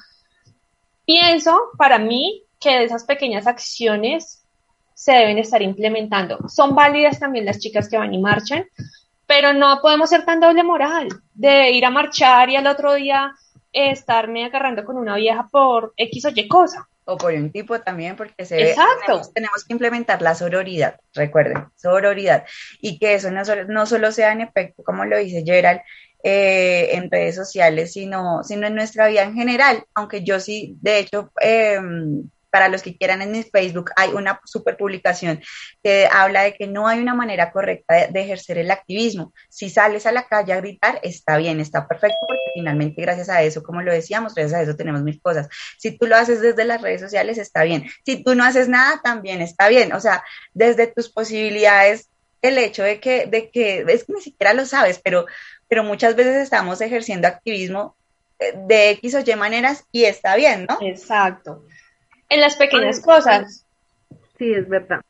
Pienso 1.06 1.70
para 1.78 2.00
mí 2.00 2.44
que 2.60 2.84
esas 2.84 3.04
pequeñas 3.06 3.46
acciones 3.46 4.44
se 4.96 5.12
deben 5.12 5.38
estar 5.38 5.62
implementando. 5.62 6.50
Son 6.50 6.74
válidas 6.74 7.20
también 7.20 7.46
las 7.46 7.60
chicas 7.60 7.88
que 7.88 7.98
van 7.98 8.16
y 8.16 8.18
marchan, 8.18 8.66
pero 9.28 9.54
no 9.54 9.80
podemos 9.80 10.10
ser 10.10 10.26
tan 10.26 10.40
doble 10.42 10.64
moral 10.64 11.08
de 11.36 11.72
ir 11.72 11.86
a 11.86 11.92
marchar 11.92 12.50
y 12.50 12.56
al 12.56 12.66
otro 12.66 12.96
día 12.96 13.32
estarme 13.72 14.44
agarrando 14.44 14.84
con 14.84 14.98
una 14.98 15.16
vieja 15.16 15.48
por 15.50 15.94
X 15.96 16.26
o 16.26 16.30
Y 16.36 16.48
cosa. 16.48 16.90
O 17.10 17.18
por 17.18 17.34
un 17.34 17.52
tipo 17.52 17.80
también, 17.80 18.18
porque 18.18 18.46
se 18.46 18.72
Exacto. 18.72 19.22
Tenemos, 19.34 19.64
que 19.66 19.74
implementar 19.74 20.22
la 20.22 20.36
sororidad, 20.36 21.00
recuerden, 21.14 21.66
sororidad. 21.76 22.46
Y 22.82 23.00
que 23.00 23.14
eso 23.14 23.32
no 23.32 23.46
solo, 23.46 23.64
no 23.66 23.86
solo 23.86 24.12
sea 24.12 24.34
en 24.34 24.42
efecto, 24.42 24.84
como 24.84 25.06
lo 25.06 25.18
dice 25.18 25.44
Gerald, 25.46 25.80
eh, 26.22 26.90
en 26.92 27.10
redes 27.10 27.36
sociales, 27.36 27.94
sino, 27.94 28.44
sino 28.44 28.68
en 28.68 28.76
nuestra 28.76 29.08
vida 29.08 29.24
en 29.24 29.36
general. 29.36 29.86
Aunque 29.94 30.24
yo 30.24 30.42
sí, 30.42 30.78
de 30.82 31.00
hecho, 31.00 31.32
em, 31.40 32.30
para 32.58 32.70
los 32.70 32.82
que 32.82 32.98
quieran 32.98 33.22
en 33.22 33.30
mi 33.30 33.44
Facebook, 33.44 33.92
hay 33.96 34.10
una 34.10 34.42
super 34.44 34.76
publicación 34.78 35.40
que 35.84 36.10
habla 36.12 36.42
de 36.42 36.56
que 36.56 36.66
no 36.66 36.88
hay 36.88 37.00
una 37.00 37.14
manera 37.14 37.52
correcta 37.52 38.08
de, 38.08 38.20
ejercer 38.20 38.58
el 38.58 38.72
activismo. 38.72 39.32
Si 39.48 39.70
sales 39.70 40.08
a 40.08 40.12
la 40.12 40.28
calle 40.28 40.54
a 40.54 40.58
gritar, 40.58 41.00
está 41.04 41.38
bien, 41.38 41.60
está 41.60 41.88
perfecto, 41.88 42.18
porque 42.28 42.42
finalmente 42.56 43.00
gracias 43.00 43.30
a 43.30 43.44
eso, 43.44 43.62
como 43.62 43.84
lo 43.84 43.94
decíamos, 43.94 44.34
gracias 44.34 44.60
a 44.60 44.64
eso 44.64 44.76
tenemos 44.76 45.04
mil 45.04 45.22
cosas. 45.22 45.50
Si 45.78 45.92
tú 45.92 46.08
lo 46.08 46.16
haces 46.16 46.42
desde 46.42 46.66
las 46.66 46.82
redes 46.82 47.00
sociales, 47.00 47.38
está 47.38 47.64
bien. 47.64 47.86
Si 48.04 48.24
tú 48.24 48.34
no 48.34 48.44
haces 48.44 48.68
nada, 48.68 49.02
también 49.04 49.40
está 49.42 49.68
bien. 49.68 49.94
O 49.94 50.00
sea, 50.00 50.24
desde 50.56 50.88
tus 50.88 51.10
posibilidades, 51.10 52.10
el 52.42 52.58
hecho 52.58 52.82
de 52.82 53.00
que, 53.00 53.28
de 53.28 53.52
que, 53.52 53.86
es 53.88 54.06
que 54.06 54.14
ni 54.14 54.22
siquiera 54.22 54.56
lo 54.56 54.66
sabes, 54.66 55.00
pero 55.04 55.28
pero 55.68 55.84
muchas 55.84 56.16
veces 56.16 56.38
estamos 56.38 56.82
ejerciendo 56.82 57.28
activismo 57.28 57.96
eh, 58.40 58.54
de 58.68 58.92
X 58.92 59.16
o 59.16 59.20
Y 59.20 59.36
maneras 59.36 59.84
y 59.92 60.06
está 60.06 60.36
bien, 60.36 60.66
¿no? 60.68 60.78
Exacto. 60.82 61.66
En 62.30 62.42
las 62.42 62.56
pequeñas 62.56 63.02
cosas. 63.02 63.66
Sí, 64.38 64.54
es 64.54 64.68
verdad. 64.68 65.02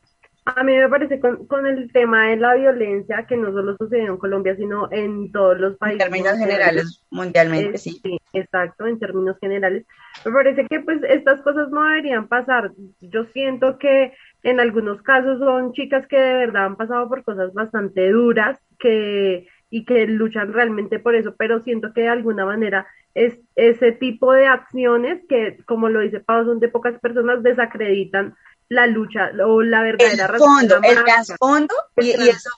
A 0.45 0.63
mí 0.63 0.77
me 0.77 0.87
parece 0.87 1.19
con, 1.19 1.45
con, 1.45 1.65
el 1.65 1.91
tema 1.91 2.29
de 2.29 2.37
la 2.37 2.55
violencia, 2.55 3.25
que 3.27 3.35
no 3.35 3.51
solo 3.51 3.75
sucedió 3.77 4.13
en 4.13 4.17
Colombia, 4.17 4.55
sino 4.55 4.89
en 4.93 5.29
todos 5.33 5.59
los 5.59 5.75
países. 5.77 5.99
En 5.99 6.11
términos 6.11 6.37
generales, 6.37 7.03
mundialmente, 7.09 7.77
sí. 7.77 7.99
sí. 8.01 8.17
Exacto, 8.31 8.87
en 8.87 8.97
términos 8.97 9.37
generales. 9.41 9.85
Me 10.23 10.31
parece 10.31 10.65
que 10.65 10.79
pues 10.79 11.01
estas 11.03 11.41
cosas 11.41 11.69
no 11.69 11.83
deberían 11.83 12.29
pasar. 12.29 12.71
Yo 13.01 13.25
siento 13.33 13.77
que 13.77 14.13
en 14.43 14.61
algunos 14.61 15.01
casos 15.01 15.37
son 15.39 15.73
chicas 15.73 16.07
que 16.07 16.17
de 16.17 16.33
verdad 16.35 16.67
han 16.67 16.77
pasado 16.77 17.09
por 17.09 17.23
cosas 17.25 17.53
bastante 17.53 18.09
duras, 18.09 18.57
que 18.79 19.47
y 19.69 19.85
que 19.85 20.07
luchan 20.07 20.53
realmente 20.53 20.99
por 20.99 21.15
eso, 21.15 21.35
pero 21.37 21.61
siento 21.63 21.91
que 21.93 22.01
de 22.01 22.09
alguna 22.09 22.45
manera 22.45 22.87
es 23.17 23.33
ese 23.55 23.91
tipo 23.93 24.31
de 24.31 24.45
acciones 24.45 25.21
que, 25.27 25.57
como 25.65 25.89
lo 25.89 26.01
dice 26.01 26.19
Pau, 26.19 26.45
son 26.45 26.59
de 26.59 26.67
pocas 26.67 26.99
personas, 26.99 27.41
desacreditan 27.41 28.35
la 28.69 28.85
lucha 28.85 29.31
o 29.43 29.63
la 29.63 29.81
verdadera 29.81 30.27
razón. 30.27 30.59
El 30.83 31.03
trasfondo, 31.03 31.73
y, 31.97 32.09
y, 32.09 32.29
eso 32.29 32.49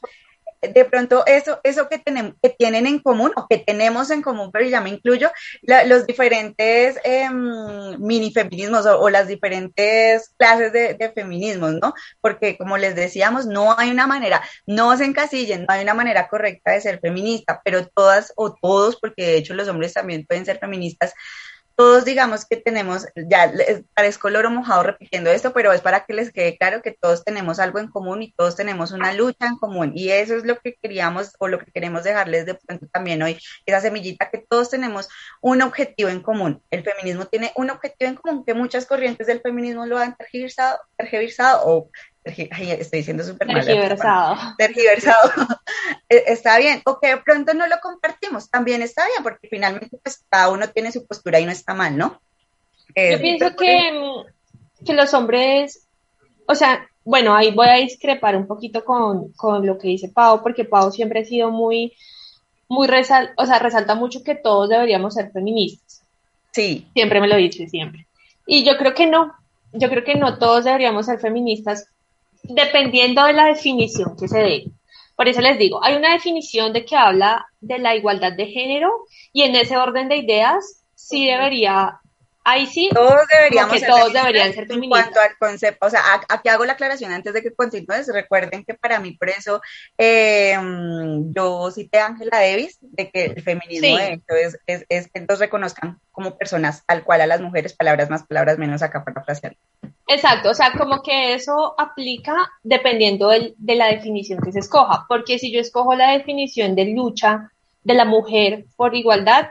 de 0.61 0.85
pronto 0.85 1.25
eso, 1.25 1.59
eso 1.63 1.87
que, 1.87 1.99
tenemos, 1.99 2.33
que 2.41 2.49
tienen 2.49 2.87
en 2.87 2.99
común 2.99 3.31
o 3.35 3.47
que 3.47 3.59
tenemos 3.59 4.11
en 4.11 4.21
común, 4.21 4.51
pero 4.51 4.67
ya 4.67 4.81
me 4.81 4.89
incluyo, 4.89 5.31
los 5.85 6.05
diferentes 6.05 6.97
eh, 7.03 7.29
mini 7.29 8.31
feminismos 8.31 8.85
o, 8.85 9.09
las 9.09 9.27
diferentes 9.27 10.33
clases 10.37 10.73
de, 10.73 10.93
de, 10.93 11.11
feminismos, 11.11 11.73
¿no? 11.81 11.93
Porque 12.21 12.57
como 12.57 12.77
les 12.77 12.95
decíamos, 12.95 13.45
no 13.45 13.77
hay 13.77 13.89
una 13.89 14.07
manera, 14.07 14.41
no 14.65 14.95
se 14.97 15.05
encasillen, 15.05 15.65
no 15.67 15.73
hay 15.73 15.83
una 15.83 15.93
manera 15.93 16.27
correcta 16.27 16.71
de 16.71 16.81
ser 16.81 16.99
feminista, 16.99 17.61
pero 17.63 17.87
todas 17.87 18.33
o 18.35 18.53
todos, 18.53 18.97
porque 18.99 19.25
de 19.25 19.37
hecho 19.37 19.53
los 19.53 19.67
hombres 19.67 19.93
también 19.93 20.25
pueden 20.25 20.45
ser 20.45 20.59
feministas, 20.59 21.13
todos 21.79 22.03
digamos 22.03 22.43
que 22.43 22.57
tenemos, 22.57 23.05
ya 23.15 23.53
parezco 23.93 24.29
loro 24.29 24.51
mojado 24.51 24.83
repitiendo 24.83 25.31
esto, 25.31 25.53
pero 25.53 25.71
es 25.71 25.79
para 25.79 26.03
que 26.03 26.11
les 26.11 26.29
quede 26.29 26.57
claro 26.57 26.81
que 26.81 26.91
todos 26.91 27.23
tenemos 27.23 27.57
algo 27.57 27.79
en 27.79 27.87
común 27.87 28.21
y 28.21 28.33
todos 28.33 28.57
tenemos 28.57 28.91
una 28.91 29.13
lucha 29.13 29.47
en 29.47 29.55
común. 29.55 29.93
Y 29.95 30.09
eso 30.09 30.35
es 30.35 30.43
lo 30.43 30.59
que 30.59 30.75
queríamos 30.75 31.31
o 31.39 31.47
lo 31.47 31.57
que 31.57 31.71
queremos 31.71 32.03
dejarles 32.03 32.45
de 32.45 32.55
pronto 32.55 32.85
también 32.91 33.23
hoy, 33.23 33.39
esa 33.65 33.79
semillita 33.79 34.29
que 34.29 34.39
todos 34.39 34.69
tenemos 34.69 35.07
un 35.39 35.61
objetivo 35.61 36.09
en 36.09 36.19
común. 36.19 36.61
El 36.69 36.83
feminismo 36.83 37.27
tiene 37.27 37.53
un 37.55 37.69
objetivo 37.69 38.09
en 38.09 38.17
común 38.17 38.43
que 38.43 38.53
muchas 38.53 38.85
corrientes 38.85 39.27
del 39.27 39.39
feminismo 39.39 39.85
lo 39.85 39.99
han 39.99 40.17
tergiversado, 40.17 40.79
tergiversado 40.97 41.61
o 41.63 41.89
estoy 42.23 42.99
diciendo 42.99 43.23
súper 43.23 43.47
mal. 43.47 43.65
Tergiversado. 43.65 44.37
Tergiversado. 44.57 45.31
E, 46.11 46.23
está 46.27 46.57
bien. 46.57 46.81
O 46.85 46.99
que 46.99 47.09
de 47.09 47.17
pronto 47.17 47.53
no 47.53 47.67
lo 47.67 47.79
compartimos, 47.81 48.49
también 48.49 48.81
está 48.81 49.05
bien, 49.05 49.21
porque 49.21 49.47
finalmente 49.47 49.97
pues 50.01 50.23
cada 50.27 50.49
uno 50.49 50.67
tiene 50.69 50.91
su 50.91 51.05
postura 51.05 51.39
y 51.39 51.45
no 51.45 51.51
está 51.51 51.75
mal, 51.75 51.95
¿no? 51.95 52.19
Yo 52.95 53.19
pienso 53.21 53.55
que, 53.55 54.23
que 54.83 54.93
los 54.93 55.13
hombres, 55.13 55.85
o 56.47 56.55
sea, 56.55 56.87
bueno, 57.05 57.35
ahí 57.35 57.51
voy 57.51 57.67
a 57.67 57.75
discrepar 57.75 58.35
un 58.35 58.47
poquito 58.47 58.83
con, 58.83 59.31
con 59.33 59.65
lo 59.65 59.77
que 59.77 59.89
dice 59.89 60.09
Pau, 60.09 60.41
porque 60.41 60.65
Pau 60.65 60.91
siempre 60.91 61.21
ha 61.21 61.25
sido 61.25 61.51
muy, 61.51 61.93
muy 62.67 62.87
resal, 62.87 63.31
o 63.37 63.45
sea, 63.45 63.59
resalta 63.59 63.95
mucho 63.95 64.23
que 64.23 64.35
todos 64.35 64.69
deberíamos 64.69 65.13
ser 65.13 65.31
feministas. 65.31 66.03
Sí. 66.51 66.87
Siempre 66.93 67.21
me 67.21 67.27
lo 67.27 67.35
dice, 67.35 67.67
siempre. 67.67 68.07
Y 68.45 68.63
yo 68.63 68.77
creo 68.77 68.93
que 68.93 69.05
no, 69.05 69.33
yo 69.73 69.89
creo 69.89 70.03
que 70.03 70.15
no 70.15 70.39
todos 70.39 70.65
deberíamos 70.65 71.05
ser 71.05 71.19
feministas 71.19 71.87
dependiendo 72.49 73.23
de 73.23 73.33
la 73.33 73.45
definición 73.45 74.15
que 74.19 74.27
se 74.27 74.39
dé. 74.39 74.65
Por 75.15 75.27
eso 75.27 75.41
les 75.41 75.57
digo, 75.59 75.83
hay 75.83 75.95
una 75.95 76.13
definición 76.13 76.73
de 76.73 76.85
que 76.85 76.95
habla 76.95 77.45
de 77.59 77.79
la 77.79 77.95
igualdad 77.95 78.33
de 78.33 78.47
género 78.47 78.89
y 79.33 79.43
en 79.43 79.55
ese 79.55 79.77
orden 79.77 80.09
de 80.09 80.17
ideas 80.17 80.85
sí 80.95 81.27
debería 81.27 81.99
ahí 82.49 82.65
sí, 82.65 82.89
todos 82.93 83.21
deberíamos 83.31 83.79
ser 83.79 83.89
todos 83.89 84.13
deberían 84.13 84.53
ser 84.53 84.67
feministas. 84.67 85.07
En 85.07 85.13
cuanto 85.13 85.19
al 85.19 85.37
concepto, 85.37 85.87
o 85.87 85.89
sea, 85.89 86.01
aquí 86.27 86.49
hago 86.49 86.65
la 86.65 86.73
aclaración 86.73 87.11
antes 87.11 87.33
de 87.33 87.41
que 87.41 87.53
continúes, 87.53 88.07
recuerden 88.13 88.63
que 88.65 88.73
para 88.73 88.99
mí 88.99 89.11
por 89.11 89.29
eso 89.29 89.61
eh, 89.97 90.57
yo 91.31 91.71
cité 91.71 91.99
a 91.99 92.07
Ángela 92.07 92.39
Davis, 92.39 92.77
de 92.81 93.09
que 93.09 93.25
el 93.25 93.41
feminismo 93.41 93.97
es, 93.99 94.57
es, 94.67 95.11
que 95.11 95.21
nos 95.21 95.39
reconozcan 95.39 95.99
como 96.11 96.37
personas, 96.37 96.83
al 96.87 97.03
cual 97.03 97.21
a 97.21 97.27
las 97.27 97.41
mujeres, 97.41 97.73
palabras 97.73 98.09
más, 98.09 98.23
palabras 98.23 98.57
menos, 98.57 98.81
acá 98.81 99.03
para 99.03 99.23
frasear. 99.23 99.55
Exacto, 100.07 100.49
o 100.49 100.53
sea, 100.55 100.71
como 100.77 101.03
que 101.03 101.35
eso 101.35 101.75
aplica 101.77 102.33
dependiendo 102.63 103.29
de 103.29 103.75
la 103.75 103.87
definición 103.87 104.41
que 104.41 104.51
se 104.51 104.59
escoja, 104.59 105.05
porque 105.07 105.37
si 105.37 105.51
yo 105.51 105.61
escojo 105.61 105.95
la 105.95 106.11
definición 106.11 106.75
de 106.75 106.85
lucha 106.85 107.51
de 107.83 107.93
la 107.93 108.05
mujer 108.05 108.65
por 108.75 108.95
igualdad, 108.95 109.49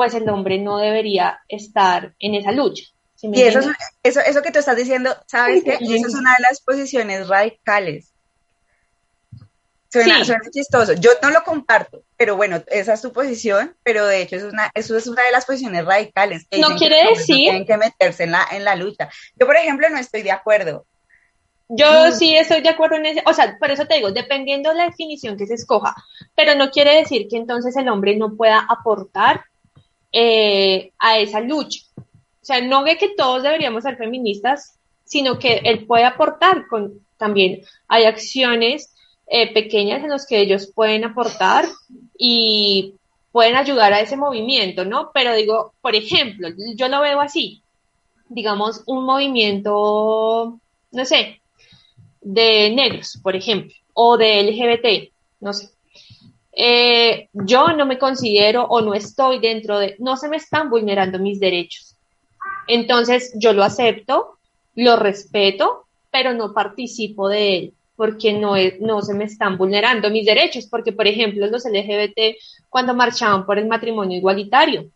pues 0.00 0.14
el 0.14 0.26
hombre 0.30 0.56
no 0.56 0.78
debería 0.78 1.40
estar 1.46 2.14
en 2.18 2.34
esa 2.34 2.52
lucha. 2.52 2.84
y 3.20 3.42
eso, 3.42 3.60
eso, 4.02 4.20
eso 4.20 4.40
que 4.40 4.50
tú 4.50 4.58
estás 4.58 4.78
diciendo, 4.78 5.14
¿sabes 5.26 5.62
qué? 5.62 5.74
Esa 5.74 6.06
es 6.06 6.14
una 6.14 6.34
de 6.36 6.42
las 6.48 6.62
posiciones 6.62 7.28
radicales. 7.28 8.14
Suena, 9.92 10.24
suena, 10.24 10.40
chistoso. 10.50 10.94
Yo 10.94 11.10
no 11.20 11.28
lo 11.28 11.44
comparto, 11.44 12.02
pero 12.16 12.34
bueno, 12.34 12.62
esa 12.68 12.94
es 12.94 13.02
tu 13.02 13.12
posición, 13.12 13.76
pero 13.82 14.06
de 14.06 14.22
hecho 14.22 14.36
es 14.36 14.44
una, 14.44 14.70
eso 14.72 14.96
es 14.96 15.06
una 15.06 15.22
de 15.22 15.32
las 15.32 15.44
posiciones 15.44 15.84
radicales. 15.84 16.46
no 16.58 16.74
quiere 16.76 17.10
decir. 17.10 17.36
tienen 17.36 17.66
que 17.66 17.76
meterse 17.76 18.24
en 18.24 18.30
la, 18.30 18.46
en 18.52 18.64
la 18.64 18.76
lucha. 18.76 19.10
Yo, 19.38 19.46
por 19.46 19.56
ejemplo, 19.56 19.86
no 19.90 19.98
estoy 19.98 20.22
de 20.22 20.32
acuerdo. 20.32 20.86
Yo 21.68 22.08
mm. 22.08 22.12
sí 22.12 22.34
estoy 22.34 22.62
de 22.62 22.70
acuerdo 22.70 22.96
en 22.96 23.04
ese, 23.04 23.22
o 23.26 23.34
sea, 23.34 23.58
por 23.60 23.70
eso 23.70 23.84
te 23.84 23.96
digo, 23.96 24.12
dependiendo 24.12 24.70
de 24.70 24.76
la 24.76 24.86
definición 24.86 25.36
que 25.36 25.46
se 25.46 25.56
escoja, 25.56 25.94
pero 26.34 26.54
no 26.54 26.70
quiere 26.70 26.96
decir 26.96 27.28
que 27.28 27.36
entonces 27.36 27.76
el 27.76 27.90
hombre 27.90 28.16
no 28.16 28.34
pueda 28.34 28.64
aportar 28.66 29.44
eh, 30.12 30.92
a 30.98 31.18
esa 31.18 31.40
lucha. 31.40 31.80
O 31.96 32.44
sea, 32.44 32.60
no 32.60 32.82
ve 32.82 32.96
que 32.96 33.14
todos 33.16 33.42
deberíamos 33.42 33.84
ser 33.84 33.96
feministas, 33.96 34.76
sino 35.04 35.38
que 35.38 35.60
él 35.64 35.86
puede 35.86 36.04
aportar 36.04 36.66
con 36.68 37.00
también 37.20 37.62
hay 37.86 38.04
acciones 38.04 38.94
eh, 39.26 39.52
pequeñas 39.52 40.02
en 40.02 40.08
las 40.08 40.26
que 40.26 40.40
ellos 40.40 40.72
pueden 40.74 41.04
aportar 41.04 41.66
y 42.18 42.94
pueden 43.30 43.56
ayudar 43.56 43.92
a 43.92 44.00
ese 44.00 44.16
movimiento, 44.16 44.84
¿no? 44.84 45.10
Pero 45.12 45.34
digo, 45.34 45.74
por 45.82 45.94
ejemplo, 45.94 46.48
yo 46.74 46.88
lo 46.88 47.00
veo 47.02 47.20
así, 47.20 47.62
digamos, 48.28 48.82
un 48.86 49.04
movimiento, 49.04 50.58
no 50.90 51.04
sé, 51.04 51.40
de 52.22 52.70
negros, 52.70 53.20
por 53.22 53.36
ejemplo, 53.36 53.74
o 53.92 54.16
de 54.16 54.42
LGBT, 54.42 55.12
no 55.40 55.52
sé. 55.52 55.68
Eh, 56.62 57.30
yo 57.32 57.68
no 57.68 57.86
me 57.86 57.98
considero 57.98 58.64
o 58.64 58.82
no 58.82 58.92
estoy 58.92 59.38
dentro 59.38 59.78
de, 59.78 59.96
no 59.98 60.18
se 60.18 60.28
me 60.28 60.36
están 60.36 60.68
vulnerando 60.68 61.18
mis 61.18 61.40
derechos. 61.40 61.96
Entonces 62.68 63.32
yo 63.34 63.54
lo 63.54 63.64
acepto, 63.64 64.36
lo 64.74 64.96
respeto, 64.96 65.86
pero 66.10 66.34
no 66.34 66.52
participo 66.52 67.30
de 67.30 67.56
él 67.56 67.74
porque 67.96 68.34
no, 68.34 68.56
no 68.80 69.00
se 69.00 69.14
me 69.14 69.24
están 69.24 69.56
vulnerando 69.56 70.10
mis 70.10 70.26
derechos, 70.26 70.66
porque 70.66 70.92
por 70.92 71.06
ejemplo 71.06 71.46
los 71.46 71.64
LGBT 71.64 72.36
cuando 72.68 72.94
marchaban 72.94 73.46
por 73.46 73.58
el 73.58 73.66
matrimonio 73.66 74.18
igualitario, 74.18 74.90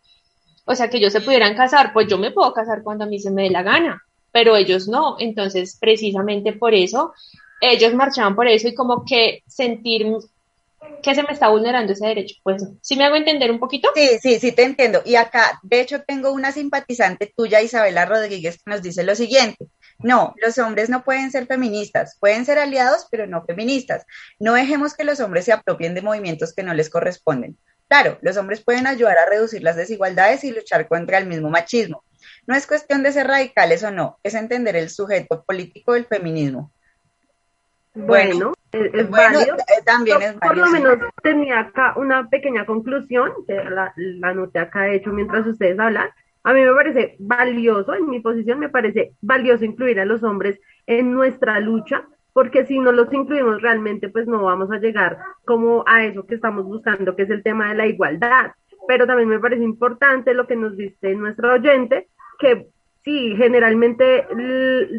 o 0.65 0.75
sea 0.75 0.87
que 0.87 0.97
ellos 0.97 1.13
se 1.13 1.21
pudieran 1.21 1.55
casar, 1.55 1.93
pues 1.93 2.07
yo 2.07 2.19
me 2.19 2.29
puedo 2.29 2.53
casar 2.53 2.83
cuando 2.83 3.05
a 3.05 3.07
mí 3.07 3.19
se 3.19 3.31
me 3.31 3.41
dé 3.41 3.49
la 3.49 3.63
gana, 3.63 4.03
pero 4.31 4.55
ellos 4.55 4.87
no, 4.87 5.15
entonces 5.17 5.77
precisamente 5.81 6.53
por 6.53 6.75
eso 6.75 7.11
ellos 7.59 7.95
marchaban 7.95 8.35
por 8.35 8.47
eso 8.47 8.67
y 8.67 8.75
como 8.75 9.03
que 9.03 9.41
sentir 9.47 10.05
que 11.01 11.15
se 11.15 11.23
me 11.23 11.31
está 11.31 11.49
vulnerando 11.49 11.93
ese 11.93 12.07
derecho. 12.07 12.35
Pues, 12.43 12.63
¿sí 12.81 12.95
me 12.95 13.05
hago 13.05 13.15
entender 13.15 13.51
un 13.51 13.59
poquito? 13.59 13.89
Sí, 13.93 14.17
sí, 14.21 14.39
sí, 14.39 14.51
te 14.51 14.63
entiendo. 14.63 15.01
Y 15.05 15.15
acá, 15.15 15.59
de 15.63 15.81
hecho, 15.81 16.03
tengo 16.03 16.31
una 16.31 16.51
simpatizante 16.51 17.31
tuya, 17.35 17.61
Isabela 17.61 18.05
Rodríguez, 18.05 18.57
que 18.57 18.71
nos 18.71 18.81
dice 18.81 19.03
lo 19.03 19.15
siguiente. 19.15 19.67
No, 19.99 20.33
los 20.41 20.57
hombres 20.57 20.89
no 20.89 21.03
pueden 21.03 21.31
ser 21.31 21.47
feministas, 21.47 22.17
pueden 22.19 22.45
ser 22.45 22.59
aliados, 22.59 23.07
pero 23.09 23.27
no 23.27 23.45
feministas. 23.45 24.05
No 24.39 24.53
dejemos 24.53 24.93
que 24.93 25.03
los 25.03 25.19
hombres 25.19 25.45
se 25.45 25.53
apropien 25.53 25.95
de 25.95 26.01
movimientos 26.01 26.53
que 26.53 26.63
no 26.63 26.73
les 26.73 26.89
corresponden. 26.89 27.57
Claro, 27.87 28.17
los 28.21 28.35
hombres 28.37 28.63
pueden 28.63 28.87
ayudar 28.87 29.17
a 29.17 29.29
reducir 29.29 29.63
las 29.63 29.75
desigualdades 29.75 30.43
y 30.43 30.51
luchar 30.51 30.87
contra 30.87 31.17
el 31.19 31.27
mismo 31.27 31.49
machismo. 31.49 32.03
No 32.47 32.55
es 32.55 32.67
cuestión 32.67 33.03
de 33.03 33.11
ser 33.11 33.27
radicales 33.27 33.83
o 33.83 33.91
no, 33.91 34.19
es 34.23 34.33
entender 34.33 34.75
el 34.75 34.89
sujeto 34.89 35.43
político 35.45 35.93
del 35.93 36.05
feminismo. 36.05 36.71
Bueno, 37.95 38.53
es, 38.71 39.09
válido. 39.09 39.55
Eh, 39.55 39.83
también 39.85 40.21
es 40.21 40.33
Por 40.33 40.57
lo 40.57 40.67
menos 40.69 40.97
tenía 41.23 41.59
acá 41.59 41.93
una 41.95 42.29
pequeña 42.29 42.65
conclusión, 42.65 43.31
la, 43.47 43.93
la 43.95 44.27
anoté 44.27 44.59
acá 44.59 44.83
de 44.83 44.95
hecho 44.95 45.11
mientras 45.11 45.47
ustedes 45.47 45.79
hablan. 45.79 46.09
A 46.43 46.53
mí 46.53 46.61
me 46.61 46.73
parece 46.73 47.15
valioso, 47.17 47.95
en 47.95 48.07
mi 48.07 48.19
posición 48.19 48.59
me 48.59 48.69
parece 48.69 49.13
valioso 49.21 49.65
incluir 49.65 49.99
a 49.99 50.05
los 50.05 50.21
hombres 50.23 50.59
en 50.85 51.11
nuestra 51.11 51.59
lucha, 51.59 52.05
porque 52.33 52.65
si 52.65 52.79
no 52.79 52.91
los 52.91 53.11
incluimos 53.13 53.61
realmente, 53.61 54.09
pues 54.09 54.27
no 54.27 54.43
vamos 54.43 54.69
a 54.71 54.77
llegar 54.77 55.17
como 55.45 55.83
a 55.87 56.03
eso 56.03 56.27
que 56.27 56.35
estamos 56.35 56.65
buscando, 56.65 57.15
que 57.15 57.23
es 57.23 57.29
el 57.29 57.41
tema 57.41 57.69
de 57.69 57.75
la 57.75 57.87
igualdad. 57.87 58.51
Pero 58.87 59.07
también 59.07 59.29
me 59.29 59.39
parece 59.39 59.63
importante 59.63 60.33
lo 60.33 60.45
que 60.45 60.55
nos 60.55 60.77
dice 60.77 61.15
nuestro 61.15 61.53
oyente, 61.53 62.09
que 62.37 62.67
sí, 63.05 63.35
generalmente 63.37 64.27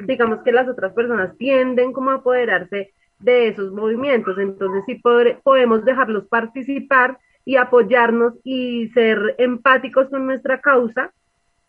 digamos 0.07 0.43
que 0.43 0.53
las 0.53 0.69
otras 0.69 0.95
personas 0.95 1.37
tienden 1.37 1.93
como 1.93 2.11
a 2.11 2.15
apoderarse 2.15 2.93
de 3.19 3.49
esos 3.49 3.73
movimientos, 3.73 4.39
entonces 4.39 4.85
sí 4.87 5.03
podemos 5.43 5.85
dejarlos 5.85 6.27
participar 6.29 7.19
y 7.45 7.57
apoyarnos 7.57 8.35
y 8.45 8.89
ser 8.89 9.35
empáticos 9.39 10.09
con 10.09 10.27
nuestra 10.27 10.61
causa, 10.61 11.13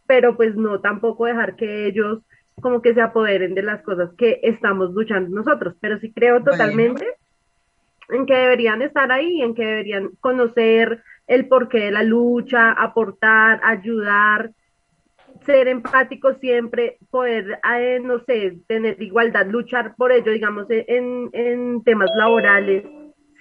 pero 0.05 0.35
pues 0.35 0.55
no 0.55 0.79
tampoco 0.79 1.25
dejar 1.25 1.55
que 1.55 1.87
ellos 1.87 2.19
como 2.61 2.81
que 2.81 2.93
se 2.93 3.01
apoderen 3.01 3.53
de 3.53 3.63
las 3.63 3.81
cosas 3.83 4.11
que 4.17 4.39
estamos 4.43 4.91
luchando 4.93 5.35
nosotros, 5.35 5.75
pero 5.79 5.99
sí 5.99 6.11
creo 6.11 6.43
totalmente 6.43 7.05
en 8.09 8.25
que 8.25 8.33
deberían 8.33 8.81
estar 8.81 9.11
ahí, 9.11 9.41
en 9.41 9.53
que 9.53 9.65
deberían 9.65 10.09
conocer 10.19 11.03
el 11.27 11.47
porqué 11.47 11.79
de 11.79 11.91
la 11.91 12.03
lucha, 12.03 12.71
aportar, 12.71 13.59
ayudar, 13.63 14.51
ser 15.47 15.67
empático 15.67 16.35
siempre, 16.35 16.97
poder, 17.09 17.59
eh, 17.75 17.99
no 18.03 18.19
sé, 18.25 18.59
tener 18.67 19.01
igualdad, 19.01 19.47
luchar 19.47 19.95
por 19.95 20.11
ello, 20.11 20.31
digamos, 20.31 20.67
en, 20.69 21.29
en 21.33 21.83
temas 21.83 22.11
laborales, 22.15 22.83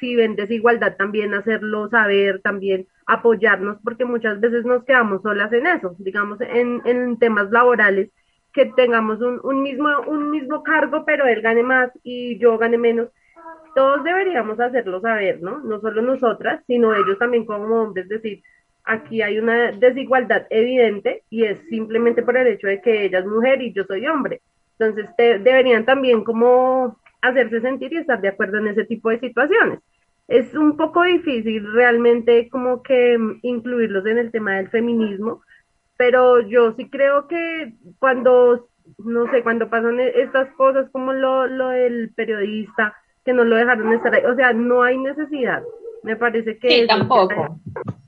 si 0.01 0.17
ven 0.17 0.37
desigualdad 0.37 0.97
también 0.97 1.35
hacerlo 1.35 1.89
saber, 1.91 2.41
también 2.43 2.87
apoyarnos, 3.07 3.79
porque 3.85 4.05
muchas 4.05 4.41
veces 4.41 4.65
nos 4.65 4.85
quedamos 4.85 5.23
solas 5.23 5.53
en 5.53 5.67
eso, 5.67 5.95
digamos, 5.99 6.41
en, 6.41 6.81
en 6.85 7.19
temas 7.19 7.51
laborales, 7.51 8.11
que 8.53 8.67
tengamos 8.67 9.21
un, 9.21 9.41
un, 9.43 9.63
mismo, 9.63 9.89
un 10.07 10.31
mismo 10.31 10.63
cargo, 10.63 11.05
pero 11.05 11.27
él 11.27 11.43
gane 11.43 11.63
más 11.63 11.91
y 12.03 12.39
yo 12.39 12.57
gane 12.57 12.79
menos. 12.79 13.09
Todos 13.75 14.03
deberíamos 14.03 14.59
hacerlo 14.59 15.01
saber, 15.03 15.43
¿no? 15.43 15.59
No 15.59 15.81
solo 15.81 16.01
nosotras, 16.01 16.63
sino 16.67 16.95
ellos 16.95 17.19
también 17.19 17.45
como 17.45 17.83
hombres, 17.83 18.09
decir, 18.09 18.43
aquí 18.87 19.21
hay 19.21 19.39
una 19.39 19.73
desigualdad 19.73 20.47
evidente 20.49 21.25
y 21.29 21.45
es 21.45 21.59
simplemente 21.69 22.23
por 22.23 22.37
el 22.37 22.47
hecho 22.47 22.69
de 22.69 22.81
que 22.81 23.05
ella 23.05 23.19
es 23.19 23.27
mujer 23.27 23.61
y 23.61 23.73
yo 23.73 23.85
soy 23.85 24.07
hombre. 24.07 24.41
Entonces 24.79 25.11
deberían 25.17 25.85
también 25.85 26.23
como 26.23 26.99
hacerse 27.21 27.61
sentir 27.61 27.93
y 27.93 27.99
estar 27.99 28.21
de 28.21 28.29
acuerdo 28.29 28.59
en 28.59 28.69
ese 28.69 28.85
tipo 28.85 29.11
de 29.11 29.19
situaciones. 29.19 29.81
Es 30.29 30.55
un 30.55 30.77
poco 30.77 31.03
difícil 31.03 31.73
realmente 31.73 32.49
como 32.49 32.83
que 32.83 33.17
mm, 33.19 33.41
incluirlos 33.43 34.07
en 34.07 34.19
el 34.19 34.31
tema 34.31 34.57
del 34.57 34.69
feminismo, 34.69 35.43
pero 35.97 36.41
yo 36.41 36.73
sí 36.73 36.89
creo 36.89 37.27
que 37.27 37.75
cuando, 37.99 38.69
no 38.99 39.31
sé, 39.31 39.43
cuando 39.43 39.71
pasan 39.71 40.01
e-, 40.01 40.21
estas 40.21 40.49
cosas 40.55 40.89
como 40.91 41.13
lo, 41.13 41.47
lo 41.47 41.71
del 41.71 42.13
periodista, 42.15 42.95
que 43.25 43.33
no 43.33 43.45
lo 43.45 43.57
dejaron 43.57 43.93
estar 43.93 44.15
ahí, 44.15 44.25
o 44.25 44.35
sea, 44.35 44.53
no 44.53 44.83
hay 44.83 44.99
necesidad. 44.99 45.63
Me 46.07 46.15
parece 46.15 46.57
que... 46.57 46.71
Sí, 46.71 46.87
tampoco. 46.87 47.59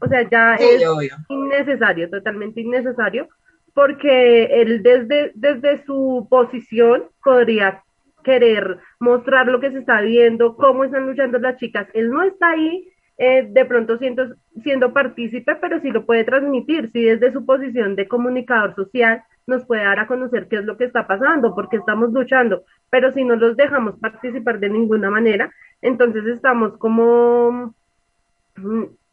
o 0.01 0.09
sea, 0.09 0.23
ya 0.31 0.55
es 0.55 0.83
innecesario, 1.29 2.09
totalmente 2.09 2.61
innecesario, 2.61 3.29
porque 3.75 4.45
él 4.45 4.85
desde, 4.85 5.33
desde 5.35 5.85
su 5.85 6.29
posición 6.31 7.07
podría 7.25 7.83
querer 8.23 8.79
mostrar 9.01 9.49
lo 9.49 9.59
que 9.59 9.73
se 9.73 9.79
está 9.79 10.01
viendo, 10.01 10.55
cómo 10.55 10.85
están 10.85 11.07
luchando 11.07 11.41
las 11.41 11.57
chicas. 11.57 11.89
Él 11.93 12.11
no 12.11 12.23
está 12.23 12.51
ahí 12.51 12.89
eh, 13.17 13.49
de 13.51 13.65
pronto 13.65 13.99
siendo, 13.99 14.33
siendo 14.63 14.93
partícipe, 14.93 15.57
pero 15.57 15.81
sí 15.81 15.91
lo 15.91 16.07
puede 16.07 16.23
transmitir, 16.23 16.91
sí 16.93 17.03
desde 17.03 17.33
su 17.33 17.45
posición 17.45 17.97
de 17.97 18.07
comunicador 18.07 18.77
social 18.77 19.25
nos 19.49 19.65
puede 19.65 19.83
dar 19.83 19.99
a 19.99 20.07
conocer 20.07 20.47
qué 20.47 20.57
es 20.57 20.65
lo 20.65 20.77
que 20.77 20.85
está 20.85 21.09
pasando, 21.09 21.53
porque 21.53 21.79
estamos 21.79 22.13
luchando, 22.13 22.63
pero 22.91 23.11
si 23.13 23.25
no 23.25 23.35
los 23.35 23.57
dejamos 23.57 23.99
participar 23.99 24.61
de 24.61 24.69
ninguna 24.69 25.11
manera, 25.11 25.51
entonces 25.83 26.27
estamos 26.27 26.77
como 26.77 27.75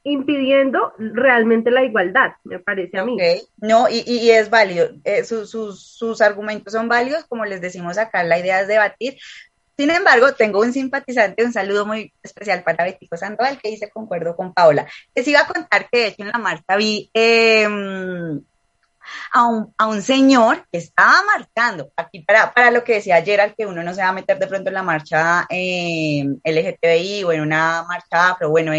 impidiendo 0.04 0.94
realmente 0.98 1.72
la 1.72 1.84
igualdad, 1.84 2.34
me 2.44 2.60
parece 2.60 3.00
a 3.00 3.06
mí. 3.06 3.18
No, 3.58 3.90
y, 3.90 4.04
y, 4.06 4.30
es 4.30 4.50
válido, 4.50 4.90
eh, 5.04 5.24
sus, 5.24 5.50
sus 5.50 6.22
argumentos 6.22 6.74
son 6.74 6.88
válidos, 6.88 7.26
como 7.26 7.44
les 7.46 7.60
decimos 7.60 7.98
acá, 7.98 8.24
la 8.24 8.38
idea 8.38 8.62
es 8.62 8.68
debatir, 8.68 9.18
sin 9.78 9.90
embargo, 9.90 10.34
tengo 10.34 10.62
un 10.62 10.72
simpatizante, 10.72 11.44
un 11.44 11.52
saludo 11.52 11.86
muy 11.86 12.14
especial 12.24 12.64
para 12.64 12.86
Betico 12.86 13.18
Sandoval, 13.18 13.60
que 13.62 13.72
dice 13.72 13.90
concuerdo 13.90 14.36
con 14.36 14.54
Paola. 14.54 14.88
Les 15.14 15.28
iba 15.28 15.42
a 15.42 15.48
contar 15.48 15.90
que 15.90 16.00
de 16.00 16.08
hecho 16.08 16.24
en 16.24 16.30
la 16.30 16.38
marcha 16.38 16.78
vi 16.78 17.10
eh, 17.14 17.68
a 19.34 19.46
un, 19.48 19.74
a 19.78 19.88
un 19.88 20.02
señor 20.02 20.66
que 20.72 20.80
estaba 20.80 21.16
marchando, 21.26 21.92
aquí 21.96 22.22
para, 22.22 22.54
para 22.54 22.72
lo 22.72 22.84
que 22.84 22.96
decía 22.96 23.16
ayer, 23.16 23.42
al 23.42 23.56
que 23.56 23.66
uno 23.66 23.84
no 23.84 23.94
se 23.94 24.02
va 24.02 24.10
a 24.10 24.14
meter 24.14 24.40
de 24.40 24.48
pronto 24.48 24.70
en 24.70 24.74
la 24.74 24.84
marcha 24.84 25.46
eh, 25.50 26.24
LGTBI 26.44 27.24
o 27.24 27.32
en 27.32 27.42
una 27.42 27.84
marcha 27.84 28.32
afro, 28.32 28.50
bueno, 28.50 28.72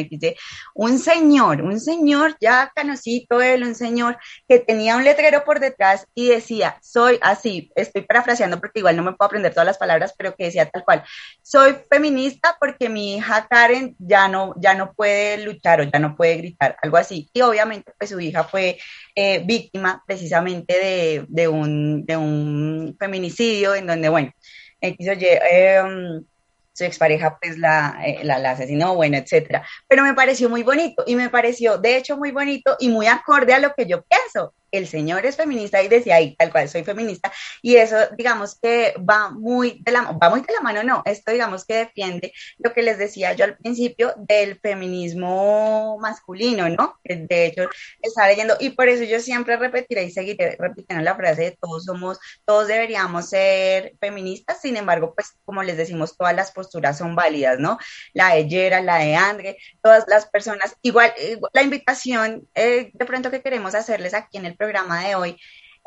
un 0.75 0.99
señor, 0.99 1.63
un 1.63 1.81
señor 1.81 2.37
ya 2.41 2.73
canosito 2.75 3.41
él, 3.41 3.63
un 3.63 3.75
señor 3.75 4.19
que 4.49 4.59
tenía 4.59 4.97
un 4.97 5.05
letrero 5.05 5.45
por 5.45 5.61
detrás 5.61 6.07
y 6.15 6.29
decía, 6.29 6.79
soy 6.83 7.19
así, 7.23 7.71
estoy 7.75 8.03
parafraseando 8.03 8.61
porque 8.61 8.81
igual 8.81 8.97
no 8.97 9.03
me 9.03 9.13
puedo 9.13 9.27
aprender 9.27 9.53
todas 9.53 9.67
las 9.67 9.79
palabras, 9.79 10.15
pero 10.17 10.35
que 10.35 10.45
decía 10.45 10.69
tal 10.69 10.85
cual, 10.85 11.05
soy 11.43 11.77
feminista 11.91 12.57
porque 12.59 12.89
mi 12.89 13.17
hija 13.17 13.47
Karen 13.49 13.95
ya 13.99 14.29
no, 14.29 14.55
ya 14.59 14.75
no 14.75 14.93
puede 14.93 15.45
luchar 15.45 15.81
o 15.81 15.85
ya 15.85 15.99
no 15.99 16.17
puede 16.17 16.37
gritar, 16.37 16.77
algo 16.83 16.97
así. 16.97 17.29
Y 17.33 17.43
obviamente 17.43 17.93
pues 17.99 18.11
su 18.11 18.21
hija 18.21 18.45
fue 18.45 18.79
eh, 19.15 19.43
víctima 19.45 20.03
precisamente 20.17 21.27
de, 21.29 21.49
un, 21.49 22.07
de 22.07 22.17
un 22.17 22.97
feminicidio 22.99 23.75
en 23.75 23.87
donde, 23.87 24.09
bueno, 24.09 24.33
X 24.81 25.09
em, 25.51 26.25
su 26.77 26.85
expareja 26.85 27.39
pues 27.41 27.59
la, 27.59 27.99
eh, 28.05 28.21
la, 28.23 28.39
la, 28.39 28.51
asesinó, 28.51 28.95
bueno, 28.95 29.17
etcétera. 29.17 29.67
Pero 29.89 30.03
me 30.03 30.15
pareció 30.15 30.49
muy 30.51 30.63
bonito 30.63 31.05
y 31.07 31.17
me 31.17 31.31
pareció 31.31 31.79
de 31.79 31.97
hecho 31.97 32.17
muy 32.19 32.33
bonito 32.33 32.77
y 32.79 32.89
muy 32.91 33.07
acorde 33.07 33.55
a 33.55 33.59
lo 33.59 33.73
que 33.75 33.87
yo 33.87 34.03
pienso 34.03 34.53
el 34.77 34.87
señor 34.87 35.25
es 35.27 35.37
feminista 35.37 35.83
y 35.83 35.89
decía 35.89 36.17
ahí 36.17 36.35
tal 36.37 36.51
cual 36.51 36.69
soy 36.69 36.85
feminista 36.85 37.33
y 37.63 37.77
eso 37.77 37.97
digamos 38.17 38.59
que 38.61 38.95
va 38.99 39.31
muy 39.31 39.81
de 39.83 39.93
la 39.93 40.13
va 40.13 40.31
muy 40.31 40.41
de 40.41 40.53
la 40.53 40.61
mano 40.61 40.83
no 40.83 41.03
esto 41.05 41.33
digamos 41.33 41.65
que 41.65 41.75
defiende 41.75 42.33
lo 42.59 42.73
que 42.73 42.83
les 42.83 42.99
decía 42.99 43.33
yo 43.35 43.45
al 43.45 43.57
principio 43.57 44.15
del 44.17 44.59
feminismo 44.61 45.99
masculino 46.01 46.69
no 46.69 46.99
de 47.05 47.47
hecho 47.47 47.69
está 48.03 48.27
leyendo 48.27 48.57
y 48.61 48.71
por 48.71 48.89
eso 48.89 49.05
yo 49.05 49.21
siempre 49.21 49.57
repetiré 49.57 50.05
y 50.05 50.11
seguiré 50.11 50.57
repitiendo 50.59 51.05
la 51.05 51.15
frase 51.15 51.43
de 51.43 51.59
todos 51.61 51.85
somos 51.85 52.19
todos 52.45 52.69
deberíamos 52.69 53.29
ser 53.29 53.95
feministas 54.01 54.61
sin 54.61 54.77
embargo 54.77 55.15
pues 55.15 55.35
como 55.45 55.63
les 55.63 55.77
decimos 55.77 56.17
todas 56.17 56.35
las 56.35 56.53
son 56.71 57.15
válidas 57.15 57.59
no 57.59 57.79
la 58.13 58.35
de 58.35 58.49
Yera 58.49 58.81
la 58.81 58.99
de 58.99 59.15
Andre 59.15 59.57
todas 59.83 60.05
las 60.09 60.27
personas 60.27 60.77
igual, 60.83 61.13
la 61.53 61.63
invitación 61.63 62.49
eh, 62.55 62.91
de 62.93 63.05
pronto 63.05 63.31
que 63.31 63.43
queremos 63.43 63.75
hacerles 63.75 64.15
aquí 64.15 64.39
en 64.39 64.47
el 64.47 64.57
programa 64.57 65.07
de 65.07 65.15
hoy 65.15 65.37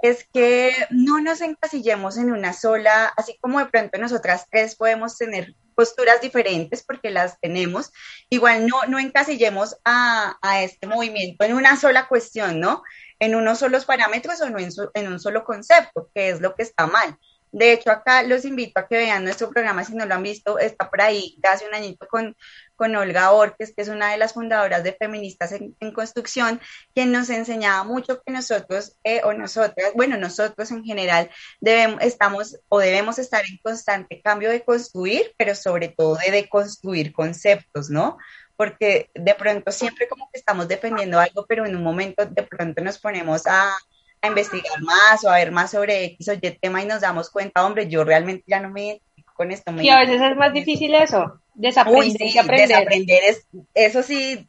es 0.01 0.25
que 0.33 0.73
no 0.91 1.19
nos 1.19 1.41
encasillemos 1.41 2.17
en 2.17 2.31
una 2.31 2.53
sola, 2.53 3.11
así 3.17 3.37
como 3.39 3.59
de 3.59 3.65
pronto 3.65 3.97
nosotras 3.97 4.45
tres 4.49 4.75
podemos 4.75 5.17
tener 5.17 5.55
posturas 5.75 6.21
diferentes 6.21 6.83
porque 6.83 7.09
las 7.09 7.39
tenemos, 7.39 7.91
igual 8.29 8.67
no, 8.67 8.85
no 8.87 8.99
encasillemos 8.99 9.77
a, 9.85 10.37
a 10.41 10.61
este 10.61 10.87
movimiento 10.87 11.45
en 11.45 11.53
una 11.53 11.77
sola 11.77 12.07
cuestión, 12.07 12.59
¿no? 12.59 12.83
En 13.19 13.35
unos 13.35 13.59
solos 13.59 13.85
parámetros 13.85 14.41
o 14.41 14.49
no 14.49 14.59
en, 14.59 14.69
en 14.93 15.07
un 15.07 15.19
solo 15.19 15.43
concepto, 15.43 16.09
que 16.13 16.29
es 16.29 16.41
lo 16.41 16.55
que 16.55 16.63
está 16.63 16.87
mal. 16.87 17.17
De 17.51 17.73
hecho, 17.73 17.89
acá 17.89 18.21
los 18.23 18.45
invito 18.45 18.79
a 18.79 18.87
que 18.87 18.97
vean 18.97 19.23
nuestro 19.23 19.49
programa, 19.49 19.83
si 19.83 19.95
no 19.95 20.05
lo 20.05 20.13
han 20.13 20.23
visto, 20.23 20.59
está 20.59 20.89
por 20.89 21.01
ahí 21.01 21.35
hace 21.43 21.67
un 21.67 21.73
añito 21.73 22.07
con, 22.07 22.35
con 22.75 22.95
Olga 22.95 23.31
Orques, 23.31 23.73
que 23.75 23.81
es 23.81 23.87
una 23.87 24.11
de 24.11 24.17
las 24.17 24.33
fundadoras 24.33 24.83
de 24.83 24.93
Feministas 24.93 25.51
en, 25.53 25.91
Construcción, 25.91 26.61
quien 26.93 27.11
nos 27.11 27.29
enseñaba 27.29 27.83
mucho 27.83 28.21
que 28.21 28.31
nosotros 28.31 28.95
eh, 29.03 29.21
o 29.23 29.33
nosotras, 29.33 29.91
bueno, 29.95 30.15
nosotros 30.17 30.69
en 30.71 30.83
general 30.83 31.31
debemos, 31.59 32.01
estamos 32.03 32.59
o 32.69 32.79
debemos 32.79 33.17
estar 33.17 33.43
en 33.49 33.57
constante 33.63 34.21
cambio 34.21 34.51
de 34.51 34.63
construir, 34.63 35.33
pero 35.35 35.55
sobre 35.55 35.89
todo 35.89 36.17
de 36.17 36.31
deconstruir 36.31 37.11
conceptos, 37.11 37.89
¿no? 37.89 38.17
Porque 38.55 39.09
de 39.15 39.33
pronto 39.33 39.71
siempre 39.71 40.07
como 40.07 40.29
que 40.31 40.39
estamos 40.39 40.67
defendiendo 40.67 41.19
algo, 41.19 41.45
pero 41.47 41.65
en 41.65 41.75
un 41.75 41.83
momento 41.83 42.25
de 42.25 42.43
pronto 42.43 42.83
nos 42.83 42.99
ponemos 42.99 43.47
a 43.47 43.75
a 44.21 44.27
investigar 44.27 44.81
más 44.81 45.23
o 45.23 45.29
a 45.29 45.35
ver 45.35 45.51
más 45.51 45.71
sobre 45.71 46.03
X 46.05 46.29
o 46.29 46.33
Y 46.33 46.39
tema 46.39 46.81
y 46.81 46.85
nos 46.85 47.01
damos 47.01 47.29
cuenta, 47.29 47.65
hombre, 47.65 47.87
yo 47.87 48.03
realmente 48.03 48.43
ya 48.47 48.59
no 48.59 48.69
me 48.69 48.85
identifico 48.85 49.33
con 49.33 49.51
esto. 49.51 49.71
y 49.79 49.89
a 49.89 49.99
veces 49.99 50.21
es 50.21 50.35
más 50.35 50.53
difícil 50.53 50.93
eso, 50.95 51.39
desaprender 51.53 52.27
y 52.27 52.37
aprender. 52.37 52.67
Desaprender 52.67 53.23
es, 53.23 53.47
eso 53.73 54.03
sí, 54.03 54.47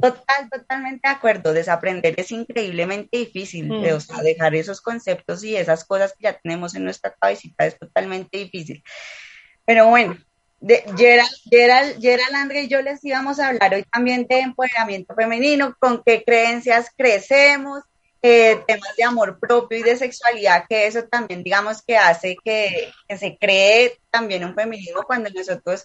total, 0.00 0.50
totalmente 0.50 1.08
de 1.08 1.14
acuerdo, 1.14 1.52
desaprender 1.52 2.14
es 2.18 2.30
increíblemente 2.30 3.16
difícil, 3.16 3.68
mm. 3.68 3.94
o 3.94 4.00
sea, 4.00 4.22
dejar 4.22 4.54
esos 4.54 4.80
conceptos 4.80 5.42
y 5.44 5.56
esas 5.56 5.84
cosas 5.84 6.12
que 6.12 6.24
ya 6.24 6.34
tenemos 6.34 6.74
en 6.74 6.84
nuestra 6.84 7.14
cabecita 7.18 7.66
es 7.66 7.78
totalmente 7.78 8.38
difícil. 8.38 8.82
Pero 9.64 9.88
bueno, 9.88 10.16
de 10.60 10.84
Gerald, 10.96 11.30
Gerald, 11.50 12.00
Gerald 12.00 12.34
Andre 12.34 12.62
y 12.62 12.68
yo 12.68 12.82
les 12.82 13.04
íbamos 13.04 13.38
a 13.38 13.48
hablar 13.48 13.74
hoy 13.74 13.84
también 13.84 14.26
de 14.28 14.40
empoderamiento 14.40 15.14
femenino, 15.14 15.74
con 15.78 16.02
qué 16.04 16.24
creencias 16.24 16.90
crecemos, 16.96 17.82
eh, 18.22 18.62
temas 18.66 18.96
de 18.96 19.04
amor 19.04 19.38
propio 19.38 19.78
y 19.78 19.82
de 19.82 19.96
sexualidad, 19.96 20.64
que 20.68 20.86
eso 20.86 21.04
también 21.04 21.42
digamos 21.42 21.82
que 21.82 21.96
hace 21.96 22.36
que, 22.44 22.92
se 23.16 23.36
cree 23.38 23.98
también 24.10 24.44
un 24.44 24.54
feminismo 24.54 25.02
cuando 25.02 25.30
nosotros 25.30 25.84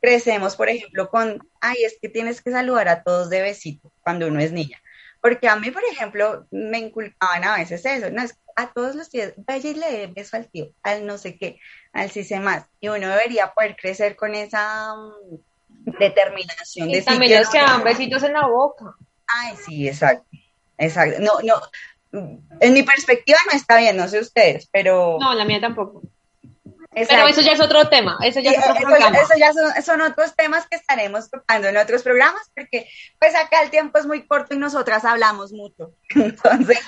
crecemos, 0.00 0.56
por 0.56 0.68
ejemplo, 0.68 1.08
con, 1.08 1.46
ay, 1.60 1.84
es 1.84 1.98
que 2.00 2.08
tienes 2.08 2.42
que 2.42 2.50
saludar 2.50 2.88
a 2.88 3.02
todos 3.02 3.30
de 3.30 3.42
besito 3.42 3.92
cuando 4.02 4.26
uno 4.28 4.40
es 4.40 4.52
niña. 4.52 4.80
Porque 5.20 5.48
a 5.48 5.56
mí, 5.56 5.70
por 5.70 5.82
ejemplo, 5.84 6.46
me 6.50 6.78
inculcaban 6.78 7.44
a 7.44 7.56
veces 7.56 7.84
eso, 7.84 8.10
no 8.10 8.22
es 8.22 8.38
a 8.54 8.72
todos 8.72 8.94
los 8.94 9.10
tíos, 9.10 9.32
vaya 9.36 9.70
y 9.70 9.74
le 9.74 9.90
dé 9.90 10.06
beso 10.06 10.36
al 10.36 10.48
tío, 10.48 10.70
al 10.82 11.06
no 11.06 11.18
sé 11.18 11.36
qué, 11.36 11.58
al 11.92 12.10
sí 12.10 12.24
sé 12.24 12.40
más. 12.40 12.64
Y 12.80 12.88
uno 12.88 13.08
debería 13.08 13.52
poder 13.52 13.76
crecer 13.76 14.16
con 14.16 14.34
esa 14.34 14.94
mm, 14.94 15.92
determinación. 15.98 16.90
Y 16.90 17.02
también 17.02 17.38
los 17.38 17.50
que 17.50 17.58
dan 17.58 17.84
besitos 17.84 18.22
en 18.22 18.32
la 18.32 18.46
boca. 18.46 18.94
Ay, 19.26 19.56
sí, 19.64 19.88
exacto. 19.88 20.26
Exacto. 20.78 21.20
No, 21.20 21.32
no. 21.42 21.60
En 22.60 22.72
mi 22.72 22.82
perspectiva 22.82 23.38
no 23.50 23.56
está 23.56 23.76
bien, 23.78 23.96
no 23.96 24.08
sé 24.08 24.20
ustedes, 24.20 24.68
pero. 24.72 25.18
No, 25.20 25.34
la 25.34 25.44
mía 25.44 25.60
tampoco. 25.60 26.02
Pero 26.96 27.28
eso 27.28 27.42
ya 27.42 27.52
es 27.52 27.60
otro 27.60 27.90
tema, 27.90 28.16
eso 28.24 28.40
ya 28.40 28.52
es 28.52 28.70
otro 28.70 28.86
programa. 28.86 29.18
Eso 29.18 29.34
ya 29.36 29.52
son, 29.82 30.00
otros 30.00 30.34
temas 30.34 30.66
que 30.66 30.76
estaremos 30.76 31.30
tocando 31.30 31.68
en 31.68 31.76
otros 31.76 32.02
programas, 32.02 32.50
porque 32.54 32.88
pues 33.18 33.34
acá 33.34 33.60
el 33.62 33.68
tiempo 33.68 33.98
es 33.98 34.06
muy 34.06 34.26
corto 34.26 34.54
y 34.54 34.58
nosotras 34.58 35.04
hablamos 35.04 35.52
mucho. 35.52 35.92
Entonces, 36.14 36.78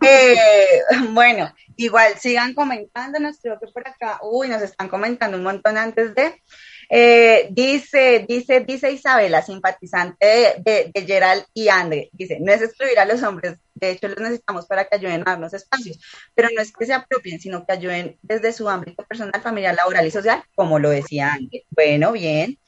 eh, 0.00 0.80
bueno, 1.10 1.54
igual 1.76 2.14
sigan 2.18 2.54
comentándonos, 2.54 3.40
creo 3.42 3.60
que 3.60 3.66
por 3.66 3.86
acá, 3.86 4.20
uy, 4.22 4.48
nos 4.48 4.62
están 4.62 4.88
comentando 4.88 5.36
un 5.36 5.44
montón 5.44 5.76
antes 5.76 6.14
de. 6.14 6.42
Eh, 6.90 7.48
dice, 7.50 8.24
dice, 8.26 8.60
dice 8.60 8.90
Isabela, 8.90 9.42
simpatizante 9.42 10.26
de, 10.64 10.90
de, 10.94 11.06
Gerald 11.06 11.44
y 11.52 11.68
Andre, 11.68 12.08
dice, 12.12 12.38
no 12.40 12.50
es 12.50 12.62
excluir 12.62 12.98
a 12.98 13.04
los 13.04 13.22
hombres, 13.22 13.58
de 13.74 13.90
hecho 13.90 14.08
los 14.08 14.18
necesitamos 14.18 14.66
para 14.66 14.86
que 14.86 14.96
ayuden 14.96 15.20
a 15.20 15.32
darnos 15.32 15.52
espacios, 15.52 15.98
pero 16.34 16.48
no 16.54 16.62
es 16.62 16.72
que 16.72 16.86
se 16.86 16.94
apropien, 16.94 17.40
sino 17.40 17.66
que 17.66 17.74
ayuden 17.74 18.16
desde 18.22 18.54
su 18.54 18.70
ámbito 18.70 19.04
personal, 19.04 19.42
familiar, 19.42 19.74
laboral 19.74 20.06
y 20.06 20.10
social, 20.10 20.42
como 20.54 20.78
lo 20.78 20.88
decía 20.88 21.34
Andre. 21.34 21.64
Bueno, 21.70 22.12
bien. 22.12 22.58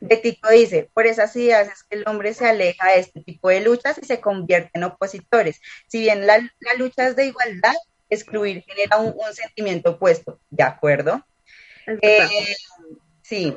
Betito 0.00 0.48
dice, 0.48 0.88
por 0.94 1.06
esas 1.06 1.36
ideas 1.36 1.68
es 1.68 1.82
que 1.82 1.96
el 1.96 2.04
hombre 2.06 2.32
se 2.32 2.48
aleja 2.48 2.88
de 2.88 3.00
este 3.00 3.20
tipo 3.20 3.50
de 3.50 3.60
luchas 3.60 3.98
y 4.02 4.06
se 4.06 4.20
convierte 4.20 4.70
en 4.74 4.84
opositores. 4.84 5.60
Si 5.88 6.00
bien 6.00 6.26
la, 6.26 6.38
lucha 6.78 7.06
es 7.06 7.16
de 7.16 7.26
igualdad, 7.26 7.74
excluir 8.08 8.64
genera 8.66 8.96
un, 8.96 9.14
sentimiento 9.34 9.90
opuesto, 9.90 10.40
¿de 10.48 10.62
acuerdo? 10.62 11.22
Eh, 11.86 12.28
Sí, 13.30 13.56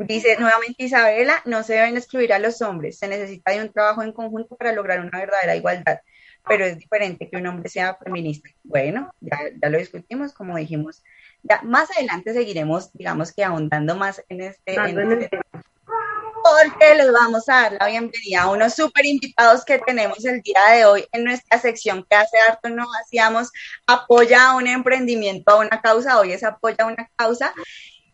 dice 0.00 0.36
nuevamente 0.38 0.84
Isabela, 0.84 1.40
no 1.46 1.62
se 1.62 1.72
deben 1.72 1.96
excluir 1.96 2.30
a 2.34 2.38
los 2.38 2.60
hombres, 2.60 2.98
se 2.98 3.08
necesita 3.08 3.52
de 3.52 3.62
un 3.62 3.72
trabajo 3.72 4.02
en 4.02 4.12
conjunto 4.12 4.54
para 4.54 4.72
lograr 4.72 5.00
una 5.00 5.18
verdadera 5.18 5.56
igualdad, 5.56 6.00
pero 6.46 6.66
es 6.66 6.76
diferente 6.76 7.26
que 7.30 7.38
un 7.38 7.46
hombre 7.46 7.70
sea 7.70 7.94
feminista. 7.94 8.50
Bueno, 8.64 9.10
ya, 9.20 9.38
lo 9.66 9.78
discutimos, 9.78 10.34
como 10.34 10.58
dijimos. 10.58 11.02
Ya, 11.42 11.62
más 11.62 11.90
adelante 11.96 12.34
seguiremos, 12.34 12.92
digamos 12.92 13.32
que 13.32 13.44
ahondando 13.44 13.96
más 13.96 14.22
en 14.28 14.42
este, 14.42 14.74
este 14.74 15.30
porque 16.44 16.94
les 16.94 17.10
vamos 17.10 17.48
a 17.48 17.62
dar 17.62 17.76
la 17.80 17.86
bienvenida 17.86 18.42
a 18.42 18.50
unos 18.50 18.74
súper 18.74 19.06
invitados 19.06 19.64
que 19.64 19.78
tenemos 19.78 20.22
el 20.26 20.42
día 20.42 20.60
de 20.74 20.84
hoy 20.84 21.06
en 21.12 21.24
nuestra 21.24 21.58
sección 21.58 22.04
que 22.08 22.14
hace 22.14 22.38
harto 22.46 22.68
no 22.68 22.84
hacíamos, 23.02 23.50
apoya 23.86 24.50
a 24.50 24.56
un 24.56 24.66
emprendimiento, 24.66 25.50
a 25.50 25.60
una 25.60 25.80
causa, 25.80 26.20
hoy 26.20 26.32
es 26.32 26.44
apoya 26.44 26.76
a 26.80 26.86
una 26.86 27.10
causa 27.16 27.54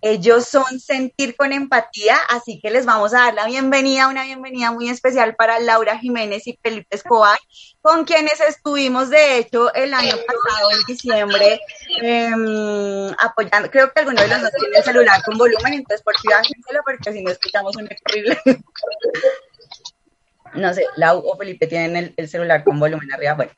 ellos 0.06 0.46
son 0.46 0.78
sentir 0.80 1.34
con 1.34 1.50
empatía, 1.50 2.18
así 2.28 2.60
que 2.60 2.70
les 2.70 2.84
vamos 2.84 3.14
a 3.14 3.20
dar 3.20 3.34
la 3.34 3.46
bienvenida, 3.46 4.06
una 4.08 4.24
bienvenida 4.24 4.70
muy 4.70 4.90
especial 4.90 5.34
para 5.34 5.58
Laura 5.60 5.98
Jiménez 5.98 6.46
y 6.46 6.58
Felipe 6.62 6.94
Escobar, 6.94 7.38
con 7.80 8.04
quienes 8.04 8.38
estuvimos 8.40 9.08
de 9.08 9.38
hecho 9.38 9.72
el 9.72 9.94
año 9.94 10.14
pasado, 10.26 10.70
en 10.72 10.84
diciembre, 10.86 11.58
em, 12.02 13.14
apoyando. 13.18 13.70
Creo 13.70 13.90
que 13.94 14.00
alguno 14.00 14.20
de 14.20 14.28
los 14.28 14.42
dos 14.42 14.50
tiene 14.60 14.76
el 14.76 14.84
celular 14.84 15.22
con 15.24 15.38
volumen, 15.38 15.72
entonces 15.72 16.02
por 16.02 16.14
si 16.18 16.28
bájenselo 16.28 16.80
porque 16.84 17.10
si 17.10 17.22
no 17.22 17.30
escuchamos 17.30 17.74
un 17.76 17.88
horrible. 18.06 18.38
No 20.54 20.72
sé, 20.74 20.86
Lau 20.96 21.22
o 21.24 21.36
Felipe 21.36 21.66
tienen 21.66 22.14
el, 22.16 22.28
celular 22.28 22.64
con 22.64 22.78
volumen 22.78 23.12
arriba. 23.12 23.34
Bueno, 23.34 23.52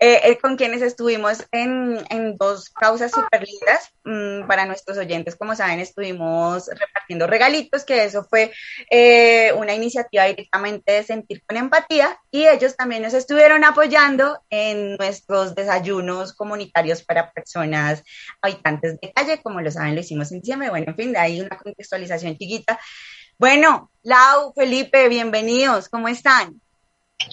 eh, 0.00 0.20
eh, 0.24 0.38
con 0.38 0.56
quienes 0.56 0.82
estuvimos 0.82 1.44
en, 1.52 2.36
dos 2.36 2.70
causas 2.70 3.10
súper 3.10 3.44
lindas. 3.44 3.90
Mm, 4.04 4.46
para 4.46 4.66
nuestros 4.66 4.98
oyentes, 4.98 5.34
como 5.34 5.56
saben, 5.56 5.80
estuvimos 5.80 6.68
repartiendo 6.68 7.26
regalitos, 7.26 7.84
que 7.84 8.04
eso 8.04 8.24
fue 8.24 8.52
eh, 8.90 9.52
una 9.54 9.72
iniciativa 9.72 10.24
directamente 10.24 10.92
de 10.92 11.02
sentir 11.02 11.42
con 11.46 11.56
empatía 11.56 12.18
y 12.30 12.46
ellos 12.46 12.76
también 12.76 13.02
nos 13.02 13.14
estuvieron 13.14 13.64
apoyando 13.64 14.38
en 14.50 14.96
nuestros 14.96 15.54
desayunos 15.54 16.34
comunitarios 16.34 17.02
para 17.02 17.30
personas 17.32 18.02
habitantes 18.42 19.00
de 19.00 19.12
calle, 19.12 19.40
como 19.42 19.62
lo 19.62 19.70
saben, 19.70 19.94
lo 19.94 20.02
hicimos 20.02 20.30
en 20.32 20.40
diciembre. 20.40 20.68
Bueno, 20.68 20.86
en 20.88 20.96
fin, 20.96 21.16
hay 21.16 21.40
una 21.40 21.56
contextualización 21.56 22.36
chiquita. 22.36 22.78
Bueno, 23.38 23.90
Lau, 24.04 24.52
Felipe, 24.54 25.08
bienvenidos, 25.08 25.88
¿cómo 25.88 26.06
están? 26.06 26.60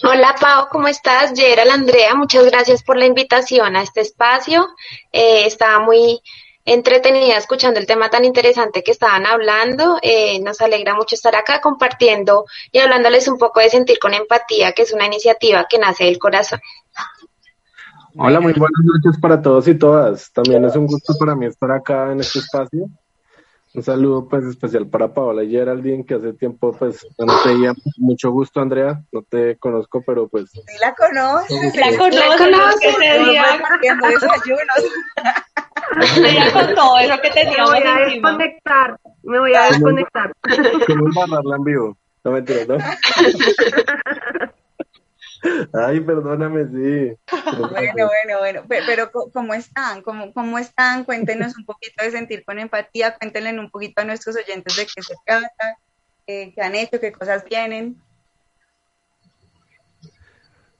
Hola 0.02 0.34
Pau, 0.40 0.66
¿cómo 0.68 0.88
estás? 0.88 1.32
Gerald, 1.32 1.70
Andrea, 1.70 2.16
muchas 2.16 2.44
gracias 2.46 2.82
por 2.82 2.96
la 2.96 3.06
invitación 3.06 3.76
a 3.76 3.82
este 3.82 4.00
espacio. 4.00 4.66
Eh, 5.12 5.46
estaba 5.46 5.78
muy 5.78 6.20
entretenida 6.64 7.36
escuchando 7.36 7.78
el 7.78 7.86
tema 7.86 8.10
tan 8.10 8.24
interesante 8.24 8.82
que 8.82 8.90
estaban 8.90 9.26
hablando. 9.26 9.98
Eh, 10.02 10.40
nos 10.40 10.60
alegra 10.60 10.96
mucho 10.96 11.14
estar 11.14 11.36
acá 11.36 11.60
compartiendo 11.60 12.46
y 12.72 12.80
hablándoles 12.80 13.28
un 13.28 13.38
poco 13.38 13.60
de 13.60 13.70
sentir 13.70 14.00
con 14.00 14.12
empatía, 14.12 14.72
que 14.72 14.82
es 14.82 14.92
una 14.92 15.06
iniciativa 15.06 15.66
que 15.70 15.78
nace 15.78 16.04
del 16.04 16.18
corazón. 16.18 16.60
Hola, 18.16 18.40
muy 18.40 18.54
buenas 18.54 18.82
noches 18.82 19.20
para 19.20 19.40
todos 19.40 19.68
y 19.68 19.76
todas. 19.76 20.32
También 20.32 20.64
es 20.64 20.74
un 20.74 20.86
gusto 20.86 21.14
para 21.16 21.36
mí 21.36 21.46
estar 21.46 21.70
acá 21.70 22.10
en 22.10 22.20
este 22.20 22.40
espacio 22.40 22.90
un 23.74 23.82
saludo 23.82 24.28
pues 24.28 24.44
especial 24.44 24.86
para 24.86 25.12
Paola 25.12 25.42
y 25.42 25.50
Geraldine, 25.50 26.04
que 26.04 26.14
hace 26.14 26.32
tiempo 26.34 26.72
pues 26.72 27.06
no 27.18 27.42
te 27.42 27.54
veía 27.54 27.72
mucho 27.96 28.30
gusto, 28.30 28.60
Andrea, 28.60 29.02
no 29.12 29.22
te 29.22 29.56
conozco, 29.56 30.02
pero 30.06 30.28
pues... 30.28 30.50
Sí 30.50 30.60
la 30.80 30.94
conozco, 30.94 31.54
la 31.74 31.96
conozco, 31.96 32.46
la 32.48 32.74
que 32.80 32.92
te 32.92 33.24
día. 33.24 33.44
Ella 36.16 36.52
con 36.52 36.74
todo 36.74 36.98
eso 36.98 37.20
que 37.20 37.30
teníamos 37.30 37.70
Me 37.70 37.80
voy 37.80 37.86
a 37.86 38.04
desconectar, 38.06 38.96
me 39.22 39.38
voy 39.38 39.54
a 39.54 39.62
desconectar. 39.64 40.32
¿Cómo 40.86 41.06
embarrarla 41.06 41.56
en 41.56 41.64
vivo? 41.64 41.96
No 42.24 42.30
me 42.30 42.38
entiendes, 42.38 42.68
¿no? 42.68 42.76
Ay, 45.72 46.00
perdóname, 46.00 46.66
sí. 46.66 47.16
Bueno, 47.70 48.06
bueno, 48.06 48.38
bueno. 48.38 48.64
Pero, 48.68 49.10
¿cómo 49.32 49.54
están? 49.54 50.02
¿Cómo, 50.02 50.32
¿Cómo 50.32 50.58
están? 50.58 51.04
Cuéntenos 51.04 51.56
un 51.56 51.64
poquito 51.64 52.04
de 52.04 52.10
sentir 52.10 52.44
con 52.44 52.58
empatía. 52.58 53.16
Cuéntenle 53.16 53.58
un 53.58 53.70
poquito 53.70 54.02
a 54.02 54.04
nuestros 54.04 54.36
oyentes 54.36 54.76
de 54.76 54.86
qué 54.86 55.02
se 55.02 55.14
trata, 55.26 55.78
qué 56.26 56.54
han 56.58 56.74
hecho, 56.74 57.00
qué 57.00 57.12
cosas 57.12 57.44
vienen. 57.44 57.96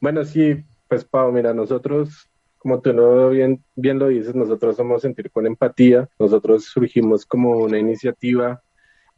Bueno, 0.00 0.24
sí, 0.24 0.64
pues 0.88 1.04
Pau, 1.04 1.30
mira, 1.32 1.54
nosotros, 1.54 2.28
como 2.58 2.80
tú 2.80 2.92
no 2.92 3.30
bien, 3.30 3.62
bien 3.74 3.98
lo 3.98 4.08
dices, 4.08 4.34
nosotros 4.34 4.76
somos 4.76 5.02
sentir 5.02 5.30
con 5.30 5.46
empatía. 5.46 6.08
Nosotros 6.18 6.64
surgimos 6.64 7.26
como 7.26 7.58
una 7.58 7.78
iniciativa 7.78 8.62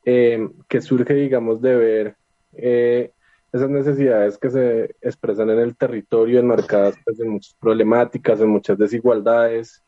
eh, 0.05 0.49
que 0.69 0.81
surge, 0.81 1.15
digamos, 1.15 1.61
de 1.61 1.77
ver 1.77 2.17
eh, 2.53 3.13
esas 3.55 3.71
necesidades 3.71 4.37
que 4.37 4.51
se 4.51 4.97
expresan 5.01 5.49
en 5.49 5.61
el 5.61 5.77
territorio, 5.77 6.41
enmarcadas 6.41 6.97
pues, 7.05 7.21
en 7.21 7.29
muchas 7.29 7.55
problemáticas, 7.55 8.41
en 8.41 8.49
muchas 8.49 8.77
desigualdades. 8.77 9.81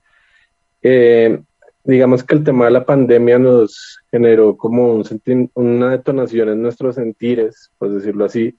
Eh, 0.83 1.43
digamos 1.83 2.23
que 2.23 2.37
el 2.37 2.45
tema 2.45 2.67
de 2.67 2.71
la 2.71 2.87
pandemia 2.87 3.41
nos 3.41 3.99
generó 4.09 4.57
como 4.57 4.95
un 4.95 5.51
una 5.55 5.91
detonación 5.91 6.51
en 6.51 6.63
nuestros 6.63 6.95
sentires, 6.95 7.73
por 7.77 7.91
decirlo 7.91 8.27
así. 8.27 8.57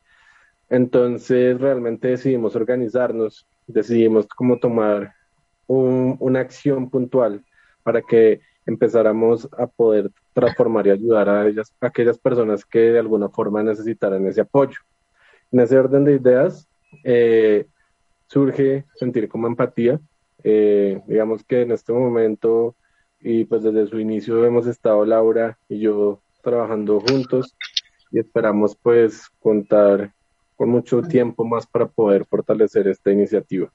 Entonces 0.69 1.57
realmente 1.57 2.09
decidimos 2.09 2.57
organizarnos, 2.57 3.47
decidimos 3.65 4.27
cómo 4.27 4.59
tomar 4.59 5.13
una 5.67 6.41
acción 6.41 6.89
puntual 6.89 7.45
para 7.81 8.01
que 8.01 8.41
empezáramos 8.65 9.47
a 9.57 9.67
poder 9.67 10.11
transformar 10.33 10.87
y 10.87 10.89
ayudar 10.91 11.29
a, 11.29 11.47
ellas, 11.47 11.73
a 11.79 11.87
aquellas 11.87 12.19
personas 12.19 12.65
que 12.65 12.79
de 12.79 12.99
alguna 12.99 13.29
forma 13.29 13.63
necesitaran 13.63 14.27
ese 14.27 14.41
apoyo. 14.41 14.77
En 15.51 15.59
ese 15.59 15.77
orden 15.77 16.03
de 16.03 16.15
ideas 16.15 16.67
eh, 17.03 17.67
surge 18.27 18.85
sentir 18.95 19.29
como 19.29 19.47
empatía. 19.47 19.99
Eh, 20.43 21.01
digamos 21.07 21.43
que 21.43 21.61
en 21.61 21.71
este 21.71 21.93
momento 21.93 22.75
y 23.19 23.45
pues 23.45 23.63
desde 23.63 23.87
su 23.87 23.99
inicio 23.99 24.45
hemos 24.45 24.67
estado 24.67 25.05
Laura 25.05 25.57
y 25.67 25.79
yo 25.79 26.21
trabajando 26.43 26.99
juntos 26.99 27.55
y 28.11 28.19
esperamos 28.19 28.77
pues 28.81 29.27
contar 29.39 30.13
con 30.55 30.69
mucho 30.69 31.01
tiempo 31.01 31.43
más 31.43 31.67
para 31.67 31.87
poder 31.87 32.25
fortalecer 32.25 32.87
esta 32.87 33.11
iniciativa. 33.11 33.71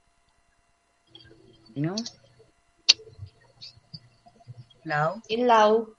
¿No? 1.75 1.95
Lau. 4.85 5.23
Y 5.29 5.45
Lau. 5.45 5.95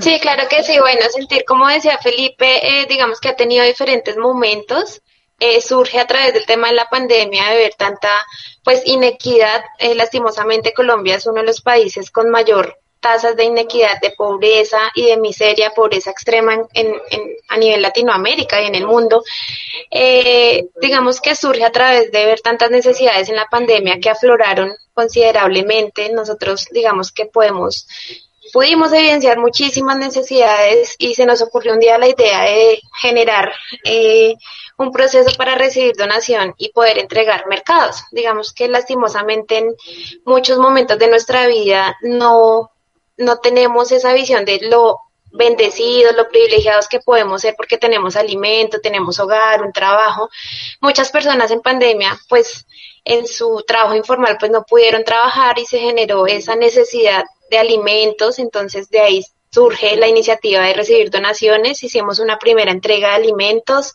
Sí, 0.00 0.20
claro 0.20 0.48
que 0.48 0.62
sí. 0.62 0.78
Bueno, 0.78 1.00
sentir, 1.10 1.44
como 1.44 1.68
decía 1.68 1.98
Felipe, 1.98 2.80
eh, 2.82 2.86
digamos 2.86 3.20
que 3.20 3.28
ha 3.28 3.36
tenido 3.36 3.64
diferentes 3.64 4.16
momentos. 4.16 5.02
Eh, 5.40 5.60
surge 5.60 5.98
a 5.98 6.06
través 6.06 6.32
del 6.32 6.46
tema 6.46 6.68
de 6.68 6.74
la 6.74 6.88
pandemia, 6.88 7.50
de 7.50 7.56
ver 7.56 7.74
tanta 7.74 8.24
pues 8.62 8.82
inequidad. 8.84 9.62
Eh, 9.78 9.94
lastimosamente 9.94 10.72
Colombia 10.72 11.16
es 11.16 11.26
uno 11.26 11.40
de 11.40 11.46
los 11.46 11.60
países 11.60 12.10
con 12.10 12.30
mayor 12.30 12.78
tasas 13.00 13.36
de 13.36 13.44
inequidad, 13.44 14.00
de 14.00 14.12
pobreza 14.12 14.78
y 14.94 15.04
de 15.04 15.18
miseria, 15.18 15.74
pobreza 15.74 16.10
extrema 16.10 16.54
en, 16.72 16.94
a 17.48 17.58
nivel 17.58 17.82
Latinoamérica 17.82 18.62
y 18.62 18.66
en 18.66 18.76
el 18.76 18.86
mundo. 18.86 19.22
digamos 20.80 21.20
que 21.20 21.34
surge 21.34 21.64
a 21.64 21.72
través 21.72 22.10
de 22.10 22.24
ver 22.24 22.40
tantas 22.40 22.70
necesidades 22.70 23.28
en 23.28 23.36
la 23.36 23.46
pandemia 23.46 23.98
que 24.00 24.08
afloraron 24.08 24.74
considerablemente. 24.94 26.10
Nosotros 26.12 26.68
digamos 26.70 27.12
que 27.12 27.26
podemos 27.26 27.86
pudimos 28.54 28.92
evidenciar 28.92 29.40
muchísimas 29.40 29.96
necesidades 29.98 30.94
y 30.98 31.16
se 31.16 31.26
nos 31.26 31.42
ocurrió 31.42 31.72
un 31.72 31.80
día 31.80 31.98
la 31.98 32.06
idea 32.06 32.42
de 32.42 32.80
generar 33.00 33.52
eh, 33.82 34.36
un 34.78 34.92
proceso 34.92 35.36
para 35.36 35.56
recibir 35.56 35.96
donación 35.96 36.54
y 36.56 36.68
poder 36.68 36.98
entregar 36.98 37.48
mercados. 37.48 38.04
Digamos 38.12 38.52
que 38.52 38.68
lastimosamente 38.68 39.58
en 39.58 39.74
muchos 40.24 40.58
momentos 40.58 41.00
de 41.00 41.08
nuestra 41.08 41.48
vida 41.48 41.96
no, 42.02 42.70
no 43.16 43.38
tenemos 43.40 43.90
esa 43.90 44.12
visión 44.12 44.44
de 44.44 44.60
lo 44.60 45.00
bendecidos, 45.32 46.14
lo 46.14 46.28
privilegiados 46.28 46.86
que 46.86 47.00
podemos 47.00 47.42
ser 47.42 47.56
porque 47.56 47.76
tenemos 47.76 48.14
alimento, 48.14 48.80
tenemos 48.80 49.18
hogar, 49.18 49.64
un 49.64 49.72
trabajo. 49.72 50.30
Muchas 50.80 51.10
personas 51.10 51.50
en 51.50 51.60
pandemia, 51.60 52.16
pues 52.28 52.64
en 53.04 53.26
su 53.26 53.64
trabajo 53.66 53.96
informal, 53.96 54.36
pues 54.38 54.52
no 54.52 54.62
pudieron 54.62 55.02
trabajar 55.02 55.58
y 55.58 55.66
se 55.66 55.80
generó 55.80 56.28
esa 56.28 56.54
necesidad 56.54 57.24
de 57.50 57.58
alimentos, 57.58 58.38
entonces 58.38 58.88
de 58.90 59.00
ahí 59.00 59.24
surge 59.54 59.96
la 59.96 60.08
iniciativa 60.08 60.62
de 60.62 60.72
recibir 60.72 61.10
donaciones, 61.10 61.84
hicimos 61.84 62.18
una 62.18 62.38
primera 62.38 62.72
entrega 62.72 63.10
de 63.10 63.14
alimentos, 63.14 63.94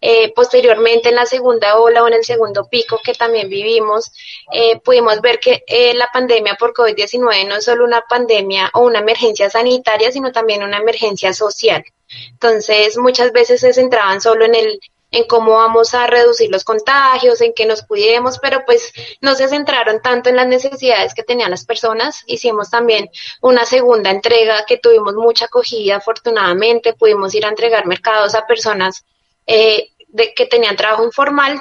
eh, 0.00 0.32
posteriormente 0.34 1.10
en 1.10 1.14
la 1.14 1.26
segunda 1.26 1.78
ola 1.78 2.02
o 2.02 2.08
en 2.08 2.14
el 2.14 2.24
segundo 2.24 2.68
pico 2.68 2.98
que 3.04 3.14
también 3.14 3.48
vivimos, 3.48 4.10
eh, 4.52 4.80
pudimos 4.80 5.20
ver 5.20 5.38
que 5.38 5.62
eh, 5.68 5.94
la 5.94 6.08
pandemia 6.12 6.56
por 6.56 6.74
COVID-19 6.74 7.46
no 7.46 7.54
es 7.54 7.64
solo 7.64 7.84
una 7.84 8.00
pandemia 8.00 8.68
o 8.74 8.80
una 8.80 8.98
emergencia 8.98 9.48
sanitaria, 9.48 10.10
sino 10.10 10.32
también 10.32 10.64
una 10.64 10.78
emergencia 10.78 11.32
social. 11.32 11.84
Entonces, 12.32 12.98
muchas 12.98 13.30
veces 13.30 13.60
se 13.60 13.72
centraban 13.72 14.20
solo 14.20 14.44
en 14.44 14.56
el 14.56 14.80
en 15.16 15.24
cómo 15.26 15.52
vamos 15.52 15.94
a 15.94 16.06
reducir 16.06 16.50
los 16.50 16.64
contagios, 16.64 17.40
en 17.40 17.54
que 17.54 17.66
nos 17.66 17.82
cuidemos, 17.82 18.38
pero 18.38 18.64
pues 18.66 18.92
no 19.20 19.34
se 19.34 19.48
centraron 19.48 20.02
tanto 20.02 20.28
en 20.28 20.36
las 20.36 20.46
necesidades 20.46 21.14
que 21.14 21.22
tenían 21.22 21.50
las 21.50 21.64
personas. 21.64 22.22
Hicimos 22.26 22.70
también 22.70 23.10
una 23.40 23.64
segunda 23.64 24.10
entrega 24.10 24.64
que 24.66 24.76
tuvimos 24.76 25.14
mucha 25.14 25.46
acogida, 25.46 25.96
afortunadamente, 25.96 26.92
pudimos 26.92 27.34
ir 27.34 27.46
a 27.46 27.48
entregar 27.48 27.86
mercados 27.86 28.34
a 28.34 28.46
personas 28.46 29.04
eh, 29.46 29.92
que 30.34 30.46
tenían 30.46 30.76
trabajo 30.76 31.04
informal 31.04 31.60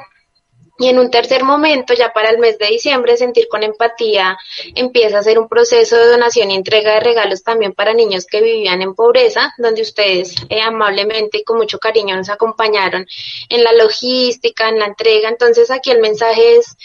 y 0.77 0.89
en 0.89 0.99
un 0.99 1.09
tercer 1.09 1.43
momento, 1.43 1.93
ya 1.93 2.11
para 2.11 2.29
el 2.29 2.37
mes 2.37 2.57
de 2.57 2.67
diciembre, 2.67 3.15
sentir 3.15 3.47
con 3.47 3.63
empatía 3.63 4.37
empieza 4.75 5.19
a 5.19 5.23
ser 5.23 5.39
un 5.39 5.47
proceso 5.47 5.95
de 5.95 6.07
donación 6.07 6.51
y 6.51 6.55
entrega 6.55 6.95
de 6.95 6.99
regalos 6.99 7.43
también 7.43 7.73
para 7.73 7.93
niños 7.93 8.25
que 8.25 8.41
vivían 8.41 8.81
en 8.81 8.93
pobreza, 8.93 9.53
donde 9.57 9.81
ustedes 9.81 10.35
eh, 10.49 10.59
amablemente 10.61 11.37
y 11.37 11.43
con 11.43 11.57
mucho 11.57 11.79
cariño 11.79 12.17
nos 12.17 12.29
acompañaron 12.29 13.05
en 13.47 13.63
la 13.63 13.71
logística, 13.71 14.67
en 14.67 14.79
la 14.79 14.87
entrega. 14.87 15.29
Entonces 15.29 15.71
aquí 15.71 15.91
el 15.91 16.01
mensaje 16.01 16.57
es 16.57 16.75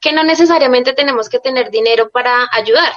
que 0.00 0.12
no 0.12 0.22
necesariamente 0.22 0.92
tenemos 0.92 1.28
que 1.28 1.40
tener 1.40 1.70
dinero 1.70 2.08
para 2.10 2.48
ayudar, 2.52 2.92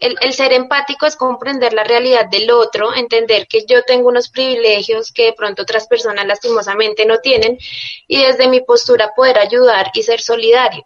el, 0.00 0.32
ser 0.32 0.52
empático 0.52 1.06
es 1.06 1.16
comprender 1.16 1.72
la 1.72 1.84
realidad 1.84 2.26
del 2.26 2.50
otro, 2.50 2.94
entender 2.94 3.46
que 3.46 3.64
yo 3.66 3.82
tengo 3.82 4.08
unos 4.08 4.28
privilegios 4.28 5.12
que 5.12 5.26
de 5.26 5.32
pronto 5.32 5.62
otras 5.62 5.86
personas 5.86 6.26
lastimosamente 6.26 7.06
no 7.06 7.18
tienen 7.18 7.58
y 8.06 8.22
desde 8.22 8.48
mi 8.48 8.60
postura 8.60 9.12
poder 9.14 9.38
ayudar 9.38 9.90
y 9.94 10.02
ser 10.02 10.20
solidario. 10.20 10.84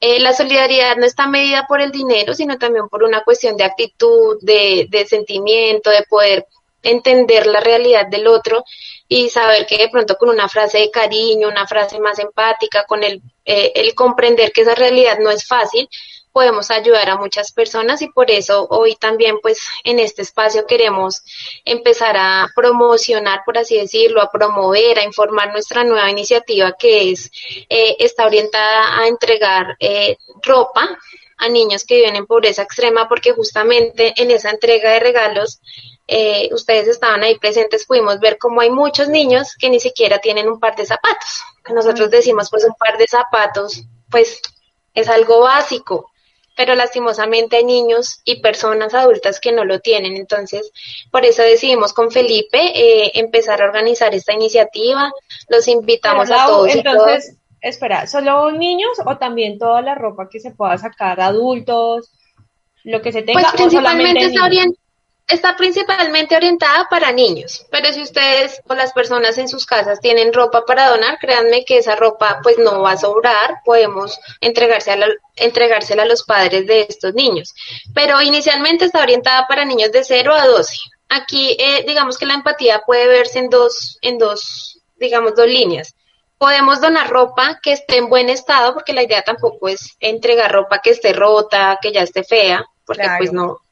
Eh, 0.00 0.20
la 0.20 0.32
solidaridad 0.32 0.96
no 0.96 1.06
está 1.06 1.26
medida 1.26 1.66
por 1.66 1.80
el 1.80 1.90
dinero, 1.90 2.34
sino 2.34 2.58
también 2.58 2.88
por 2.88 3.02
una 3.02 3.22
cuestión 3.22 3.56
de 3.56 3.64
actitud, 3.64 4.38
de, 4.42 4.86
de 4.90 5.06
sentimiento, 5.06 5.90
de 5.90 6.02
poder 6.08 6.46
entender 6.82 7.46
la 7.46 7.60
realidad 7.60 8.06
del 8.06 8.26
otro 8.26 8.64
y 9.08 9.28
saber 9.28 9.66
que 9.66 9.78
de 9.78 9.88
pronto 9.88 10.16
con 10.16 10.28
una 10.28 10.48
frase 10.48 10.78
de 10.78 10.90
cariño, 10.90 11.48
una 11.48 11.66
frase 11.66 11.98
más 11.98 12.18
empática, 12.18 12.84
con 12.84 13.02
el, 13.02 13.22
eh, 13.44 13.72
el 13.74 13.94
comprender 13.94 14.52
que 14.52 14.62
esa 14.62 14.74
realidad 14.74 15.18
no 15.18 15.30
es 15.30 15.46
fácil, 15.46 15.88
podemos 16.34 16.72
ayudar 16.72 17.08
a 17.10 17.16
muchas 17.16 17.52
personas 17.52 18.02
y 18.02 18.08
por 18.08 18.28
eso 18.28 18.66
hoy 18.68 18.96
también 18.96 19.38
pues 19.40 19.60
en 19.84 20.00
este 20.00 20.22
espacio 20.22 20.66
queremos 20.66 21.22
empezar 21.64 22.16
a 22.16 22.48
promocionar, 22.56 23.42
por 23.46 23.56
así 23.56 23.78
decirlo, 23.78 24.20
a 24.20 24.32
promover, 24.32 24.98
a 24.98 25.04
informar 25.04 25.52
nuestra 25.52 25.84
nueva 25.84 26.10
iniciativa 26.10 26.72
que 26.76 27.12
es, 27.12 27.30
eh, 27.68 27.94
está 28.00 28.26
orientada 28.26 28.98
a 28.98 29.06
entregar 29.06 29.76
eh, 29.78 30.16
ropa 30.42 30.98
a 31.38 31.48
niños 31.48 31.84
que 31.84 31.96
viven 31.96 32.16
en 32.16 32.26
pobreza 32.26 32.62
extrema 32.62 33.08
porque 33.08 33.32
justamente 33.32 34.12
en 34.16 34.32
esa 34.32 34.50
entrega 34.50 34.90
de 34.90 35.00
regalos 35.00 35.60
eh, 36.08 36.50
ustedes 36.52 36.88
estaban 36.88 37.22
ahí 37.22 37.38
presentes, 37.38 37.86
pudimos 37.86 38.18
ver 38.18 38.38
cómo 38.38 38.60
hay 38.60 38.70
muchos 38.70 39.08
niños 39.08 39.54
que 39.56 39.70
ni 39.70 39.78
siquiera 39.78 40.18
tienen 40.18 40.48
un 40.48 40.58
par 40.58 40.74
de 40.74 40.84
zapatos. 40.84 41.44
Nosotros 41.72 42.10
decimos, 42.10 42.50
pues 42.50 42.64
un 42.64 42.74
par 42.74 42.98
de 42.98 43.06
zapatos, 43.06 43.84
pues 44.10 44.40
es 44.94 45.08
algo 45.08 45.40
básico, 45.40 46.10
pero 46.56 46.74
lastimosamente 46.74 47.56
hay 47.56 47.64
niños 47.64 48.20
y 48.24 48.40
personas 48.40 48.94
adultas 48.94 49.40
que 49.40 49.52
no 49.52 49.64
lo 49.64 49.80
tienen. 49.80 50.16
Entonces, 50.16 50.70
por 51.10 51.24
eso 51.24 51.42
decidimos 51.42 51.92
con 51.92 52.10
Felipe 52.10 52.58
eh, 52.58 53.12
empezar 53.14 53.60
a 53.60 53.66
organizar 53.66 54.14
esta 54.14 54.32
iniciativa. 54.32 55.12
Los 55.48 55.68
invitamos 55.68 56.30
a 56.30 56.46
todos. 56.46 56.74
Entonces, 56.74 57.36
espera, 57.60 58.06
¿solo 58.06 58.52
niños 58.52 58.92
o 59.04 59.16
también 59.16 59.58
toda 59.58 59.82
la 59.82 59.94
ropa 59.94 60.28
que 60.30 60.40
se 60.40 60.52
pueda 60.52 60.78
sacar 60.78 61.20
adultos? 61.20 62.12
Lo 62.84 63.00
que 63.02 63.12
se 63.12 63.22
tenga. 63.22 63.40
Pues 63.40 63.52
principalmente 63.52 64.26
está 64.26 64.44
orientada 64.44 64.83
está 65.26 65.56
principalmente 65.56 66.36
orientada 66.36 66.86
para 66.90 67.12
niños, 67.12 67.66
pero 67.70 67.92
si 67.92 68.02
ustedes 68.02 68.60
o 68.68 68.74
las 68.74 68.92
personas 68.92 69.38
en 69.38 69.48
sus 69.48 69.64
casas 69.64 70.00
tienen 70.00 70.32
ropa 70.32 70.64
para 70.66 70.90
donar, 70.90 71.18
créanme 71.18 71.64
que 71.64 71.78
esa 71.78 71.96
ropa 71.96 72.40
pues 72.42 72.58
no 72.58 72.82
va 72.82 72.92
a 72.92 72.96
sobrar, 72.96 73.56
podemos 73.64 74.18
entregarse 74.40 74.92
a 74.92 74.98
entregársela 75.36 76.02
a 76.02 76.06
los 76.06 76.24
padres 76.24 76.66
de 76.66 76.82
estos 76.88 77.14
niños. 77.14 77.54
Pero 77.94 78.20
inicialmente 78.20 78.84
está 78.84 79.02
orientada 79.02 79.46
para 79.48 79.64
niños 79.64 79.92
de 79.92 80.04
0 80.04 80.34
a 80.34 80.46
12. 80.46 80.76
Aquí 81.08 81.56
eh, 81.58 81.84
digamos 81.86 82.18
que 82.18 82.26
la 82.26 82.34
empatía 82.34 82.82
puede 82.84 83.06
verse 83.06 83.38
en 83.38 83.48
dos, 83.48 83.98
en 84.02 84.18
dos, 84.18 84.80
digamos, 84.96 85.34
dos 85.34 85.46
líneas. 85.46 85.94
Podemos 86.36 86.80
donar 86.80 87.08
ropa 87.08 87.60
que 87.62 87.72
esté 87.72 87.96
en 87.96 88.10
buen 88.10 88.28
estado, 88.28 88.74
porque 88.74 88.92
la 88.92 89.02
idea 89.02 89.22
tampoco 89.22 89.68
es 89.68 89.96
entregar 90.00 90.52
ropa 90.52 90.80
que 90.80 90.90
esté 90.90 91.12
rota, 91.12 91.78
que 91.80 91.92
ya 91.92 92.02
esté 92.02 92.24
fea, 92.24 92.64
porque 92.84 93.06
pues 93.18 93.32
no, 93.32 93.63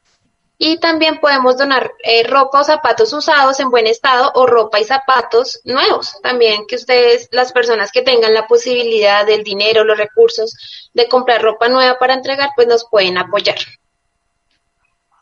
y 0.65 0.79
también 0.79 1.19
podemos 1.19 1.59
donar 1.59 1.91
eh, 2.05 2.23
ropa 2.23 2.61
o 2.61 2.65
zapatos 2.65 3.13
usados 3.13 3.59
en 3.59 3.69
buen 3.69 3.89
estado 3.89 4.31
o 4.37 4.47
ropa 4.47 4.79
y 4.79 4.85
zapatos 4.85 5.61
nuevos. 5.65 6.17
También 6.23 6.69
que 6.69 6.77
ustedes, 6.77 7.29
las 7.33 7.53
personas 7.53 7.91
que 7.91 8.03
tengan 8.03 8.33
la 8.33 8.47
posibilidad 8.47 9.27
del 9.27 9.43
dinero, 9.43 9.83
los 9.83 9.99
recursos 9.99 10.89
de 10.95 11.09
comprar 11.09 11.43
ropa 11.43 11.69
nueva 11.69 11.99
para 11.99 12.15
entregar, 12.15 12.51
pues 12.55 12.69
nos 12.69 12.89
pueden 12.89 13.19
apoyar. 13.19 13.57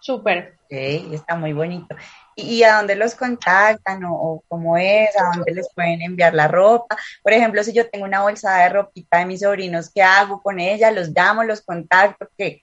Súper. 0.00 0.56
Ok, 0.64 1.14
está 1.14 1.36
muy 1.36 1.54
bonito. 1.54 1.96
¿Y 2.36 2.62
a 2.62 2.76
dónde 2.76 2.96
los 2.96 3.14
contactan 3.14 4.02
o, 4.04 4.44
cómo 4.46 4.76
es? 4.76 5.18
¿A 5.18 5.34
dónde 5.34 5.52
les 5.54 5.72
pueden 5.74 6.02
enviar 6.02 6.34
la 6.34 6.48
ropa? 6.48 6.98
Por 7.22 7.32
ejemplo, 7.32 7.64
si 7.64 7.72
yo 7.72 7.88
tengo 7.88 8.04
una 8.04 8.20
bolsa 8.20 8.58
de 8.58 8.68
ropita 8.68 9.20
de 9.20 9.24
mis 9.24 9.40
sobrinos, 9.40 9.90
¿qué 9.90 10.02
hago 10.02 10.42
con 10.42 10.60
ella? 10.60 10.90
¿Los 10.90 11.08
llamo, 11.08 11.44
los 11.44 11.62
contacto? 11.62 12.28
¿Qué? 12.36 12.60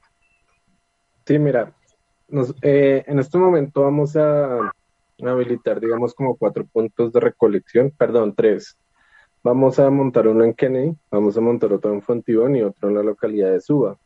Sí, 1.26 1.40
mira, 1.40 1.74
nos, 2.28 2.56
eh, 2.62 3.04
en 3.08 3.20
este 3.20 3.38
momento 3.38 3.84
vamos 3.84 4.16
a 4.16 4.72
habilitar, 5.26 5.80
digamos, 5.80 6.14
como 6.14 6.36
cuatro 6.36 6.66
puntos 6.66 7.12
de 7.14 7.20
recolección, 7.20 7.92
perdón, 7.92 8.34
tres. 8.36 8.78
Vamos 9.44 9.80
a 9.80 9.90
montar 9.90 10.28
uno 10.28 10.44
en 10.44 10.54
Kennedy, 10.54 10.96
vamos 11.10 11.38
a 11.38 11.42
montar 11.42 11.72
otro 11.72 11.94
en 11.94 12.02
Fontibón 12.02 12.56
y 12.56 12.64
otro 12.64 12.90
en 12.90 12.96
la 12.96 13.04
localidad 13.04 13.52
de 13.52 13.62
Suba. 13.62 13.98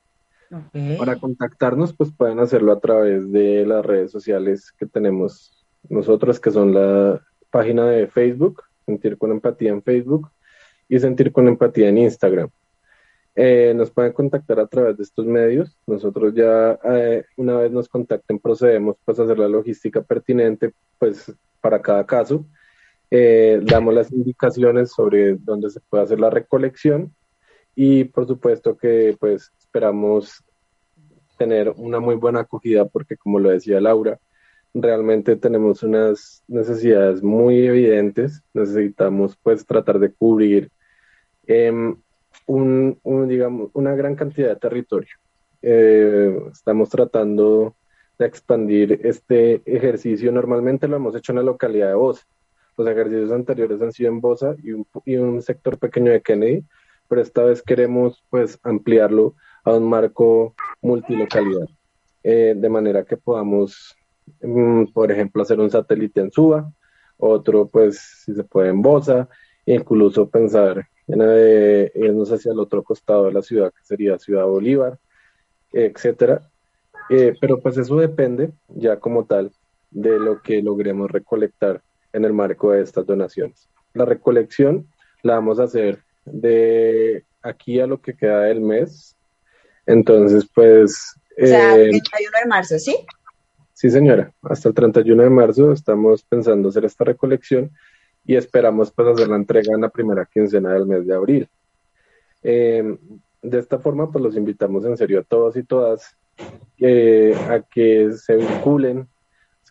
Para 0.98 1.16
contactarnos, 1.16 1.94
pues 1.94 2.12
pueden 2.12 2.40
hacerlo 2.40 2.74
a 2.74 2.80
través 2.80 3.32
de 3.32 3.66
las 3.66 3.86
redes 3.86 4.12
sociales 4.12 4.74
que 4.78 4.86
tenemos 4.86 5.66
nosotros, 5.90 6.40
que 6.40 6.52
son 6.52 6.74
la 6.74 7.22
página 7.50 7.86
de 7.86 8.08
Facebook, 8.08 8.64
Sentir 8.86 9.18
con 9.18 9.32
Empatía 9.32 9.72
en 9.72 9.82
Facebook 9.82 10.30
y 10.90 11.00
Sentir 11.00 11.32
con 11.32 11.48
Empatía 11.48 11.88
en 11.88 12.00
Instagram. 12.00 12.50
Eh, 13.34 13.74
nos 13.76 13.92
pueden 13.92 14.12
contactar 14.12 14.60
a 14.60 14.68
través 14.68 14.98
de 14.98 15.04
estos 15.04 15.26
medios. 15.26 15.78
Nosotros 15.88 16.34
ya 16.34 16.78
eh, 16.84 17.24
una 17.38 17.58
vez 17.58 17.72
nos 17.72 17.88
contacten 17.88 18.40
procedemos 18.40 18.98
pues 19.06 19.20
a 19.20 19.24
hacer 19.24 19.40
la 19.40 19.48
logística 19.48 20.02
pertinente 20.02 20.74
pues 21.00 21.34
para 21.62 21.82
cada 21.82 22.06
caso. 22.06 22.46
Eh, 23.10 23.60
damos 23.64 23.94
las 23.94 24.12
indicaciones 24.12 24.92
sobre 24.92 25.36
dónde 25.36 25.70
se 25.70 25.80
puede 25.82 26.04
hacer 26.04 26.20
la 26.20 26.30
recolección 26.30 27.14
y 27.76 28.06
por 28.06 28.28
supuesto 28.28 28.78
que 28.78 29.16
pues 29.20 29.52
esperamos 29.60 30.44
tener 31.38 31.74
una 31.76 32.00
muy 32.00 32.16
buena 32.16 32.42
acogida 32.42 32.86
porque 32.86 33.18
como 33.18 33.40
lo 33.40 33.50
decía 33.50 33.82
Laura, 33.82 34.20
realmente 34.74 35.36
tenemos 35.36 35.84
unas 35.84 36.44
necesidades 36.48 37.22
muy 37.24 37.66
evidentes, 37.66 38.44
necesitamos 38.54 39.38
pues 39.42 39.66
tratar 39.66 40.00
de 40.00 40.14
cubrir 40.14 40.72
una 42.48 43.96
gran 43.96 44.16
cantidad 44.16 44.50
de 44.50 44.56
territorio. 44.56 45.16
Eh, 45.62 46.42
estamos 46.52 46.90
tratando 46.90 47.76
de 48.18 48.26
expandir 48.26 49.00
este 49.04 49.62
ejercicio. 49.66 50.32
Normalmente 50.32 50.88
lo 50.88 50.96
hemos 50.96 51.16
hecho 51.16 51.32
en 51.32 51.38
la 51.38 51.44
localidad 51.44 51.90
de 51.90 51.96
Bosa. 51.96 52.26
Los 52.78 52.88
ejercicios 52.88 53.32
anteriores 53.32 53.82
han 53.82 53.92
sido 53.92 54.10
en 54.10 54.22
Bosa 54.22 54.56
y 54.64 55.16
un, 55.18 55.42
sector 55.42 55.78
pequeño 55.78 56.12
de 56.12 56.22
Kennedy, 56.22 56.64
pero 57.08 57.22
esta 57.22 57.44
vez 57.44 57.62
queremos 57.62 58.24
pues 58.30 58.60
ampliarlo 58.64 59.36
a 59.64 59.76
un 59.76 59.88
marco 59.88 60.56
multilocalidad, 60.82 61.68
eh, 62.24 62.54
de 62.56 62.70
manera 62.70 63.04
que 63.04 63.18
podamos, 63.18 63.96
mm, 64.42 64.86
por 64.94 65.12
ejemplo, 65.12 65.44
hacer 65.44 65.60
un 65.60 65.70
satélite 65.70 66.22
en 66.22 66.32
Suba, 66.32 66.72
otro 67.18 67.68
pues 67.68 68.24
si 68.26 68.34
se 68.34 68.44
puede 68.44 68.70
en 68.70 68.82
Bosa, 68.82 69.28
incluso 69.66 70.30
pensar 70.30 70.88
de 71.20 71.92
irnos 71.96 72.32
hacia 72.32 72.52
el 72.52 72.60
otro 72.60 72.84
costado 72.84 73.26
de 73.26 73.34
la 73.34 73.42
ciudad, 73.42 73.72
que 73.72 73.84
sería 73.84 74.18
Ciudad 74.20 74.46
Bolívar, 74.46 74.98
etcétera. 75.74 76.42
Eh, 77.10 77.34
pero 77.40 77.60
pues 77.60 77.78
eso 77.78 77.96
depende 77.98 78.52
ya 78.70 78.98
como 78.98 79.26
tal 79.26 79.52
de 79.90 80.20
lo 80.20 80.42
que 80.42 80.62
logremos 80.62 81.12
recolectar 81.12 81.82
en 82.14 82.26
el 82.26 82.34
marco 82.34 82.72
de 82.72 82.82
estas 82.82 83.06
donaciones. 83.06 83.68
La 83.94 84.06
recolección 84.06 84.88
la 85.24 85.36
vamos 85.36 85.60
a 85.60 85.64
hacer 85.64 86.00
de 86.26 87.24
aquí 87.42 87.80
a 87.80 87.88
lo 87.88 88.02
que 88.02 88.16
queda 88.16 88.44
del 88.44 88.62
mes. 88.62 89.16
Entonces, 89.86 90.48
pues... 90.54 91.16
O 91.42 91.46
sea, 91.46 91.76
el 91.76 91.90
31 91.90 92.38
de 92.44 92.50
marzo, 92.50 92.80
¿sí? 92.80 92.96
Sí, 93.74 93.90
señora. 93.90 94.32
Hasta 94.44 94.70
el 94.70 94.76
31 94.76 95.24
de 95.24 95.30
marzo 95.30 95.72
estamos 95.72 96.24
pensando 96.24 96.70
hacer 96.70 96.86
esta 96.86 97.04
recolección 97.04 97.72
y 98.26 98.36
esperamos 98.36 98.92
pues 98.92 99.08
hacer 99.08 99.28
la 99.28 99.36
entrega 99.36 99.74
en 99.74 99.82
la 99.82 99.90
primera 99.90 100.26
quincena 100.26 100.74
del 100.74 100.86
mes 100.86 101.06
de 101.06 101.16
abril. 101.16 101.50
Em, 102.44 102.98
de 103.42 103.60
esta 103.60 103.80
forma 103.80 104.12
pues 104.12 104.24
los 104.24 104.36
invitamos 104.36 104.86
en 104.86 104.98
serio 104.98 105.20
a 105.20 105.24
todos 105.24 105.56
y 105.58 105.64
todas 105.64 106.16
a 106.40 107.62
que 107.70 108.12
se 108.14 108.36
vinculen, 108.36 109.08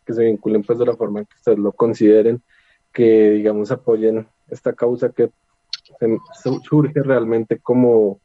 que 0.04 0.12
se 0.12 0.24
vinculen 0.24 0.62
pues 0.62 0.78
de 0.78 0.86
la 0.86 0.96
forma 0.96 1.20
en 1.20 1.26
que 1.26 1.34
ustedes 1.36 1.58
lo 1.58 1.72
consideren, 1.72 2.42
que 2.92 3.30
digamos 3.30 3.70
apoyen 3.70 4.26
esta 4.48 4.72
causa 4.72 5.10
que 5.10 5.30
surge 6.62 7.02
realmente 7.02 7.58
como 7.58 8.20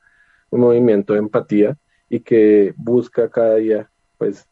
un 0.50 0.60
movimiento 0.62 1.14
de 1.14 1.20
empatía 1.20 1.78
y 2.10 2.20
que 2.20 2.74
busca 2.78 3.30
cada 3.30 3.56
día 3.56 3.90
pues 4.18 4.48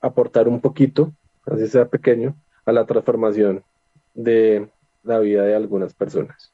aportar 0.00 0.48
un 0.48 0.60
poquito, 0.60 1.12
así 1.46 1.66
sea 1.66 1.88
pequeño, 1.88 2.36
a 2.66 2.72
la 2.72 2.86
transformación 2.86 3.64
de 4.14 4.68
la 5.04 5.18
vida 5.20 5.44
de 5.44 5.54
algunas 5.54 5.94
personas. 5.94 6.52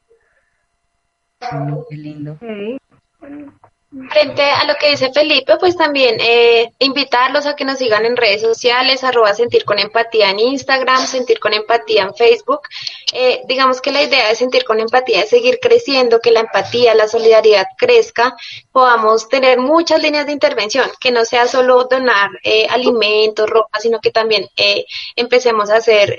qué 1.89 1.95
lindo. 1.95 2.37
Frente 4.09 4.43
a 4.43 4.63
lo 4.63 4.75
que 4.75 4.91
dice 4.91 5.11
Felipe, 5.11 5.57
pues 5.59 5.75
también 5.75 6.15
eh, 6.21 6.71
invitarlos 6.79 7.45
a 7.45 7.57
que 7.57 7.65
nos 7.65 7.77
sigan 7.77 8.05
en 8.05 8.15
redes 8.15 8.41
sociales, 8.41 9.03
arroba 9.03 9.33
sentir 9.33 9.65
con 9.65 9.79
empatía 9.79 10.29
en 10.29 10.39
Instagram, 10.39 11.05
sentir 11.05 11.41
con 11.41 11.53
empatía 11.53 12.03
en 12.03 12.15
Facebook. 12.15 12.61
Eh, 13.11 13.41
digamos 13.49 13.81
que 13.81 13.91
la 13.91 14.01
idea 14.01 14.29
de 14.29 14.35
sentir 14.35 14.63
con 14.63 14.79
empatía 14.79 15.23
es 15.23 15.29
seguir 15.29 15.59
creciendo, 15.61 16.21
que 16.21 16.31
la 16.31 16.39
empatía, 16.39 16.95
la 16.95 17.09
solidaridad 17.09 17.65
crezca, 17.77 18.33
podamos 18.71 19.27
tener 19.27 19.59
muchas 19.59 20.01
líneas 20.01 20.25
de 20.25 20.31
intervención, 20.31 20.89
que 21.01 21.11
no 21.11 21.25
sea 21.25 21.47
solo 21.47 21.83
donar 21.83 22.29
eh, 22.45 22.67
alimentos, 22.69 23.49
ropa, 23.49 23.77
sino 23.81 23.99
que 23.99 24.11
también 24.11 24.47
empecemos 25.17 25.69
a 25.69 25.75
hacer 25.75 26.15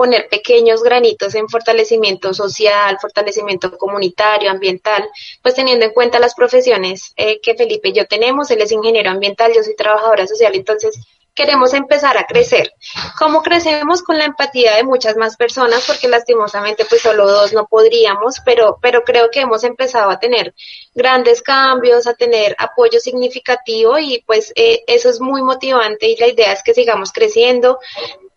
poner 0.00 0.30
pequeños 0.30 0.82
granitos 0.82 1.34
en 1.34 1.46
fortalecimiento 1.46 2.32
social, 2.32 2.96
fortalecimiento 2.98 3.76
comunitario, 3.76 4.50
ambiental, 4.50 5.06
pues 5.42 5.54
teniendo 5.54 5.84
en 5.84 5.92
cuenta 5.92 6.18
las 6.18 6.34
profesiones 6.34 7.12
eh, 7.16 7.38
que 7.42 7.54
Felipe 7.54 7.90
y 7.90 7.92
yo 7.92 8.06
tenemos, 8.06 8.50
él 8.50 8.62
es 8.62 8.72
ingeniero 8.72 9.10
ambiental, 9.10 9.52
yo 9.54 9.62
soy 9.62 9.76
trabajadora 9.76 10.26
social, 10.26 10.54
entonces 10.54 10.98
queremos 11.34 11.74
empezar 11.74 12.16
a 12.16 12.24
crecer. 12.24 12.72
¿Cómo 13.18 13.42
crecemos? 13.42 14.02
Con 14.02 14.16
la 14.16 14.24
empatía 14.24 14.76
de 14.76 14.84
muchas 14.84 15.16
más 15.16 15.36
personas, 15.36 15.84
porque 15.86 16.08
lastimosamente 16.08 16.86
pues 16.86 17.02
solo 17.02 17.30
dos 17.30 17.52
no 17.52 17.66
podríamos, 17.66 18.36
pero, 18.42 18.78
pero 18.80 19.02
creo 19.04 19.30
que 19.30 19.40
hemos 19.40 19.64
empezado 19.64 20.10
a 20.10 20.18
tener 20.18 20.54
grandes 20.94 21.42
cambios, 21.42 22.06
a 22.06 22.14
tener 22.14 22.56
apoyo 22.58 23.00
significativo 23.00 23.98
y 23.98 24.22
pues 24.26 24.50
eh, 24.56 24.82
eso 24.86 25.10
es 25.10 25.20
muy 25.20 25.42
motivante 25.42 26.08
y 26.08 26.16
la 26.16 26.26
idea 26.26 26.52
es 26.52 26.62
que 26.62 26.72
sigamos 26.72 27.12
creciendo, 27.12 27.78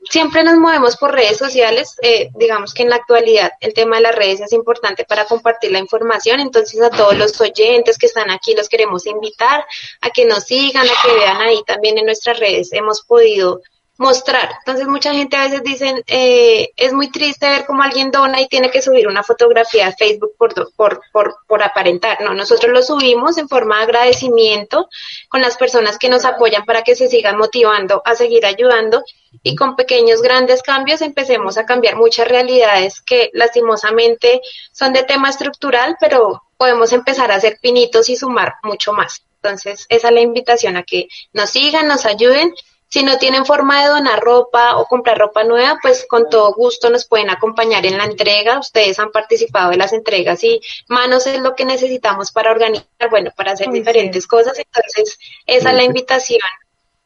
siempre 0.09 0.43
nos 0.43 0.57
movemos 0.57 0.97
por 0.97 1.11
redes 1.11 1.37
sociales, 1.37 1.95
eh, 2.01 2.29
digamos 2.35 2.73
que 2.73 2.83
en 2.83 2.89
la 2.89 2.97
actualidad 2.97 3.51
el 3.59 3.73
tema 3.73 3.97
de 3.97 4.03
las 4.03 4.15
redes 4.15 4.41
es 4.41 4.53
importante 4.53 5.05
para 5.05 5.25
compartir 5.25 5.71
la 5.71 5.79
información, 5.79 6.39
entonces 6.39 6.81
a 6.81 6.89
todos 6.89 7.17
los 7.17 7.39
oyentes 7.39 7.97
que 7.97 8.07
están 8.07 8.29
aquí 8.29 8.53
los 8.55 8.69
queremos 8.69 9.05
invitar 9.05 9.65
a 10.01 10.09
que 10.09 10.25
nos 10.25 10.45
sigan, 10.45 10.85
a 10.85 11.01
que 11.01 11.13
vean 11.13 11.41
ahí 11.41 11.63
también 11.65 11.97
en 11.97 12.05
nuestras 12.05 12.39
redes 12.39 12.73
hemos 12.73 13.01
podido 13.01 13.61
mostrar. 13.97 14.49
Entonces 14.59 14.87
mucha 14.87 15.13
gente 15.13 15.35
a 15.35 15.43
veces 15.43 15.63
dicen, 15.63 16.03
eh, 16.07 16.69
es 16.75 16.93
muy 16.93 17.09
triste 17.09 17.47
ver 17.47 17.65
cómo 17.65 17.83
alguien 17.83 18.11
dona 18.11 18.41
y 18.41 18.47
tiene 18.47 18.71
que 18.71 18.81
subir 18.81 19.07
una 19.07 19.23
fotografía 19.23 19.87
a 19.87 19.93
Facebook 19.93 20.33
por, 20.37 20.53
por, 20.75 21.01
por, 21.11 21.35
por 21.47 21.63
aparentar. 21.63 22.21
No, 22.21 22.33
nosotros 22.33 22.71
lo 22.73 22.81
subimos 22.81 23.37
en 23.37 23.47
forma 23.47 23.77
de 23.77 23.83
agradecimiento 23.83 24.89
con 25.29 25.41
las 25.41 25.57
personas 25.57 25.97
que 25.97 26.09
nos 26.09 26.25
apoyan 26.25 26.65
para 26.65 26.81
que 26.81 26.95
se 26.95 27.07
sigan 27.07 27.37
motivando 27.37 28.01
a 28.03 28.15
seguir 28.15 28.45
ayudando 28.45 29.03
y 29.41 29.55
con 29.55 29.75
pequeños, 29.75 30.21
grandes 30.21 30.61
cambios 30.61 31.01
empecemos 31.01 31.57
a 31.57 31.65
cambiar 31.65 31.95
muchas 31.95 32.27
realidades 32.27 33.01
que 33.01 33.29
lastimosamente 33.33 34.41
son 34.71 34.93
de 34.93 35.03
tema 35.03 35.29
estructural, 35.29 35.97
pero 35.99 36.43
podemos 36.57 36.93
empezar 36.93 37.31
a 37.31 37.35
hacer 37.35 37.57
pinitos 37.61 38.09
y 38.09 38.15
sumar 38.15 38.55
mucho 38.63 38.93
más. 38.93 39.23
Entonces, 39.41 39.85
esa 39.89 40.07
es 40.07 40.13
la 40.13 40.21
invitación 40.21 40.77
a 40.77 40.83
que 40.83 41.07
nos 41.33 41.49
sigan, 41.49 41.87
nos 41.87 42.05
ayuden 42.05 42.53
si 42.93 43.01
no 43.01 43.17
tienen 43.17 43.43
forma 43.43 43.81
de 43.81 43.89
donar 43.89 44.19
ropa 44.19 44.77
o 44.77 44.85
comprar 44.85 45.17
ropa 45.17 45.43
nueva, 45.43 45.79
pues 45.81 46.05
con 46.07 46.29
todo 46.29 46.53
gusto 46.53 46.91
nos 46.91 47.05
pueden 47.05 47.31
acompañar 47.31 47.87
en 47.87 47.97
la 47.97 48.05
entrega. 48.05 48.59
Ustedes 48.59 48.99
han 48.99 49.11
participado 49.11 49.71
de 49.71 49.77
las 49.77 49.93
entregas 49.93 50.43
y 50.43 50.61
manos 50.89 51.25
es 51.25 51.39
lo 51.39 51.55
que 51.55 51.65
necesitamos 51.65 52.31
para 52.31 52.51
organizar, 52.51 53.09
bueno, 53.09 53.31
para 53.35 53.53
hacer 53.53 53.71
diferentes 53.71 54.27
cosas. 54.27 54.59
Entonces, 54.59 55.17
esa 55.47 55.71
es 55.71 55.75
la 55.75 55.83
invitación. 55.83 56.39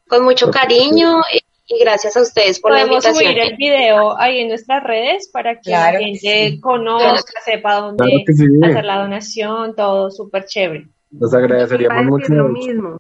Con 0.10 0.26
mucho 0.26 0.52
cariño 0.52 1.22
y 1.68 1.80
gracias 1.80 2.16
a 2.16 2.22
ustedes 2.22 2.60
por 2.60 2.72
la 2.72 2.82
invitación. 2.82 3.14
Podemos 3.14 3.36
subir 3.36 3.52
el 3.52 3.58
video 3.58 4.18
ahí 4.20 4.40
en 4.40 4.48
nuestras 4.50 4.84
redes 4.84 5.28
para 5.28 5.60
que 5.60 5.72
la 5.72 5.92
gente 5.92 6.60
conozca, 6.62 7.42
sepa 7.44 7.76
dónde 7.76 8.24
hacer 8.64 8.86
la 8.86 9.02
donación, 9.02 9.76
todo 9.76 10.10
súper 10.12 10.46
chévere. 10.46 10.88
Nos 11.12 11.34
agradeceríamos 11.34 12.06
mucho. 12.06 12.34
Lo 12.34 12.50
mismo 12.50 12.98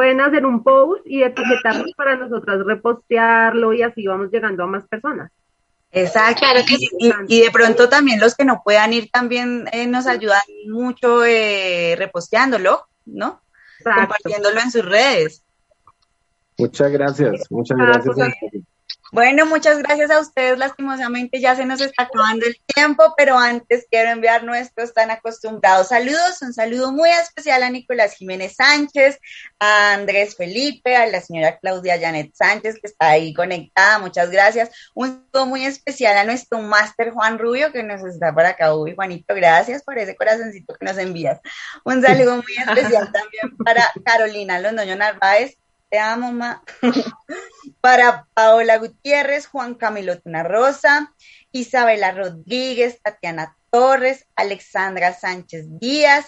pueden 0.00 0.22
hacer 0.22 0.46
un 0.46 0.62
post 0.62 1.06
y 1.06 1.22
etiquetarnos 1.22 1.92
para 1.94 2.16
nosotras 2.16 2.64
repostearlo 2.64 3.74
y 3.74 3.82
así 3.82 4.06
vamos 4.06 4.30
llegando 4.30 4.64
a 4.64 4.66
más 4.66 4.84
personas. 4.88 5.30
Exacto. 5.92 6.46
y, 7.28 7.40
de 7.42 7.50
pronto 7.50 7.86
también 7.86 8.18
los 8.18 8.34
que 8.34 8.46
no 8.46 8.62
puedan 8.64 8.94
ir 8.94 9.10
también 9.10 9.68
eh, 9.72 9.86
nos 9.86 10.06
ayudan 10.06 10.40
mucho 10.68 11.22
eh, 11.26 11.96
reposteándolo, 11.98 12.86
¿no? 13.04 13.42
Compartiéndolo 13.84 14.60
en 14.60 14.70
sus 14.70 14.86
redes. 14.86 15.42
Muchas 16.60 16.92
gracias, 16.92 17.50
muchas 17.50 17.78
gracias. 17.78 18.16
Bueno, 19.12 19.44
muchas 19.44 19.78
gracias 19.78 20.08
a 20.12 20.20
ustedes. 20.20 20.56
Lastimosamente 20.56 21.40
ya 21.40 21.56
se 21.56 21.66
nos 21.66 21.80
está 21.80 22.04
acabando 22.04 22.46
el 22.46 22.56
tiempo, 22.72 23.12
pero 23.16 23.36
antes 23.36 23.86
quiero 23.90 24.10
enviar 24.10 24.44
nuestros 24.44 24.94
tan 24.94 25.10
acostumbrados 25.10 25.88
saludos. 25.88 26.40
Un 26.42 26.52
saludo 26.52 26.92
muy 26.92 27.10
especial 27.10 27.64
a 27.64 27.70
Nicolás 27.70 28.14
Jiménez 28.14 28.54
Sánchez, 28.54 29.18
a 29.58 29.94
Andrés 29.94 30.36
Felipe, 30.36 30.94
a 30.94 31.06
la 31.08 31.20
señora 31.20 31.58
Claudia 31.58 31.98
Janet 31.98 32.30
Sánchez, 32.34 32.76
que 32.76 32.86
está 32.86 33.08
ahí 33.10 33.34
conectada. 33.34 33.98
Muchas 33.98 34.30
gracias. 34.30 34.70
Un 34.94 35.26
saludo 35.32 35.46
muy 35.46 35.64
especial 35.64 36.16
a 36.16 36.24
nuestro 36.24 36.60
máster 36.60 37.10
Juan 37.10 37.40
Rubio, 37.40 37.72
que 37.72 37.82
nos 37.82 38.04
está 38.04 38.32
por 38.32 38.46
acá. 38.46 38.76
Uy, 38.76 38.94
Juanito, 38.94 39.34
gracias 39.34 39.82
por 39.82 39.98
ese 39.98 40.14
corazoncito 40.14 40.74
que 40.74 40.84
nos 40.84 40.98
envías. 40.98 41.40
Un 41.84 42.00
saludo 42.00 42.36
muy 42.36 42.54
especial 42.56 43.10
también 43.10 43.56
para 43.64 43.90
Carolina 44.04 44.60
Londoño 44.60 44.94
Narváez, 44.94 45.56
te 45.90 45.98
amo, 45.98 46.32
ma. 46.32 46.62
Para 47.80 48.26
Paola 48.34 48.78
Gutiérrez, 48.78 49.46
Juan 49.46 49.74
Camilo 49.74 50.14
Rosa, 50.24 51.12
Isabela 51.52 52.12
Rodríguez, 52.12 53.00
Tatiana 53.02 53.56
Torres, 53.70 54.26
Alexandra 54.36 55.12
Sánchez 55.12 55.66
Díaz. 55.78 56.26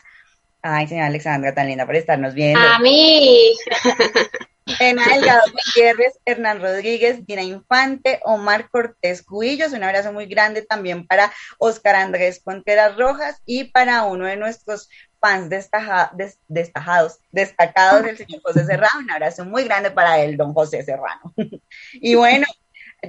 Ay, 0.62 0.86
señora 0.86 1.06
Alexandra, 1.06 1.54
tan 1.54 1.68
linda 1.68 1.86
por 1.86 1.96
estarnos 1.96 2.34
viendo. 2.34 2.60
A 2.60 2.78
mí. 2.78 3.52
Ena 4.78 5.04
Delgado 5.06 5.42
Gutiérrez, 5.52 6.18
Hernán 6.24 6.62
Rodríguez, 6.62 7.26
Dina 7.26 7.42
Infante, 7.42 8.20
Omar 8.24 8.70
Cortés 8.70 9.22
Cuillos, 9.22 9.72
un 9.72 9.82
abrazo 9.82 10.12
muy 10.12 10.26
grande 10.26 10.62
también 10.62 11.06
para 11.06 11.32
Oscar 11.58 11.96
Andrés 11.96 12.40
Conteras 12.42 12.96
Rojas 12.96 13.42
y 13.44 13.64
para 13.64 14.04
uno 14.04 14.26
de 14.26 14.36
nuestros 14.36 14.88
fans 15.22 15.48
destacados, 15.48 17.20
destacados 17.30 18.02
del 18.02 18.16
señor 18.18 18.42
José 18.42 18.64
Serrano. 18.66 18.98
Un 18.98 19.10
abrazo 19.10 19.44
muy 19.44 19.62
grande 19.62 19.92
para 19.92 20.18
él, 20.18 20.36
don 20.36 20.52
José 20.52 20.82
Serrano. 20.82 21.32
y 21.92 22.16
bueno, 22.16 22.46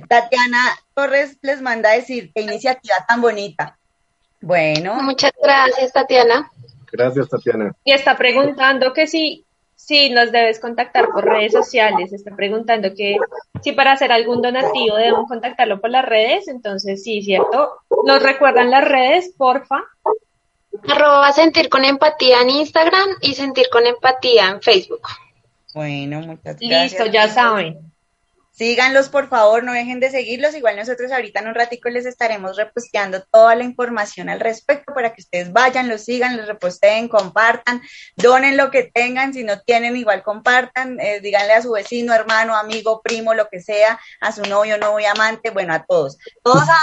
Tatiana 0.08 0.60
Torres 0.94 1.38
les 1.42 1.62
manda 1.62 1.90
a 1.90 1.94
decir 1.94 2.32
qué 2.34 2.42
iniciativa 2.42 2.96
tan 3.08 3.20
bonita. 3.22 3.78
Bueno. 4.42 5.02
Muchas 5.02 5.32
gracias, 5.42 5.92
Tatiana. 5.92 6.52
Gracias, 6.92 7.30
Tatiana. 7.30 7.72
Y 7.84 7.94
está 7.94 8.16
preguntando 8.16 8.94
que 8.94 9.08
si, 9.08 9.46
si 9.76 10.12
nos 10.12 10.32
debes 10.32 10.60
contactar 10.60 11.08
por 11.10 11.26
redes 11.26 11.54
sociales. 11.54 12.14
Está 12.14 12.36
preguntando 12.36 12.94
que 12.96 13.18
si 13.64 13.72
para 13.72 13.94
hacer 13.94 14.12
algún 14.12 14.42
donativo 14.44 14.98
debemos 14.98 15.28
contactarlo 15.28 15.82
por 15.82 15.90
las 15.90 16.06
redes. 16.06 16.48
Entonces, 16.48 17.04
sí, 17.04 17.24
¿cierto? 17.24 17.72
¿Nos 18.06 18.22
recuerdan 18.22 18.70
las 18.70 18.88
redes, 18.88 19.34
porfa? 19.36 19.82
Arroba 20.88 21.32
sentir 21.32 21.70
con 21.70 21.86
empatía 21.86 22.42
en 22.42 22.50
Instagram 22.50 23.10
y 23.22 23.36
sentir 23.36 23.68
con 23.72 23.86
empatía 23.86 24.50
en 24.50 24.62
Facebook. 24.62 25.08
Bueno, 25.74 26.22
muchas 26.22 26.58
gracias. 26.60 26.92
Listo, 26.92 27.06
ya 27.06 27.28
saben. 27.30 27.94
Síganlos, 28.52 29.10
por 29.10 29.30
favor, 29.30 29.64
no 29.64 29.74
dejen 29.74 30.00
de 30.00 30.12
seguirlos. 30.12 30.54
Igual 30.54 30.76
nosotros 30.76 31.12
ahorita 31.12 31.40
en 31.40 31.48
un 31.48 31.56
ratico 31.56 31.90
les 31.90 32.06
estaremos 32.06 32.56
reposteando 32.56 33.24
toda 33.32 33.56
la 33.56 33.64
información 33.64 34.30
al 34.30 34.40
respecto 34.40 34.94
para 34.94 35.12
que 35.12 35.22
ustedes 35.22 35.52
vayan, 35.52 35.90
los 35.90 36.04
sigan, 36.04 36.38
los 36.38 36.48
reposteen, 36.48 37.08
compartan, 37.08 37.82
donen 38.16 38.56
lo 38.56 38.70
que 38.70 38.84
tengan. 38.84 39.34
Si 39.34 39.44
no 39.44 39.60
tienen, 39.62 39.96
igual 39.98 40.22
compartan, 40.22 41.00
eh, 41.00 41.20
díganle 41.20 41.54
a 41.54 41.64
su 41.64 41.72
vecino, 41.72 42.14
hermano, 42.14 42.56
amigo, 42.56 43.02
primo, 43.02 43.34
lo 43.34 43.50
que 43.50 43.60
sea, 43.60 44.00
a 44.22 44.32
su 44.32 44.44
novio, 44.44 44.78
novio, 44.78 45.10
amante, 45.10 45.50
bueno, 45.50 45.74
a 45.74 45.84
todos. 45.84 46.20
Todos 46.44 46.62
a 46.70 46.78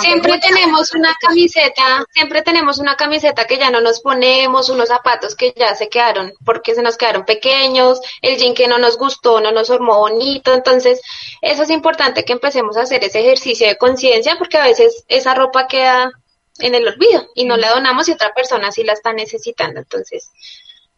Siempre 0.00 0.38
tenemos 0.38 0.94
una 0.94 1.14
camiseta, 1.20 2.06
siempre 2.10 2.42
tenemos 2.42 2.78
una 2.78 2.96
camiseta 2.96 3.46
que 3.46 3.58
ya 3.58 3.70
no 3.70 3.80
nos 3.80 4.00
ponemos, 4.00 4.70
unos 4.70 4.88
zapatos 4.88 5.34
que 5.34 5.52
ya 5.54 5.74
se 5.74 5.88
quedaron 5.88 6.32
porque 6.44 6.74
se 6.74 6.82
nos 6.82 6.96
quedaron 6.96 7.26
pequeños, 7.26 8.00
el 8.22 8.38
jean 8.38 8.54
que 8.54 8.66
no 8.66 8.78
nos 8.78 8.96
gustó, 8.96 9.40
no 9.40 9.52
nos 9.52 9.68
formó 9.68 9.98
bonito, 9.98 10.54
entonces 10.54 11.02
eso 11.42 11.64
es 11.64 11.70
importante 11.70 12.24
que 12.24 12.32
empecemos 12.32 12.76
a 12.76 12.82
hacer 12.82 13.04
ese 13.04 13.20
ejercicio 13.20 13.66
de 13.66 13.76
conciencia 13.76 14.36
porque 14.38 14.56
a 14.56 14.64
veces 14.64 15.04
esa 15.08 15.34
ropa 15.34 15.66
queda 15.66 16.10
en 16.58 16.74
el 16.74 16.88
olvido 16.88 17.28
y 17.34 17.44
no 17.44 17.58
la 17.58 17.70
donamos 17.70 18.08
y 18.08 18.12
otra 18.12 18.32
persona 18.32 18.72
sí 18.72 18.84
la 18.84 18.94
está 18.94 19.12
necesitando, 19.12 19.80
entonces 19.80 20.30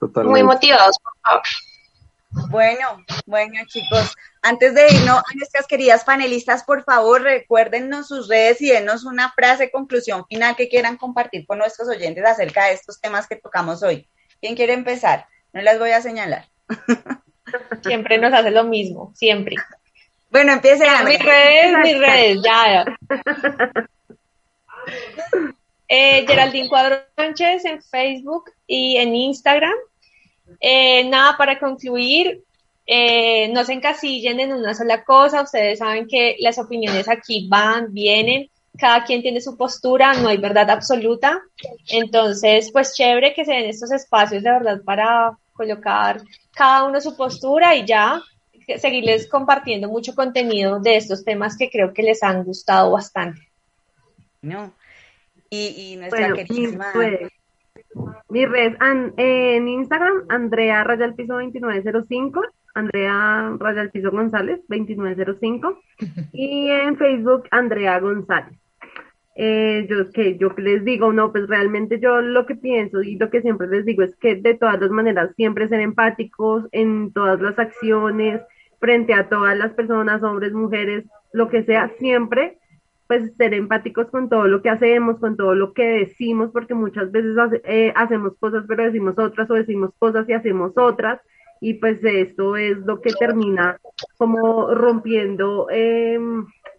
muy 0.00 0.44
motivados, 0.44 0.96
por 1.00 1.12
favor. 1.22 1.42
Bueno, 2.30 3.04
bueno 3.26 3.54
chicos, 3.66 4.14
antes 4.42 4.74
de 4.74 4.86
irnos 4.92 5.18
a 5.18 5.34
nuestras 5.34 5.66
queridas 5.66 6.04
panelistas, 6.04 6.62
por 6.64 6.84
favor 6.84 7.22
recuérdennos 7.22 8.08
sus 8.08 8.28
redes 8.28 8.60
y 8.60 8.68
denos 8.68 9.04
una 9.04 9.32
frase 9.32 9.70
conclusión 9.70 10.26
final 10.26 10.54
que 10.54 10.68
quieran 10.68 10.96
compartir 10.96 11.46
con 11.46 11.58
nuestros 11.58 11.88
oyentes 11.88 12.24
acerca 12.24 12.66
de 12.66 12.74
estos 12.74 13.00
temas 13.00 13.26
que 13.26 13.36
tocamos 13.36 13.82
hoy. 13.82 14.06
¿Quién 14.40 14.56
quiere 14.56 14.74
empezar? 14.74 15.26
No 15.52 15.62
las 15.62 15.78
voy 15.78 15.90
a 15.90 16.02
señalar. 16.02 16.46
Siempre 17.82 18.18
nos 18.18 18.32
hace 18.34 18.50
lo 18.50 18.64
mismo, 18.64 19.12
siempre. 19.14 19.56
Bueno, 20.30 20.52
empiece 20.52 20.86
a 20.86 21.02
Mis 21.02 21.18
redes, 21.18 21.78
mis 21.82 21.98
redes, 21.98 22.38
ya. 22.44 22.84
Eh, 25.90 26.26
Geraldine 26.26 26.68
Cuadro 26.68 26.98
Sánchez 27.16 27.64
en 27.64 27.82
Facebook 27.82 28.50
y 28.66 28.98
en 28.98 29.16
Instagram. 29.16 29.72
Eh, 30.60 31.04
nada, 31.08 31.36
para 31.36 31.58
concluir, 31.58 32.42
eh, 32.86 33.48
no 33.48 33.64
se 33.64 33.74
encasillen 33.74 34.40
en 34.40 34.52
una 34.52 34.74
sola 34.74 35.04
cosa, 35.04 35.42
ustedes 35.42 35.78
saben 35.78 36.06
que 36.06 36.36
las 36.40 36.58
opiniones 36.58 37.08
aquí 37.08 37.46
van, 37.48 37.92
vienen, 37.92 38.48
cada 38.78 39.04
quien 39.04 39.22
tiene 39.22 39.40
su 39.40 39.56
postura, 39.56 40.14
no 40.14 40.28
hay 40.28 40.38
verdad 40.38 40.70
absoluta, 40.70 41.40
entonces 41.88 42.70
pues 42.72 42.94
chévere 42.94 43.34
que 43.34 43.44
se 43.44 43.52
den 43.52 43.66
estos 43.66 43.90
espacios 43.92 44.42
de 44.42 44.50
verdad 44.50 44.80
para 44.84 45.36
colocar 45.52 46.22
cada 46.54 46.84
uno 46.84 47.00
su 47.00 47.16
postura 47.16 47.74
y 47.74 47.84
ya 47.84 48.22
seguirles 48.78 49.28
compartiendo 49.28 49.88
mucho 49.88 50.14
contenido 50.14 50.78
de 50.80 50.96
estos 50.96 51.24
temas 51.24 51.56
que 51.56 51.70
creo 51.70 51.92
que 51.92 52.02
les 52.02 52.22
han 52.22 52.44
gustado 52.44 52.92
bastante. 52.92 53.48
No. 54.42 54.72
Y, 55.50 55.96
nuestra 55.96 56.32
queridísima 56.34 56.92
Mi 58.28 58.46
red 58.46 58.74
en 59.16 59.68
Instagram, 59.68 60.24
Andrea 60.28 60.84
Raya 60.84 61.04
al 61.04 61.14
Piso 61.14 61.34
2905, 61.34 62.42
Andrea 62.74 63.56
Raya 63.58 63.80
al 63.80 63.90
Piso 63.90 64.10
González 64.10 64.60
2905 64.68 65.80
y 66.32 66.68
en 66.70 66.96
Facebook 66.96 67.44
Andrea 67.50 67.98
González. 68.00 68.58
Eh, 69.40 69.88
que 70.12 70.36
yo 70.36 70.52
les 70.56 70.84
digo, 70.84 71.12
no, 71.12 71.30
pues 71.30 71.46
realmente 71.46 72.00
yo 72.00 72.20
lo 72.20 72.44
que 72.44 72.56
pienso 72.56 73.02
y 73.02 73.16
lo 73.16 73.30
que 73.30 73.40
siempre 73.40 73.68
les 73.68 73.84
digo 73.84 74.02
es 74.02 74.16
que 74.16 74.34
de 74.34 74.54
todas 74.54 74.80
las 74.80 74.90
maneras 74.90 75.30
siempre 75.36 75.68
ser 75.68 75.80
empáticos 75.80 76.64
en 76.72 77.12
todas 77.12 77.40
las 77.40 77.56
acciones, 77.56 78.40
frente 78.80 79.14
a 79.14 79.28
todas 79.28 79.56
las 79.56 79.72
personas, 79.74 80.22
hombres, 80.24 80.52
mujeres, 80.52 81.04
lo 81.32 81.48
que 81.48 81.62
sea, 81.62 81.88
siempre 81.98 82.58
pues 83.08 83.34
ser 83.36 83.54
empáticos 83.54 84.08
con 84.10 84.28
todo 84.28 84.46
lo 84.46 84.62
que 84.62 84.70
hacemos, 84.70 85.18
con 85.18 85.36
todo 85.36 85.54
lo 85.54 85.72
que 85.72 85.82
decimos, 85.82 86.50
porque 86.52 86.74
muchas 86.74 87.10
veces 87.10 87.34
eh, 87.64 87.92
hacemos 87.96 88.36
cosas 88.38 88.64
pero 88.68 88.84
decimos 88.84 89.18
otras 89.18 89.50
o 89.50 89.54
decimos 89.54 89.90
cosas 89.98 90.28
y 90.28 90.34
hacemos 90.34 90.72
otras 90.76 91.20
y 91.60 91.74
pues 91.74 91.98
esto 92.04 92.56
es 92.56 92.78
lo 92.78 93.00
que 93.00 93.10
termina 93.18 93.80
como 94.16 94.72
rompiendo 94.74 95.66
eh, 95.72 96.20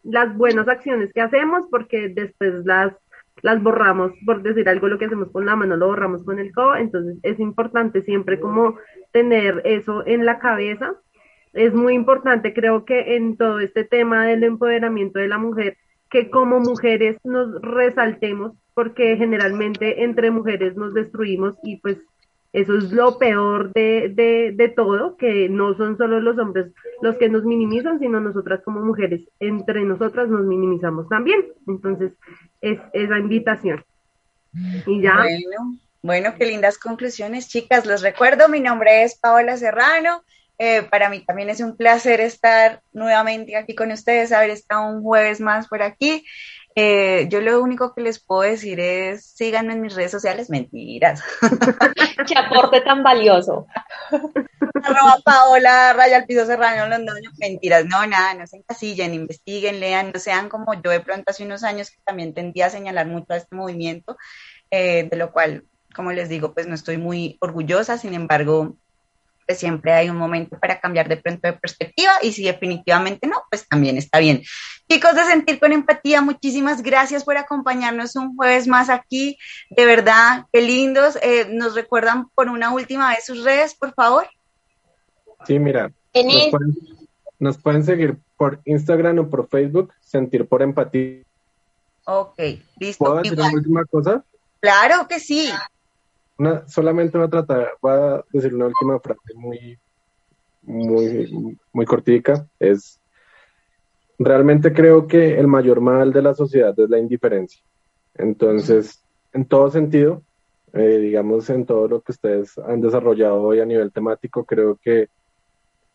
las 0.04 0.38
buenas 0.38 0.68
acciones 0.70 1.12
que 1.14 1.22
hacemos 1.22 1.66
porque 1.70 2.10
después 2.10 2.64
las 2.64 2.94
las 3.42 3.62
borramos, 3.62 4.12
por 4.26 4.42
decir 4.42 4.68
algo, 4.68 4.88
lo 4.88 4.98
que 4.98 5.06
hacemos 5.06 5.32
con 5.32 5.46
la 5.46 5.56
mano 5.56 5.78
lo 5.78 5.88
borramos 5.88 6.24
con 6.24 6.40
el 6.40 6.52
codo, 6.52 6.76
entonces 6.76 7.18
es 7.24 7.40
importante 7.40 8.02
siempre 8.02 8.40
como 8.40 8.78
tener 9.12 9.62
eso 9.66 10.06
en 10.06 10.26
la 10.26 10.40
cabeza. 10.40 10.96
Es 11.54 11.74
muy 11.74 11.94
importante, 11.94 12.54
creo 12.54 12.86
que 12.86 13.16
en 13.16 13.38
todo 13.38 13.60
este 13.60 13.84
tema 13.84 14.26
del 14.26 14.44
empoderamiento 14.44 15.20
de 15.20 15.28
la 15.28 15.38
mujer, 15.38 15.78
que 16.10 16.30
como 16.30 16.60
mujeres 16.60 17.18
nos 17.24 17.62
resaltemos, 17.62 18.54
porque 18.74 19.18
generalmente 19.18 20.04
entre 20.04 20.32
mujeres 20.32 20.76
nos 20.76 20.94
destruimos 20.94 21.56
y 21.64 21.78
pues 21.78 21.98
eso 22.52 22.78
es 22.78 22.92
lo 22.92 23.20
peor 23.20 23.72
de, 23.74 24.12
de, 24.14 24.52
de, 24.56 24.70
todo, 24.70 25.18
que 25.18 25.50
no 25.50 25.76
son 25.76 25.98
solo 25.98 26.20
los 26.20 26.38
hombres 26.40 26.72
los 27.02 27.16
que 27.18 27.30
nos 27.30 27.44
minimizan, 27.44 28.00
sino 28.00 28.20
nosotras 28.20 28.62
como 28.64 28.82
mujeres, 28.82 29.22
entre 29.40 29.84
nosotras 29.84 30.30
nos 30.30 30.46
minimizamos 30.46 31.08
también. 31.10 31.46
Entonces, 31.68 32.14
es 32.62 32.80
esa 32.94 33.20
invitación. 33.20 33.84
Y 34.88 35.02
ya. 35.02 35.18
Bueno, 35.18 35.78
bueno, 36.02 36.34
qué 36.38 36.46
lindas 36.46 36.78
conclusiones, 36.78 37.48
chicas. 37.48 37.86
Les 37.86 38.02
recuerdo, 38.02 38.50
mi 38.50 38.62
nombre 38.62 39.04
es 39.04 39.16
Paola 39.16 39.56
Serrano. 39.58 40.24
Eh, 40.62 40.84
para 40.84 41.10
mí 41.10 41.24
también 41.26 41.50
es 41.50 41.62
un 41.62 41.78
placer 41.78 42.20
estar 42.20 42.82
nuevamente 42.92 43.56
aquí 43.56 43.76
con 43.76 43.92
ustedes, 43.92 44.34
haber 44.34 44.50
estado 44.50 44.88
un 44.88 45.02
jueves 45.02 45.40
más 45.40 45.70
por 45.70 45.82
aquí. 45.82 46.26
Eh, 46.76 47.28
yo 47.30 47.40
lo 47.40 47.62
único 47.62 47.94
que 47.96 48.02
les 48.02 48.20
puedo 48.20 48.42
decir 48.42 48.80
es 48.80 49.26
síganme 49.26 49.74
en 49.74 49.82
mis 49.82 49.96
redes 49.96 50.12
sociales, 50.12 50.50
mentiras. 50.50 51.24
Qué 52.28 52.38
aporte 52.38 52.82
tan 52.82 53.04
valioso. 53.04 53.68
Arroba 54.84 55.18
Paola, 55.24 55.94
Raya 55.94 56.18
al 56.18 56.26
Piso 56.26 56.46
Serrano, 56.46 56.88
Londoño, 56.88 57.32
mentiras, 57.38 57.86
no, 57.86 58.06
nada, 58.06 58.34
no 58.34 58.46
se 58.46 58.58
encasillen, 58.58 59.14
investiguen, 59.14 59.80
lean, 59.80 60.12
no 60.14 60.20
sean 60.20 60.50
como 60.50 60.74
yo 60.74 60.92
de 60.92 61.00
pronto 61.00 61.32
hace 61.32 61.46
unos 61.46 61.64
años 61.64 61.90
que 61.90 61.98
también 62.04 62.34
tendía 62.34 62.66
a 62.66 62.70
señalar 62.70 63.08
mucho 63.08 63.34
a 63.34 63.38
este 63.38 63.56
movimiento, 63.56 64.18
eh, 64.72 65.08
de 65.10 65.18
lo 65.18 65.32
cual, 65.32 65.66
como 65.96 66.12
les 66.12 66.30
digo, 66.30 66.54
pues 66.54 66.68
no 66.68 66.76
estoy 66.76 66.98
muy 66.98 67.38
orgullosa, 67.40 67.98
sin 67.98 68.14
embargo, 68.14 68.76
siempre 69.56 69.94
hay 69.94 70.10
un 70.10 70.18
momento 70.18 70.58
para 70.60 70.80
cambiar 70.80 71.08
de 71.08 71.18
pronto 71.18 71.48
de 71.48 71.54
perspectiva 71.54 72.12
y 72.22 72.32
si 72.32 72.44
definitivamente 72.44 73.28
no, 73.28 73.44
pues 73.50 73.68
también 73.68 73.98
está 73.98 74.20
bien. 74.20 74.44
Chicos 74.90 75.16
de 75.16 75.24
Sentir 75.26 75.60
con 75.60 75.72
Empatía, 75.72 76.22
muchísimas 76.22 76.82
gracias 76.82 77.24
por 77.24 77.38
acompañarnos 77.38 78.16
un 78.16 78.36
jueves 78.36 78.68
más 78.68 78.90
aquí. 78.90 79.38
De 79.70 79.86
verdad, 79.86 80.46
qué 80.52 80.62
lindos. 80.62 81.18
Eh, 81.22 81.48
¿Nos 81.52 81.76
recuerdan 81.76 82.30
por 82.30 82.50
una 82.50 82.72
última 82.72 83.10
vez 83.10 83.26
sus 83.26 83.44
redes, 83.44 83.76
por 83.76 83.94
favor? 83.94 84.28
Sí, 85.46 85.60
mira. 85.60 85.92
Nos 86.14 86.48
pueden, 86.50 86.78
nos 87.40 87.58
pueden 87.58 87.84
seguir 87.84 88.18
por 88.36 88.62
Instagram 88.66 89.20
o 89.20 89.30
por 89.30 89.48
Facebook, 89.48 89.94
Sentir 90.02 90.48
por 90.48 90.62
Empatía. 90.62 91.24
Ok, 92.06 92.40
listo. 92.80 93.06
¿Puedo 93.06 93.22
decir 93.22 93.34
una 93.34 93.52
última 93.52 93.86
cosa? 93.86 94.24
Claro 94.60 95.08
que 95.08 95.20
sí 95.20 95.52
solamente 96.68 97.18
voy 97.18 97.28
a 97.28 97.30
tratar, 97.30 97.72
voy 97.82 97.92
a 97.92 98.24
decir 98.32 98.54
una 98.54 98.68
última 98.68 99.00
frase 99.00 99.34
muy, 99.36 99.78
muy, 100.64 101.58
muy 101.74 101.86
cortica. 101.86 102.48
Es, 102.60 103.00
realmente 104.18 104.74
creo 104.74 105.08
que 105.08 105.40
el 105.40 105.48
mayor 105.48 105.82
mal 105.82 106.12
de 106.12 106.22
la 106.22 106.34
sociedad 106.34 106.78
es 106.78 106.90
la 106.90 107.00
indiferencia. 107.00 107.62
Entonces, 108.16 109.04
en 109.34 109.46
todo 109.46 109.70
sentido, 109.70 110.24
eh, 110.74 110.98
digamos, 110.98 111.50
en 111.50 111.66
todo 111.66 111.88
lo 111.88 112.02
que 112.02 112.12
ustedes 112.12 112.58
han 112.58 112.82
desarrollado 112.82 113.42
hoy 113.42 113.60
a 113.60 113.66
nivel 113.66 113.92
temático, 113.92 114.46
creo 114.46 114.78
que 114.82 115.10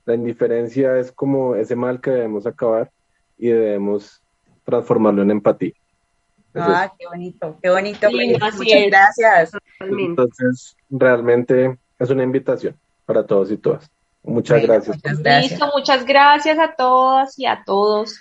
la 0.05 0.15
indiferencia 0.15 0.99
es 0.99 1.13
como 1.13 1.55
ese 1.55 1.77
mal 1.77 2.01
que 2.01 2.11
debemos 2.11 2.47
acabar 2.47 2.91
y 3.39 3.49
debemos 3.49 4.23
transformarlo 4.65 5.23
en 5.23 5.31
empatía. 5.31 5.73
Ah, 6.55 6.93
qué 6.99 7.07
bonito, 7.07 7.59
qué 7.63 7.71
bonito. 7.71 8.09
Muchas 8.11 8.87
gracias. 8.87 9.53
Entonces, 9.81 10.77
realmente 10.91 11.79
es 11.99 12.11
una 12.11 12.23
invitación 12.23 12.77
para 13.07 13.27
todos 13.27 13.51
y 13.51 13.57
todas. 13.57 13.91
Muchas 14.23 14.63
gracias. 14.63 14.97
Muchas 14.97 15.19
gracias. 15.19 15.51
Listo, 15.51 15.71
muchas 15.77 16.05
gracias 16.07 16.59
a 16.59 16.75
todas 16.75 17.39
y 17.39 17.47
a 17.47 17.63
todos. 17.65 18.19